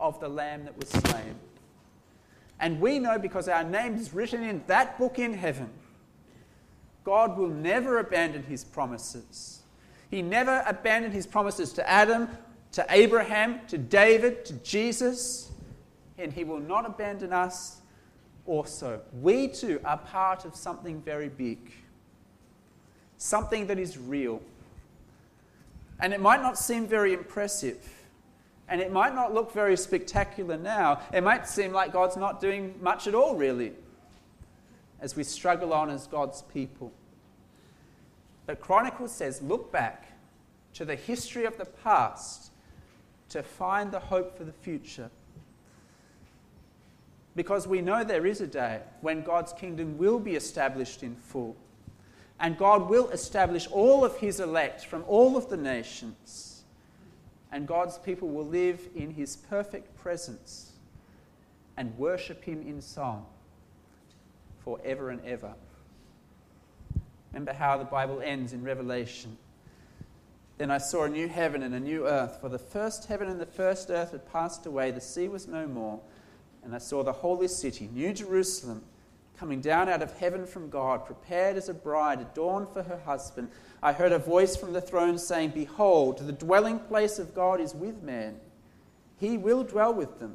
of 0.00 0.18
the 0.18 0.28
Lamb 0.28 0.64
that 0.64 0.76
was 0.76 0.88
slain. 0.88 1.36
And 2.58 2.80
we 2.80 2.98
know 2.98 3.18
because 3.18 3.46
our 3.46 3.62
name 3.62 3.94
is 3.94 4.12
written 4.12 4.42
in 4.42 4.64
that 4.66 4.98
book 4.98 5.20
in 5.20 5.32
heaven, 5.32 5.70
God 7.04 7.38
will 7.38 7.48
never 7.48 7.98
abandon 7.98 8.42
his 8.42 8.64
promises. 8.64 9.57
He 10.10 10.22
never 10.22 10.62
abandoned 10.66 11.12
his 11.12 11.26
promises 11.26 11.72
to 11.74 11.88
Adam, 11.88 12.28
to 12.72 12.86
Abraham, 12.88 13.60
to 13.68 13.78
David, 13.78 14.44
to 14.46 14.54
Jesus, 14.54 15.50
and 16.16 16.32
he 16.32 16.44
will 16.44 16.60
not 16.60 16.86
abandon 16.86 17.32
us 17.32 17.80
also. 18.46 19.00
We 19.20 19.48
too 19.48 19.80
are 19.84 19.98
part 19.98 20.44
of 20.44 20.54
something 20.54 21.00
very 21.02 21.28
big, 21.28 21.58
something 23.18 23.66
that 23.66 23.78
is 23.78 23.98
real. 23.98 24.40
And 26.00 26.12
it 26.12 26.20
might 26.20 26.42
not 26.42 26.58
seem 26.58 26.86
very 26.86 27.12
impressive. 27.12 27.94
And 28.68 28.80
it 28.80 28.92
might 28.92 29.14
not 29.14 29.32
look 29.32 29.52
very 29.52 29.76
spectacular 29.76 30.58
now. 30.58 31.00
It 31.12 31.22
might 31.22 31.48
seem 31.48 31.72
like 31.72 31.92
God's 31.92 32.16
not 32.16 32.40
doing 32.40 32.74
much 32.82 33.06
at 33.06 33.14
all, 33.14 33.34
really, 33.34 33.72
as 35.00 35.16
we 35.16 35.24
struggle 35.24 35.72
on 35.72 35.88
as 35.88 36.06
God's 36.06 36.42
people. 36.42 36.92
But 38.48 38.62
Chronicles 38.62 39.12
says 39.12 39.42
look 39.42 39.70
back 39.70 40.06
to 40.72 40.86
the 40.86 40.94
history 40.96 41.44
of 41.44 41.58
the 41.58 41.66
past 41.66 42.50
to 43.28 43.42
find 43.42 43.92
the 43.92 44.00
hope 44.00 44.38
for 44.38 44.44
the 44.44 44.52
future. 44.52 45.10
Because 47.36 47.68
we 47.68 47.82
know 47.82 48.04
there 48.04 48.24
is 48.24 48.40
a 48.40 48.46
day 48.46 48.80
when 49.02 49.20
God's 49.20 49.52
kingdom 49.52 49.98
will 49.98 50.18
be 50.18 50.34
established 50.34 51.02
in 51.02 51.14
full. 51.14 51.56
And 52.40 52.56
God 52.56 52.88
will 52.88 53.10
establish 53.10 53.66
all 53.66 54.02
of 54.02 54.16
his 54.16 54.40
elect 54.40 54.86
from 54.86 55.04
all 55.06 55.36
of 55.36 55.50
the 55.50 55.58
nations 55.58 56.48
and 57.52 57.68
God's 57.68 57.98
people 57.98 58.28
will 58.28 58.46
live 58.46 58.88
in 58.94 59.10
his 59.10 59.36
perfect 59.36 59.94
presence 59.96 60.72
and 61.76 61.96
worship 61.98 62.44
him 62.44 62.62
in 62.62 62.80
song 62.80 63.26
forever 64.64 65.10
and 65.10 65.22
ever. 65.26 65.52
Remember 67.38 67.56
how 67.56 67.78
the 67.78 67.84
Bible 67.84 68.20
ends 68.20 68.52
in 68.52 68.64
Revelation. 68.64 69.38
Then 70.56 70.72
I 70.72 70.78
saw 70.78 71.04
a 71.04 71.08
new 71.08 71.28
heaven 71.28 71.62
and 71.62 71.72
a 71.72 71.78
new 71.78 72.04
earth, 72.04 72.40
for 72.40 72.48
the 72.48 72.58
first 72.58 73.06
heaven 73.06 73.28
and 73.28 73.40
the 73.40 73.46
first 73.46 73.90
earth 73.90 74.10
had 74.10 74.28
passed 74.32 74.66
away, 74.66 74.90
the 74.90 75.00
sea 75.00 75.28
was 75.28 75.46
no 75.46 75.68
more. 75.68 76.00
And 76.64 76.74
I 76.74 76.78
saw 76.78 77.04
the 77.04 77.12
holy 77.12 77.46
city, 77.46 77.88
New 77.92 78.12
Jerusalem, 78.12 78.82
coming 79.38 79.60
down 79.60 79.88
out 79.88 80.02
of 80.02 80.18
heaven 80.18 80.46
from 80.46 80.68
God, 80.68 81.06
prepared 81.06 81.56
as 81.56 81.68
a 81.68 81.74
bride 81.74 82.20
adorned 82.20 82.70
for 82.70 82.82
her 82.82 82.98
husband. 83.04 83.50
I 83.84 83.92
heard 83.92 84.10
a 84.10 84.18
voice 84.18 84.56
from 84.56 84.72
the 84.72 84.80
throne 84.80 85.16
saying, 85.16 85.50
Behold, 85.50 86.18
the 86.18 86.32
dwelling 86.32 86.80
place 86.80 87.20
of 87.20 87.36
God 87.36 87.60
is 87.60 87.72
with 87.72 88.02
man. 88.02 88.40
He 89.16 89.38
will 89.38 89.62
dwell 89.62 89.94
with 89.94 90.18
them, 90.18 90.34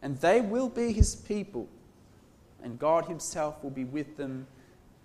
and 0.00 0.16
they 0.18 0.40
will 0.40 0.68
be 0.68 0.92
his 0.92 1.16
people, 1.16 1.66
and 2.62 2.78
God 2.78 3.06
himself 3.06 3.64
will 3.64 3.70
be 3.70 3.82
with 3.82 4.16
them 4.16 4.46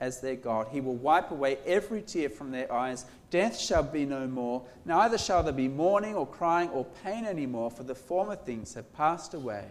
as 0.06 0.22
their 0.22 0.36
God. 0.36 0.68
He 0.72 0.82
will 0.82 0.96
wipe 0.96 1.32
away 1.32 1.58
every 1.66 2.02
tear 2.02 2.30
from 2.30 2.52
their 2.52 2.72
eyes. 2.72 3.06
Death 3.30 3.60
shall 3.60 3.84
be 3.84 4.06
no 4.06 4.28
more, 4.28 4.64
neither 4.86 5.18
shall 5.18 5.44
there 5.44 5.52
be 5.52 5.68
mourning 5.68 6.16
or 6.16 6.28
crying 6.28 6.70
or 6.70 6.86
pain 7.04 7.26
any 7.26 7.46
more, 7.46 7.70
for 7.70 7.84
the 7.84 7.96
former 7.96 8.36
things 8.36 8.74
have 8.76 8.94
passed 8.94 9.34
away. 9.34 9.66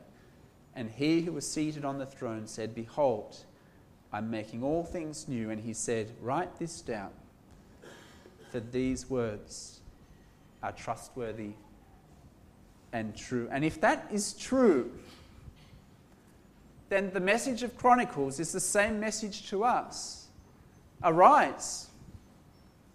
And 0.75 0.91
he 0.91 1.23
who 1.23 1.33
was 1.33 1.51
seated 1.51 1.85
on 1.85 1.99
the 1.99 2.07
throne 2.07 2.47
said, 2.47 2.75
Behold, 2.75 3.37
I'm 4.13 4.31
making 4.31 4.63
all 4.63 4.83
things 4.83 5.29
new. 5.29 5.51
And 5.51 5.61
he 5.61 5.73
said, 5.73 6.11
Write 6.21 6.59
this 6.59 6.81
down 6.81 7.11
for 8.55 8.61
these 8.61 9.11
words 9.11 9.81
are 10.63 10.71
trustworthy 10.71 11.55
and 12.93 13.17
true. 13.17 13.49
And 13.51 13.65
if 13.65 13.81
that 13.81 14.07
is 14.13 14.33
true, 14.35 14.93
then 16.89 17.11
the 17.13 17.19
message 17.19 17.65
of 17.65 17.77
Chronicles 17.77 18.39
is 18.39 18.53
the 18.53 18.61
same 18.61 19.01
message 19.01 19.51
to 19.51 19.65
us. 19.65 20.24
Arise, 21.05 21.89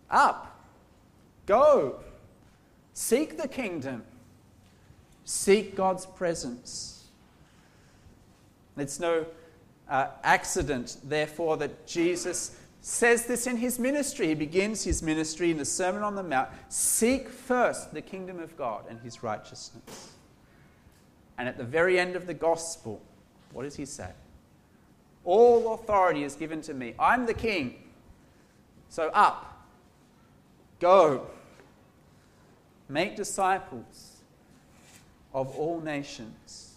up, 0.10 0.60
go, 1.46 2.00
seek 2.94 3.38
the 3.38 3.48
kingdom, 3.48 4.04
seek 5.26 5.76
God's 5.76 6.06
presence. 6.06 7.06
It's 8.78 9.00
no 9.00 9.26
uh, 9.90 10.08
accident, 10.24 10.98
therefore, 11.04 11.58
that 11.58 11.86
Jesus 11.86 12.58
says 12.82 13.26
this 13.26 13.46
in 13.46 13.58
his 13.58 13.78
ministry. 13.78 14.28
He 14.28 14.34
begins 14.34 14.84
his 14.84 15.04
ministry 15.04 15.52
in 15.52 15.58
the 15.58 15.66
Sermon 15.66 16.02
on 16.02 16.16
the 16.16 16.24
Mount 16.24 16.50
Seek 16.70 17.30
first 17.30 17.94
the 17.94 18.02
kingdom 18.02 18.40
of 18.40 18.56
God 18.58 18.86
and 18.90 19.00
his 19.02 19.22
righteousness. 19.22 20.14
And 21.38 21.48
at 21.48 21.58
the 21.58 21.64
very 21.64 22.00
end 22.00 22.16
of 22.16 22.28
the 22.28 22.34
gospel, 22.34 23.02
what 23.54 23.64
does 23.64 23.76
he 23.76 23.86
say? 23.86 24.10
All 25.26 25.74
authority 25.74 26.24
is 26.24 26.36
given 26.36 26.62
to 26.64 26.74
me. 26.74 26.94
I'm 27.00 27.26
the 27.26 27.34
king. 27.34 27.76
So 28.90 29.10
up, 29.14 29.68
go, 30.80 31.28
make 32.88 33.16
disciples 33.16 34.18
of 35.34 35.56
all 35.58 35.80
nations. 35.80 36.76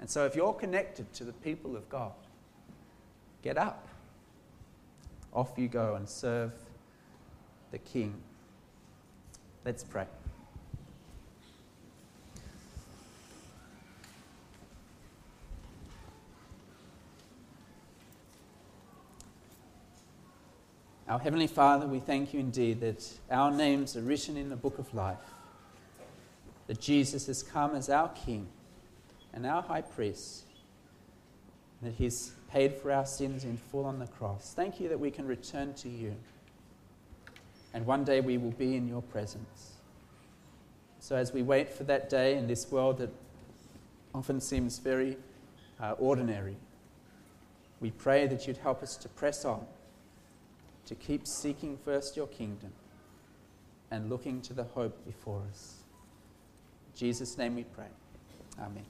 And 0.00 0.10
so, 0.10 0.26
if 0.26 0.34
you're 0.34 0.52
connected 0.52 1.12
to 1.14 1.24
the 1.24 1.32
people 1.32 1.76
of 1.76 1.88
God, 1.88 2.12
get 3.42 3.56
up. 3.56 3.86
Off 5.32 5.52
you 5.56 5.68
go 5.68 5.94
and 5.94 6.08
serve 6.08 6.52
the 7.70 7.78
King. 7.78 8.14
Let's 9.64 9.84
pray. 9.84 10.06
Our 21.12 21.18
Heavenly 21.18 21.46
Father, 21.46 21.86
we 21.86 22.00
thank 22.00 22.32
you 22.32 22.40
indeed 22.40 22.80
that 22.80 23.06
our 23.30 23.50
names 23.50 23.98
are 23.98 24.00
written 24.00 24.38
in 24.38 24.48
the 24.48 24.56
book 24.56 24.78
of 24.78 24.94
life, 24.94 25.18
that 26.68 26.80
Jesus 26.80 27.26
has 27.26 27.42
come 27.42 27.74
as 27.74 27.90
our 27.90 28.08
King 28.08 28.46
and 29.34 29.44
our 29.44 29.60
High 29.60 29.82
Priest, 29.82 30.44
that 31.82 31.92
He's 31.92 32.32
paid 32.50 32.72
for 32.72 32.90
our 32.90 33.04
sins 33.04 33.44
in 33.44 33.58
full 33.58 33.84
on 33.84 33.98
the 33.98 34.06
cross. 34.06 34.54
Thank 34.56 34.80
you 34.80 34.88
that 34.88 34.98
we 34.98 35.10
can 35.10 35.26
return 35.26 35.74
to 35.74 35.90
you, 35.90 36.16
and 37.74 37.84
one 37.84 38.04
day 38.04 38.22
we 38.22 38.38
will 38.38 38.52
be 38.52 38.74
in 38.74 38.88
your 38.88 39.02
presence. 39.02 39.72
So, 40.98 41.14
as 41.14 41.30
we 41.30 41.42
wait 41.42 41.70
for 41.70 41.84
that 41.84 42.08
day 42.08 42.38
in 42.38 42.46
this 42.46 42.70
world 42.70 42.96
that 43.00 43.10
often 44.14 44.40
seems 44.40 44.78
very 44.78 45.18
uh, 45.78 45.92
ordinary, 45.98 46.56
we 47.80 47.90
pray 47.90 48.26
that 48.28 48.46
you'd 48.46 48.56
help 48.56 48.82
us 48.82 48.96
to 48.96 49.10
press 49.10 49.44
on 49.44 49.66
to 50.86 50.94
keep 50.94 51.26
seeking 51.26 51.78
first 51.84 52.16
your 52.16 52.26
kingdom 52.26 52.72
and 53.90 54.08
looking 54.08 54.40
to 54.42 54.54
the 54.54 54.64
hope 54.64 55.04
before 55.04 55.42
us. 55.50 55.82
In 56.86 56.98
Jesus' 56.98 57.36
name 57.38 57.56
we 57.56 57.64
pray. 57.64 57.86
Amen. 58.58 58.84